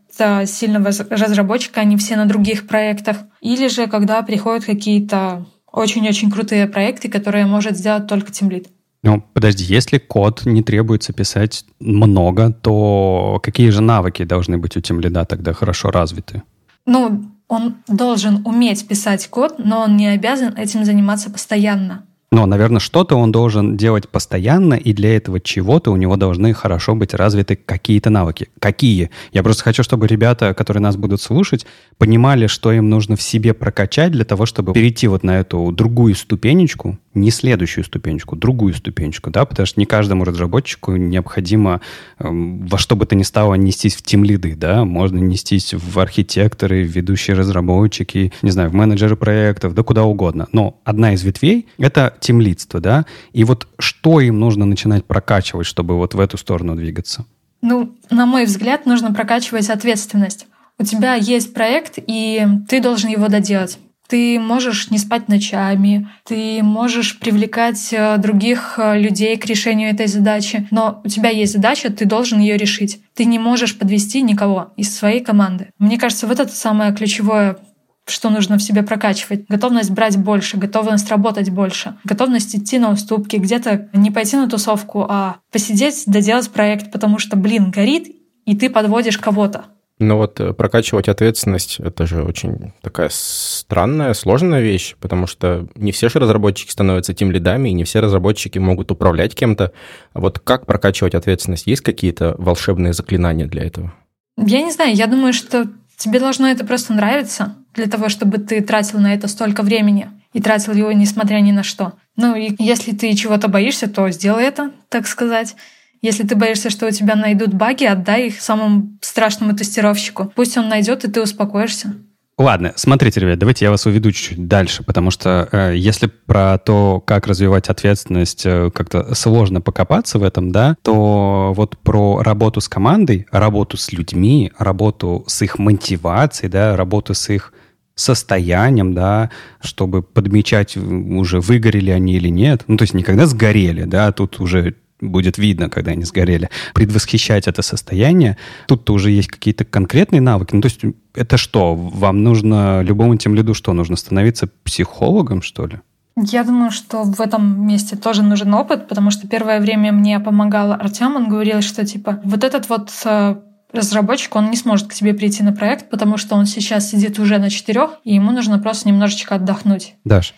сильного 0.47 0.91
разработчика, 1.09 1.81
они 1.81 1.97
все 1.97 2.17
на 2.17 2.27
других 2.27 2.67
проектах. 2.67 3.19
Или 3.41 3.69
же 3.69 3.87
когда 3.87 4.21
приходят 4.23 4.65
какие-то 4.65 5.47
очень-очень 5.73 6.31
крутые 6.31 6.67
проекты, 6.67 7.09
которые 7.09 7.47
может 7.47 7.77
сделать 7.77 8.07
только 8.09 8.33
тимлит. 8.33 8.69
Ну, 9.03 9.23
подожди, 9.33 9.65
если 9.65 9.99
код 9.99 10.45
не 10.45 10.63
требуется 10.63 11.13
писать 11.13 11.65
много, 11.79 12.53
то 12.53 13.41
какие 13.43 13.71
же 13.71 13.81
навыки 13.81 14.25
должны 14.25 14.59
быть 14.59 14.77
у 14.77 14.81
тимлида 14.81 15.25
тогда 15.25 15.55
хорошо 15.55 15.91
развиты? 15.91 16.43
Ну, 16.85 17.30
он 17.51 17.75
должен 17.89 18.43
уметь 18.47 18.87
писать 18.87 19.27
код, 19.29 19.57
но 19.59 19.81
он 19.81 19.97
не 19.97 20.07
обязан 20.07 20.55
этим 20.57 20.85
заниматься 20.85 21.31
постоянно. 21.31 22.05
Но, 22.33 22.47
наверное, 22.47 22.79
что-то 22.79 23.17
он 23.17 23.33
должен 23.33 23.77
делать 23.77 24.09
постоянно, 24.09 24.75
и 24.75 24.93
для 24.93 25.17
этого 25.17 25.41
чего-то 25.41 25.91
у 25.91 25.97
него 25.97 26.15
должны 26.15 26.55
хорошо 26.55 26.95
быть 26.95 27.13
развиты 27.13 27.57
какие-то 27.57 28.09
навыки. 28.09 28.49
Какие? 28.61 29.11
Я 29.33 29.43
просто 29.43 29.65
хочу, 29.65 29.83
чтобы 29.83 30.07
ребята, 30.07 30.55
которые 30.55 30.81
нас 30.81 30.97
будут 30.97 31.21
слушать, 31.21 31.67
понимали, 31.99 32.47
что 32.47 32.71
им 32.71 32.89
нужно 32.89 33.17
в 33.17 33.23
себе 33.23 33.53
прокачать 33.53 34.13
для 34.13 34.25
того, 34.25 34.47
чтобы 34.47 34.73
перейти 34.73 35.09
вот 35.09 35.25
на 35.25 35.41
эту 35.41 35.73
другую 35.73 36.15
ступенечку, 36.15 37.01
не 37.15 37.31
следующую 37.31 37.85
ступенечку, 37.85 38.37
другую 38.37 38.75
ступенечку, 38.75 39.31
да, 39.31 39.45
потому 39.45 39.67
что 39.67 39.81
не 39.81 39.87
каждому 39.87 40.25
разработчику 40.25 40.97
необходимо 40.97 41.81
э, 42.19 42.27
во 42.29 42.79
что 42.79 42.95
бы 42.95 43.07
то 43.07 43.17
ни 43.17 43.23
стало 43.23 43.55
нестись 43.55 43.97
в 43.97 44.03
тимлиды, 44.03 44.55
да, 44.55 44.85
можно 44.85 45.19
нестись 45.19 45.75
в 45.75 45.99
архитекторы, 45.99 46.85
в 46.85 46.91
ведущие 46.91 47.37
разработчики, 47.37 48.33
не 48.43 48.51
знаю, 48.51 48.71
в 48.71 48.75
менеджеры 48.75 49.17
проектов, 49.17 49.75
да 49.75 49.83
куда 49.83 50.05
угодно. 50.05 50.49
Но 50.53 50.81
одна 50.85 51.15
из 51.15 51.23
ветвей— 51.23 51.67
это 51.79 52.15
тимлидство, 52.21 52.81
да, 52.81 53.07
и 53.33 53.45
вот 53.45 53.67
что 53.79 54.21
им 54.21 54.39
нужно 54.39 54.65
начинать 54.65 55.05
прокачивать, 55.05 55.67
чтобы 55.67 55.97
вот 55.97 56.15
в 56.15 56.21
эту 56.21 56.37
сторону 56.37 56.77
двигаться? 56.77 57.25
Ну, 57.63 57.95
на 58.11 58.25
мой 58.25 58.45
взгляд, 58.45 58.87
нужно 58.87 59.13
прокачивать 59.13 59.69
ответственность. 59.69 60.47
У 60.79 60.85
тебя 60.85 61.15
есть 61.15 61.53
проект, 61.53 61.99
и 61.99 62.47
ты 62.69 62.81
должен 62.81 63.11
его 63.11 63.29
доделать. 63.29 63.79
Ты 64.11 64.41
можешь 64.41 64.91
не 64.91 64.99
спать 64.99 65.29
ночами, 65.29 66.09
ты 66.25 66.65
можешь 66.65 67.21
привлекать 67.21 67.93
э, 67.93 68.17
других 68.19 68.75
э, 68.77 68.99
людей 68.99 69.37
к 69.37 69.47
решению 69.47 69.89
этой 69.89 70.09
задачи, 70.09 70.67
но 70.73 71.01
у 71.05 71.09
тебя 71.09 71.31
есть 71.31 71.53
задача, 71.53 71.93
ты 71.93 72.07
должен 72.07 72.41
ее 72.41 72.57
решить. 72.57 73.01
Ты 73.15 73.25
не 73.25 73.39
можешь 73.39 73.79
подвести 73.79 74.21
никого 74.23 74.73
из 74.77 74.93
своей 74.93 75.21
команды. 75.21 75.69
Мне 75.79 75.97
кажется, 75.97 76.27
вот 76.27 76.41
это 76.41 76.53
самое 76.53 76.93
ключевое 76.93 77.59
что 78.07 78.29
нужно 78.29 78.59
в 78.59 78.63
себе 78.63 78.83
прокачивать. 78.83 79.45
Готовность 79.49 79.93
брать 79.93 80.17
больше, 80.17 80.57
готовность 80.57 81.09
работать 81.09 81.51
больше, 81.51 81.97
готовность 82.03 82.57
идти 82.57 82.81
на 82.81 82.91
уступки, 82.91 83.37
где-то 83.37 83.89
не 83.93 84.11
пойти 84.11 84.37
на 84.37 84.49
тусовку, 84.49 85.07
а 85.09 85.37
посидеть, 85.53 86.03
доделать 86.07 86.51
проект, 86.51 86.91
потому 86.91 87.21
что, 87.21 87.37
блин, 87.37 87.71
горит, 87.71 88.09
и 88.47 88.57
ты 88.57 88.69
подводишь 88.69 89.19
кого-то. 89.19 89.67
Но 90.01 90.17
вот 90.17 90.41
э, 90.41 90.55
прокачивать 90.55 91.09
ответственность— 91.09 91.79
это 91.79 92.07
же 92.07 92.25
очень 92.25 92.73
такая 92.81 93.11
странная, 93.13 94.15
сложная 94.15 94.63
вещь, 94.63 94.97
потому 94.99 95.27
что 95.27 95.69
не 95.75 95.93
все 95.93 96.09
же 96.09 96.19
разработчики 96.19 96.71
становятся 96.71 97.13
тем 97.13 97.31
лидами, 97.31 97.69
и 97.69 97.75
не 97.75 97.85
все 97.85 98.01
разработчики 98.01 98.59
могут 98.59 98.91
управлять 98.91 99.35
кем-то. 99.35 99.73
А 100.15 100.21
вот 100.21 100.39
как 100.39 100.65
прокачивать 100.65 101.15
ответственность? 101.15 101.67
Есть 101.67 101.83
какие-то 101.83 102.35
волшебные 102.39 102.95
заклинания 102.95 103.47
для 103.47 103.63
этого? 103.63 103.93
Я 104.39 104.63
не 104.63 104.73
знаю, 104.73 104.95
я 104.95 105.07
думаю, 105.07 105.35
что 105.35 105.67
тебе 105.99 106.19
должно 106.19 106.49
это 106.49 106.65
просто 106.65 106.95
нравиться 106.95 107.57
для 107.75 107.87
того, 107.87 108.09
чтобы 108.09 108.39
ты 108.39 108.63
тратил 108.63 109.01
на 109.01 109.13
это 109.13 109.29
столько 109.29 109.63
времени 109.63 110.09
и 110.33 110.41
тратил 110.41 110.73
его 110.73 110.93
несмотря 110.93 111.41
ни 111.41 111.53
на 111.53 111.63
что. 111.63 111.93
Ну 112.17 112.35
и 112.35 112.55
если 112.59 112.93
ты 112.93 113.15
чего-то 113.15 113.49
боишься, 113.49 113.87
то 113.87 114.09
сделай 114.09 114.45
это, 114.45 114.73
так 114.89 115.07
сказать. 115.07 115.57
Если 116.03 116.27
ты 116.27 116.35
боишься, 116.35 116.71
что 116.71 116.87
у 116.87 116.91
тебя 116.91 117.15
найдут 117.15 117.53
баги, 117.53 117.85
отдай 117.85 118.29
их 118.29 118.41
самому 118.41 118.97
страшному 119.03 119.55
тестировщику. 119.55 120.33
Пусть 120.35 120.57
он 120.57 120.69
найдет, 120.69 121.05
и 121.05 121.11
ты 121.11 121.23
успокоишься. 121.23 121.95
Ладно, 122.41 122.73
смотрите, 122.75 123.21
ребят, 123.21 123.39
давайте 123.39 123.67
я 123.67 123.71
вас 123.71 123.85
уведу 123.85 124.11
чуть-чуть 124.11 124.49
дальше, 124.49 124.83
потому 124.83 125.11
что 125.11 125.47
э, 125.53 125.75
если 125.77 126.07
про 126.07 126.57
то, 126.57 127.03
как 127.07 127.27
развивать 127.27 127.69
ответственность, 127.69 128.47
э, 128.47 128.71
как-то 128.73 129.15
сложно 129.15 129.61
покопаться 129.61 130.19
в 130.19 130.23
этом, 130.23 130.51
да, 130.51 130.75
то 130.81 131.53
вот 131.55 131.77
про 131.77 132.23
работу 132.23 132.63
с 132.63 132.69
командой, 132.71 133.27
работу 133.31 133.77
с 133.77 133.93
людьми, 133.93 134.53
работу 134.57 135.23
с 135.27 135.43
их 135.43 135.59
мотивацией, 135.59 136.51
да, 136.51 136.79
работу 136.79 137.13
с 137.13 137.29
их 137.29 137.53
состоянием, 137.95 138.95
да, 138.95 139.29
чтобы 139.61 140.03
подмечать 140.03 140.79
уже 140.79 141.41
выгорели 141.41 141.91
они 141.91 142.15
или 142.15 142.29
нет. 142.29 142.65
Ну, 142.69 142.79
то 142.79 142.85
есть 142.85 142.95
никогда 142.95 143.27
сгорели, 143.27 143.85
да, 143.85 144.13
тут 144.13 144.41
уже 144.41 144.77
будет 145.01 145.39
видно, 145.39 145.69
когда 145.69 145.93
они 145.93 146.05
сгорели, 146.05 146.51
предвосхищать 146.75 147.49
это 147.49 147.63
состояние. 147.63 148.37
Тут-то 148.67 148.93
уже 148.93 149.11
есть 149.11 149.29
какие-то 149.29 149.65
конкретные 149.65 150.21
навыки. 150.21 150.55
Ну, 150.55 150.61
то 150.61 150.67
есть 150.67 150.81
это 151.15 151.37
что? 151.37 151.75
Вам 151.75 152.23
нужно, 152.23 152.83
любому 152.83 153.17
тем 153.17 153.35
лиду 153.35 153.55
что, 153.55 153.73
нужно 153.73 153.97
становиться 153.97 154.49
психологом, 154.65 155.43
что 155.43 155.67
ли? 155.67 155.81
Я 156.17 156.45
думаю, 156.45 156.71
что 156.71 157.05
в 157.05 157.21
этом 157.21 157.67
месте 157.67 157.97
тоже 157.97 158.23
нужен 158.23 158.53
опыт, 158.53 158.89
потому 158.89 159.11
что 159.11 159.29
первое 159.29 159.61
время 159.61 159.93
мне 159.93 160.21
помогал 160.21 160.73
Артем, 160.73 161.17
он 161.17 161.29
говорил, 161.29 161.63
что 161.63 161.87
типа 161.87 162.21
вот 162.25 162.45
этот 162.45 162.69
вот 162.69 162.91
э, 163.05 163.37
разработчик, 163.73 164.35
он 164.37 164.51
не 164.51 164.57
сможет 164.57 164.89
к 164.89 164.95
тебе 164.95 165.15
прийти 165.15 165.43
на 165.43 165.53
проект, 165.53 165.89
потому 165.89 166.17
что 166.17 166.35
он 166.35 166.47
сейчас 166.47 166.91
сидит 166.91 167.19
уже 167.19 167.39
на 167.39 167.49
четырех, 167.49 168.01
и 168.05 168.15
ему 168.15 168.33
нужно 168.33 168.59
просто 168.59 168.89
немножечко 168.89 169.37
отдохнуть. 169.37 169.95
Даш, 170.05 170.35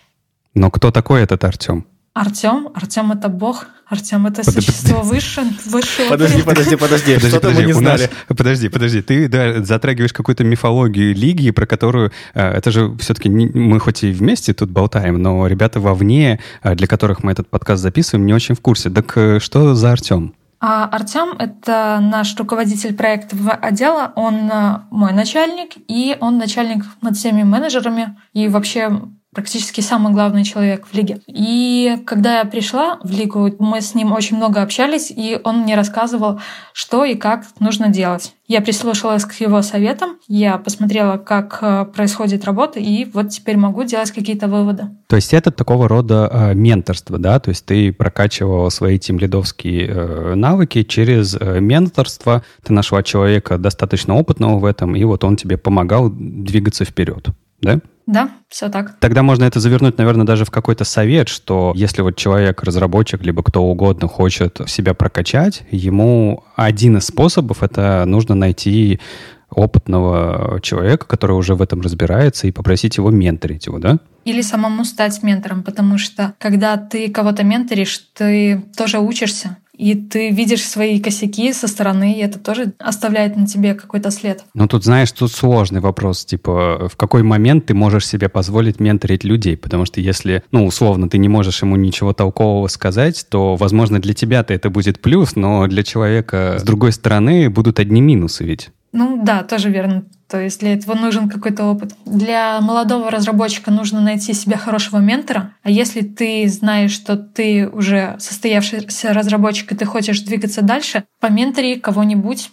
но 0.54 0.70
кто 0.70 0.90
такой 0.90 1.22
этот 1.22 1.42
Артем? 1.44 1.86
Артем, 2.14 2.68
Артем 2.74 3.10
это 3.12 3.30
бог, 3.30 3.66
Артем 3.86 4.26
это 4.26 4.44
существо 4.44 5.00
выше, 5.00 5.44
высшего. 5.64 6.10
Подожди, 6.10 6.42
подожди, 6.42 6.76
подожди, 6.76 7.18
что-то 7.18 7.50
мы 7.50 7.62
не 7.64 7.72
знали. 7.72 8.10
Подожди, 8.28 8.68
подожди, 8.68 9.00
ты 9.00 9.28
да, 9.28 9.62
затрагиваешь 9.62 10.12
какую-то 10.12 10.44
мифологию 10.44 11.14
лиги, 11.14 11.50
про 11.52 11.64
которую 11.64 12.12
э, 12.34 12.46
это 12.50 12.70
же 12.70 12.94
все-таки 12.98 13.30
мы 13.30 13.80
хоть 13.80 14.04
и 14.04 14.12
вместе 14.12 14.52
тут 14.52 14.70
болтаем, 14.70 15.22
но 15.22 15.46
ребята 15.46 15.80
вовне, 15.80 16.38
э, 16.62 16.74
для 16.74 16.86
которых 16.86 17.22
мы 17.22 17.32
этот 17.32 17.48
подкаст 17.48 17.82
записываем, 17.82 18.26
не 18.26 18.34
очень 18.34 18.54
в 18.54 18.60
курсе. 18.60 18.90
Так 18.90 19.16
э, 19.16 19.38
что 19.40 19.74
за 19.74 19.92
Артем? 19.92 20.34
А 20.60 20.84
Артем— 20.84 21.30
это 21.38 21.98
наш 22.02 22.36
руководитель 22.36 22.94
проектов 22.94 23.40
отдела, 23.62 24.12
он 24.16 24.50
мой 24.90 25.12
начальник, 25.12 25.72
и 25.88 26.16
он 26.20 26.36
начальник 26.36 26.84
над 27.00 27.16
всеми 27.16 27.42
менеджерами, 27.42 28.16
и 28.32 28.48
вообще 28.48 29.00
практически 29.34 29.80
самый 29.80 30.12
главный 30.12 30.44
человек 30.44 30.86
в 30.86 30.94
лиге. 30.94 31.20
И 31.26 31.98
когда 32.04 32.40
я 32.40 32.44
пришла 32.44 32.98
в 33.02 33.10
лигу, 33.10 33.50
мы 33.58 33.80
с 33.80 33.94
ним 33.94 34.12
очень 34.12 34.36
много 34.36 34.62
общались, 34.62 35.10
и 35.10 35.38
он 35.42 35.60
мне 35.60 35.74
рассказывал, 35.74 36.40
что 36.74 37.04
и 37.04 37.14
как 37.14 37.44
нужно 37.58 37.88
делать. 37.88 38.34
Я 38.46 38.60
прислушалась 38.60 39.24
к 39.24 39.32
его 39.40 39.62
советам, 39.62 40.18
я 40.28 40.58
посмотрела, 40.58 41.16
как 41.16 41.58
э, 41.62 41.86
происходит 41.86 42.44
работа, 42.44 42.80
и 42.80 43.06
вот 43.06 43.30
теперь 43.30 43.56
могу 43.56 43.84
делать 43.84 44.10
какие-то 44.10 44.48
выводы. 44.48 44.88
То 45.06 45.16
есть 45.16 45.32
это 45.32 45.50
такого 45.50 45.88
рода 45.88 46.28
э, 46.30 46.54
менторство, 46.54 47.18
да? 47.18 47.40
То 47.40 47.48
есть 47.48 47.64
ты 47.64 47.92
прокачивал 47.92 48.70
свои 48.70 48.98
тимлидовские 48.98 49.86
э, 49.86 50.34
навыки 50.34 50.82
через 50.82 51.34
э, 51.40 51.60
менторство, 51.60 52.44
ты 52.62 52.74
нашла 52.74 53.02
человека 53.02 53.56
достаточно 53.56 54.14
опытного 54.16 54.58
в 54.58 54.66
этом, 54.66 54.94
и 54.94 55.04
вот 55.04 55.24
он 55.24 55.36
тебе 55.36 55.56
помогал 55.56 56.10
двигаться 56.10 56.84
вперед, 56.84 57.28
да? 57.62 57.80
Да, 58.12 58.28
все 58.50 58.68
так. 58.68 58.98
Тогда 59.00 59.22
можно 59.22 59.44
это 59.44 59.58
завернуть, 59.58 59.96
наверное, 59.96 60.26
даже 60.26 60.44
в 60.44 60.50
какой-то 60.50 60.84
совет, 60.84 61.28
что 61.28 61.72
если 61.74 62.02
вот 62.02 62.16
человек, 62.16 62.62
разработчик, 62.62 63.22
либо 63.22 63.42
кто 63.42 63.62
угодно 63.62 64.06
хочет 64.06 64.60
себя 64.66 64.92
прокачать, 64.92 65.62
ему 65.70 66.44
один 66.54 66.98
из 66.98 67.06
способов 67.06 67.62
это 67.62 68.04
нужно 68.06 68.34
найти 68.34 69.00
опытного 69.48 70.60
человека, 70.60 71.06
который 71.06 71.32
уже 71.32 71.54
в 71.54 71.62
этом 71.62 71.80
разбирается, 71.80 72.46
и 72.46 72.52
попросить 72.52 72.98
его 72.98 73.10
менторить 73.10 73.66
его, 73.66 73.78
да? 73.78 73.98
Или 74.24 74.42
самому 74.42 74.84
стать 74.84 75.22
ментором, 75.22 75.62
потому 75.62 75.96
что 75.96 76.34
когда 76.38 76.76
ты 76.76 77.10
кого-то 77.10 77.44
менторишь, 77.44 77.98
ты 78.14 78.62
тоже 78.76 78.98
учишься, 78.98 79.56
и 79.82 79.96
ты 79.96 80.30
видишь 80.30 80.62
свои 80.62 81.00
косяки 81.00 81.52
со 81.52 81.66
стороны, 81.66 82.14
и 82.14 82.20
это 82.20 82.38
тоже 82.38 82.72
оставляет 82.78 83.36
на 83.36 83.48
тебе 83.48 83.74
какой-то 83.74 84.12
след. 84.12 84.44
Ну, 84.54 84.68
тут, 84.68 84.84
знаешь, 84.84 85.10
тут 85.10 85.32
сложный 85.32 85.80
вопрос, 85.80 86.24
типа, 86.24 86.88
в 86.88 86.96
какой 86.96 87.24
момент 87.24 87.66
ты 87.66 87.74
можешь 87.74 88.06
себе 88.06 88.28
позволить 88.28 88.78
менторить 88.78 89.24
людей, 89.24 89.56
потому 89.56 89.84
что 89.84 90.00
если, 90.00 90.44
ну, 90.52 90.66
условно, 90.66 91.08
ты 91.08 91.18
не 91.18 91.28
можешь 91.28 91.62
ему 91.62 91.74
ничего 91.74 92.12
толкового 92.12 92.68
сказать, 92.68 93.26
то, 93.28 93.56
возможно, 93.56 94.00
для 94.00 94.14
тебя-то 94.14 94.54
это 94.54 94.70
будет 94.70 95.00
плюс, 95.00 95.34
но 95.34 95.66
для 95.66 95.82
человека 95.82 96.58
с 96.60 96.62
другой 96.62 96.92
стороны 96.92 97.50
будут 97.50 97.80
одни 97.80 98.00
минусы 98.00 98.44
ведь. 98.44 98.70
Ну 98.93 99.22
да, 99.22 99.43
тоже 99.43 99.70
верно. 99.70 100.05
То 100.28 100.40
есть 100.40 100.61
для 100.61 100.74
этого 100.74 100.95
нужен 100.95 101.28
какой-то 101.28 101.64
опыт. 101.64 101.95
Для 102.05 102.61
молодого 102.61 103.11
разработчика 103.11 103.70
нужно 103.70 104.01
найти 104.01 104.34
себе 104.34 104.57
хорошего 104.57 104.99
ментора. 104.99 105.55
А 105.62 105.70
если 105.70 106.03
ты 106.03 106.47
знаешь, 106.49 106.93
что 106.93 107.16
ты 107.16 107.68
уже 107.68 108.16
состоявшийся 108.18 109.14
разработчик 109.14 109.72
и 109.72 109.76
ты 109.76 109.84
хочешь 109.86 110.20
двигаться 110.20 110.62
дальше, 110.62 111.05
поментори 111.20 111.76
кого-нибудь. 111.76 112.51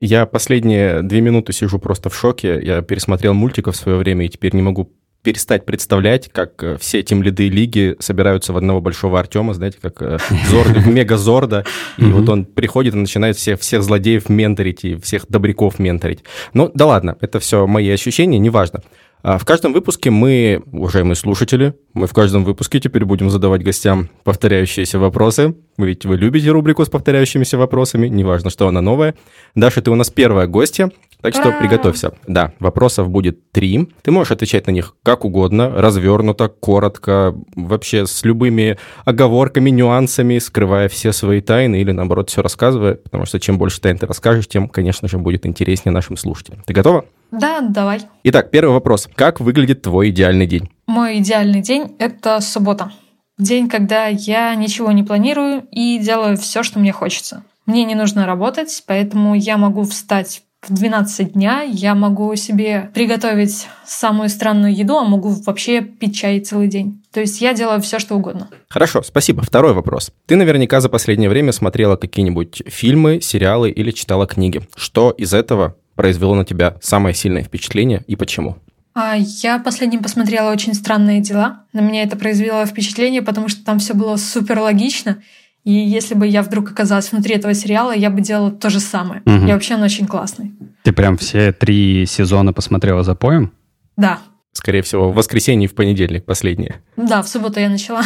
Я 0.00 0.26
последние 0.26 1.02
две 1.02 1.20
минуты 1.20 1.52
сижу 1.52 1.78
просто 1.78 2.10
в 2.10 2.16
шоке. 2.16 2.60
Я 2.62 2.82
пересмотрел 2.82 3.34
мультиков 3.34 3.74
в 3.74 3.78
свое 3.78 3.96
время 3.96 4.26
и 4.26 4.28
теперь 4.28 4.54
не 4.54 4.62
могу 4.62 4.92
перестать 5.22 5.64
представлять, 5.64 6.30
как 6.32 6.62
э, 6.62 6.76
все 6.78 7.02
тем 7.02 7.22
лиды 7.22 7.48
лиги 7.48 7.96
собираются 8.00 8.52
в 8.52 8.56
одного 8.56 8.80
большого 8.80 9.20
Артема, 9.20 9.54
знаете, 9.54 9.78
как 9.80 10.02
э, 10.02 10.18
Зорд, 10.48 10.86
Мега-Зорда, 10.86 11.64
и 11.96 12.04
вот 12.04 12.28
он 12.28 12.44
приходит 12.44 12.94
и 12.94 12.98
начинает 12.98 13.36
всех, 13.36 13.60
всех 13.60 13.82
злодеев 13.82 14.28
менторить 14.28 14.84
и 14.84 14.96
всех 14.96 15.26
добряков 15.28 15.78
менторить. 15.78 16.24
Ну, 16.54 16.70
да 16.74 16.86
ладно, 16.86 17.16
это 17.20 17.38
все 17.38 17.66
мои 17.66 17.88
ощущения, 17.90 18.38
неважно. 18.38 18.82
А 19.22 19.38
в 19.38 19.44
каждом 19.44 19.72
выпуске 19.72 20.10
мы, 20.10 20.62
уважаемые 20.72 21.14
слушатели, 21.14 21.74
мы 21.94 22.08
в 22.08 22.12
каждом 22.12 22.44
выпуске 22.44 22.80
теперь 22.80 23.04
будем 23.04 23.30
задавать 23.30 23.62
гостям 23.62 24.08
повторяющиеся 24.24 24.98
вопросы. 24.98 25.54
Ведь 25.78 26.04
вы 26.04 26.16
любите 26.16 26.50
рубрику 26.50 26.84
с 26.84 26.88
повторяющимися 26.88 27.56
вопросами, 27.56 28.08
неважно, 28.08 28.50
что 28.50 28.66
она 28.66 28.80
новая. 28.80 29.14
Даша, 29.54 29.80
ты 29.80 29.92
у 29.92 29.94
нас 29.94 30.10
первая 30.10 30.48
гостья, 30.48 30.90
так 31.22 31.34
что 31.34 31.52
приготовься. 31.52 32.12
Да, 32.26 32.52
вопросов 32.58 33.08
будет 33.08 33.50
три. 33.52 33.88
Ты 34.02 34.10
можешь 34.10 34.32
отвечать 34.32 34.66
на 34.66 34.72
них 34.72 34.96
как 35.02 35.24
угодно, 35.24 35.70
развернуто, 35.70 36.48
коротко, 36.48 37.34
вообще 37.54 38.06
с 38.06 38.24
любыми 38.24 38.76
оговорками, 39.04 39.70
нюансами, 39.70 40.38
скрывая 40.38 40.88
все 40.88 41.12
свои 41.12 41.40
тайны 41.40 41.80
или, 41.80 41.92
наоборот, 41.92 42.30
все 42.30 42.42
рассказывая, 42.42 42.94
потому 42.94 43.24
что 43.24 43.38
чем 43.40 43.56
больше 43.56 43.80
тайн 43.80 43.98
ты 43.98 44.06
расскажешь, 44.06 44.48
тем, 44.48 44.68
конечно 44.68 45.08
же, 45.08 45.18
будет 45.18 45.46
интереснее 45.46 45.92
нашим 45.92 46.16
слушателям. 46.16 46.62
Ты 46.66 46.74
готова? 46.74 47.04
Да, 47.30 47.60
давай. 47.60 48.02
Итак, 48.24 48.50
первый 48.50 48.72
вопрос. 48.72 49.08
Как 49.14 49.40
выглядит 49.40 49.82
твой 49.82 50.10
идеальный 50.10 50.46
день? 50.46 50.70
Мой 50.86 51.18
идеальный 51.18 51.62
день— 51.62 51.94
это 51.98 52.40
суббота. 52.40 52.92
День, 53.38 53.68
когда 53.68 54.06
я 54.06 54.54
ничего 54.54 54.92
не 54.92 55.02
планирую 55.02 55.66
и 55.70 55.98
делаю 55.98 56.36
все, 56.36 56.62
что 56.62 56.78
мне 56.78 56.92
хочется. 56.92 57.44
Мне 57.64 57.84
не 57.84 57.94
нужно 57.94 58.26
работать, 58.26 58.82
поэтому 58.86 59.34
я 59.34 59.56
могу 59.56 59.84
встать 59.84 60.42
в 60.66 60.72
12 60.72 61.32
дня 61.32 61.62
я 61.62 61.94
могу 61.94 62.34
себе 62.36 62.90
приготовить 62.94 63.66
самую 63.84 64.28
странную 64.28 64.74
еду, 64.74 64.96
а 64.96 65.04
могу 65.04 65.30
вообще 65.30 65.80
пить 65.80 66.16
чай 66.16 66.38
целый 66.40 66.68
день. 66.68 67.02
То 67.12 67.20
есть 67.20 67.40
я 67.40 67.52
делаю 67.52 67.80
все, 67.80 67.98
что 67.98 68.14
угодно. 68.14 68.48
Хорошо, 68.68 69.02
спасибо. 69.02 69.42
Второй 69.42 69.72
вопрос. 69.72 70.12
Ты 70.26 70.36
наверняка 70.36 70.80
за 70.80 70.88
последнее 70.88 71.28
время 71.28 71.50
смотрела 71.50 71.96
какие-нибудь 71.96 72.62
фильмы, 72.66 73.20
сериалы 73.20 73.70
или 73.70 73.90
читала 73.90 74.26
книги. 74.26 74.62
Что 74.76 75.10
из 75.10 75.34
этого 75.34 75.76
произвело 75.96 76.34
на 76.36 76.44
тебя 76.44 76.76
самое 76.80 77.14
сильное 77.14 77.42
впечатление 77.42 78.04
и 78.06 78.14
почему? 78.14 78.56
А 78.94 79.16
я 79.16 79.58
последним 79.58 80.02
посмотрела 80.02 80.52
«Очень 80.52 80.74
странные 80.74 81.20
дела». 81.20 81.64
На 81.72 81.80
меня 81.80 82.02
это 82.02 82.16
произвело 82.16 82.64
впечатление, 82.66 83.22
потому 83.22 83.48
что 83.48 83.64
там 83.64 83.78
все 83.78 83.94
было 83.94 84.16
супер 84.16 84.58
логично. 84.58 85.22
И 85.64 85.72
если 85.72 86.14
бы 86.14 86.26
я 86.26 86.42
вдруг 86.42 86.70
оказалась 86.70 87.12
внутри 87.12 87.36
этого 87.36 87.54
сериала, 87.54 87.92
я 87.94 88.10
бы 88.10 88.20
делала 88.20 88.50
то 88.50 88.68
же 88.68 88.80
самое. 88.80 89.22
Угу. 89.24 89.46
И 89.46 89.52
вообще 89.52 89.76
он 89.76 89.82
очень 89.82 90.06
классный. 90.06 90.52
Ты 90.82 90.92
прям 90.92 91.16
все 91.16 91.52
три 91.52 92.04
сезона 92.06 92.52
посмотрела 92.52 93.04
за 93.04 93.14
поем? 93.14 93.52
Да. 93.96 94.18
Скорее 94.52 94.82
всего, 94.82 95.10
в 95.10 95.14
воскресенье 95.14 95.64
и 95.64 95.68
в 95.68 95.74
понедельник 95.74 96.24
последнее. 96.24 96.82
Да, 96.96 97.22
в 97.22 97.28
субботу 97.28 97.58
я 97.58 97.70
начала. 97.70 98.02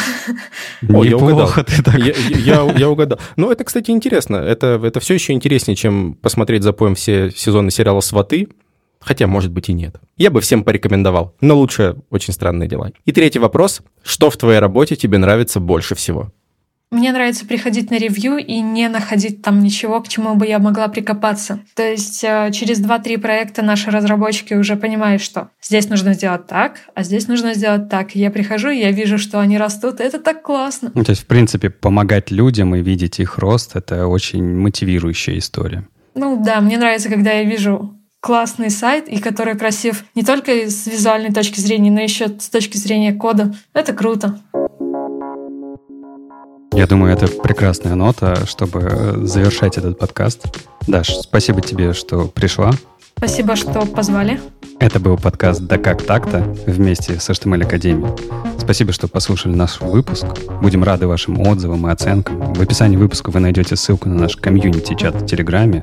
О, 0.88 1.02
я 1.02 1.16
угадал. 1.16 1.50
Ты 1.66 1.82
так. 1.82 1.98
Я, 1.98 2.14
я, 2.14 2.72
я 2.76 2.88
угадал. 2.88 3.18
Ну, 3.36 3.50
это, 3.50 3.64
кстати, 3.64 3.90
интересно. 3.90 4.36
Это, 4.36 4.80
это 4.84 5.00
все 5.00 5.14
еще 5.14 5.32
интереснее, 5.32 5.74
чем 5.74 6.14
посмотреть 6.14 6.62
за 6.62 6.72
поем 6.72 6.94
все 6.94 7.30
сезоны 7.30 7.70
сериала 7.70 8.00
«Сваты», 8.00 8.48
Хотя, 8.98 9.28
может 9.28 9.52
быть, 9.52 9.68
и 9.68 9.72
нет. 9.72 9.94
Я 10.16 10.30
бы 10.30 10.40
всем 10.40 10.64
порекомендовал, 10.64 11.36
но 11.40 11.56
лучше 11.56 11.94
очень 12.10 12.32
странные 12.32 12.68
дела. 12.68 12.90
И 13.04 13.12
третий 13.12 13.38
вопрос. 13.38 13.82
Что 14.02 14.30
в 14.30 14.36
твоей 14.36 14.58
работе 14.58 14.96
тебе 14.96 15.18
нравится 15.18 15.60
больше 15.60 15.94
всего? 15.94 16.32
Мне 16.92 17.12
нравится 17.12 17.44
приходить 17.44 17.90
на 17.90 17.96
ревью 17.98 18.36
и 18.36 18.60
не 18.60 18.88
находить 18.88 19.42
там 19.42 19.60
ничего, 19.60 20.00
к 20.00 20.08
чему 20.08 20.36
бы 20.36 20.46
я 20.46 20.60
могла 20.60 20.86
прикопаться. 20.86 21.58
То 21.74 21.82
есть 21.82 22.22
э, 22.22 22.50
через 22.52 22.80
2-3 22.80 23.18
проекта 23.18 23.62
наши 23.62 23.90
разработчики 23.90 24.54
уже 24.54 24.76
понимают, 24.76 25.20
что 25.20 25.50
здесь 25.60 25.88
нужно 25.88 26.14
сделать 26.14 26.46
так, 26.46 26.76
а 26.94 27.02
здесь 27.02 27.26
нужно 27.26 27.54
сделать 27.54 27.88
так. 27.88 28.14
И 28.14 28.20
я 28.20 28.30
прихожу, 28.30 28.70
и 28.70 28.78
я 28.78 28.92
вижу, 28.92 29.18
что 29.18 29.40
они 29.40 29.58
растут. 29.58 30.00
Это 30.00 30.20
так 30.20 30.42
классно. 30.42 30.92
Ну, 30.94 31.02
то 31.02 31.10
есть, 31.10 31.22
в 31.22 31.26
принципе, 31.26 31.70
помогать 31.70 32.30
людям 32.30 32.76
и 32.76 32.82
видеть 32.82 33.18
их 33.18 33.38
рост— 33.38 33.72
это 33.74 34.06
очень 34.06 34.44
мотивирующая 34.44 35.38
история. 35.38 35.88
Ну 36.14 36.40
да, 36.42 36.60
мне 36.60 36.78
нравится, 36.78 37.08
когда 37.08 37.32
я 37.32 37.42
вижу 37.42 37.96
классный 38.20 38.70
сайт, 38.70 39.08
и 39.08 39.18
который 39.18 39.56
красив 39.56 40.04
не 40.14 40.22
только 40.22 40.52
с 40.52 40.86
визуальной 40.86 41.32
точки 41.32 41.60
зрения, 41.60 41.90
но 41.90 42.00
еще 42.00 42.28
с 42.28 42.48
точки 42.48 42.76
зрения 42.76 43.12
кода. 43.12 43.54
Это 43.72 43.92
круто. 43.92 44.40
Я 46.76 46.86
думаю, 46.86 47.10
это 47.10 47.26
прекрасная 47.26 47.94
нота, 47.94 48.44
чтобы 48.44 48.80
э, 48.82 49.16
завершать 49.22 49.78
этот 49.78 49.98
подкаст. 49.98 50.58
Даш, 50.86 51.08
спасибо 51.08 51.62
тебе, 51.62 51.94
что 51.94 52.26
пришла. 52.26 52.70
Спасибо, 53.16 53.56
что 53.56 53.86
позвали. 53.86 54.38
Это 54.78 55.00
был 55.00 55.16
подкаст 55.16 55.62
«Да 55.62 55.78
как 55.78 56.02
так-то» 56.02 56.40
вместе 56.66 57.18
с 57.18 57.30
HTML 57.30 57.64
Академией. 57.64 58.12
Спасибо, 58.58 58.92
что 58.92 59.08
послушали 59.08 59.54
наш 59.54 59.80
выпуск. 59.80 60.26
Будем 60.60 60.84
рады 60.84 61.06
вашим 61.06 61.40
отзывам 61.40 61.86
и 61.88 61.90
оценкам. 61.90 62.52
В 62.52 62.60
описании 62.60 62.98
выпуска 62.98 63.30
вы 63.30 63.40
найдете 63.40 63.74
ссылку 63.74 64.10
на 64.10 64.16
наш 64.16 64.36
комьюнити-чат 64.36 65.22
в 65.22 65.24
Телеграме. 65.24 65.82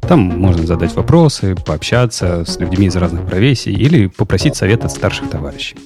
Там 0.00 0.22
можно 0.22 0.66
задать 0.66 0.92
вопросы, 0.96 1.54
пообщаться 1.54 2.44
с 2.44 2.58
людьми 2.58 2.88
из 2.88 2.96
разных 2.96 3.26
профессий 3.26 3.72
или 3.72 4.08
попросить 4.08 4.56
совет 4.56 4.84
от 4.84 4.90
старших 4.90 5.30
товарищей. 5.30 5.76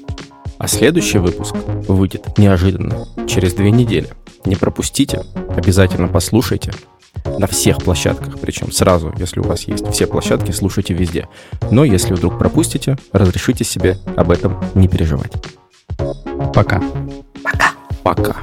А 0.57 0.67
следующий 0.67 1.19
выпуск 1.19 1.55
выйдет 1.87 2.39
неожиданно, 2.39 3.07
через 3.29 3.53
две 3.53 3.71
недели. 3.71 4.09
Не 4.47 4.55
пропустите, 4.55 5.25
обязательно 5.57 6.09
послушайте. 6.09 6.73
На 7.39 7.49
всех 7.49 7.79
площадках, 7.79 8.39
причем 8.41 8.71
сразу, 8.71 9.13
если 9.19 9.41
у 9.41 9.43
вас 9.43 9.63
есть 9.65 9.91
все 9.91 10.07
площадки, 10.07 10.53
слушайте 10.53 10.95
везде. 10.95 11.29
Но 11.73 11.85
если 11.85 12.15
вдруг 12.15 12.39
пропустите, 12.39 12.97
разрешите 13.13 13.65
себе 13.65 13.99
об 14.17 14.31
этом 14.31 14.63
не 14.75 14.87
переживать. 14.87 15.33
Пока. 16.55 16.81
Пока. 17.43 17.73
Пока. 18.05 18.37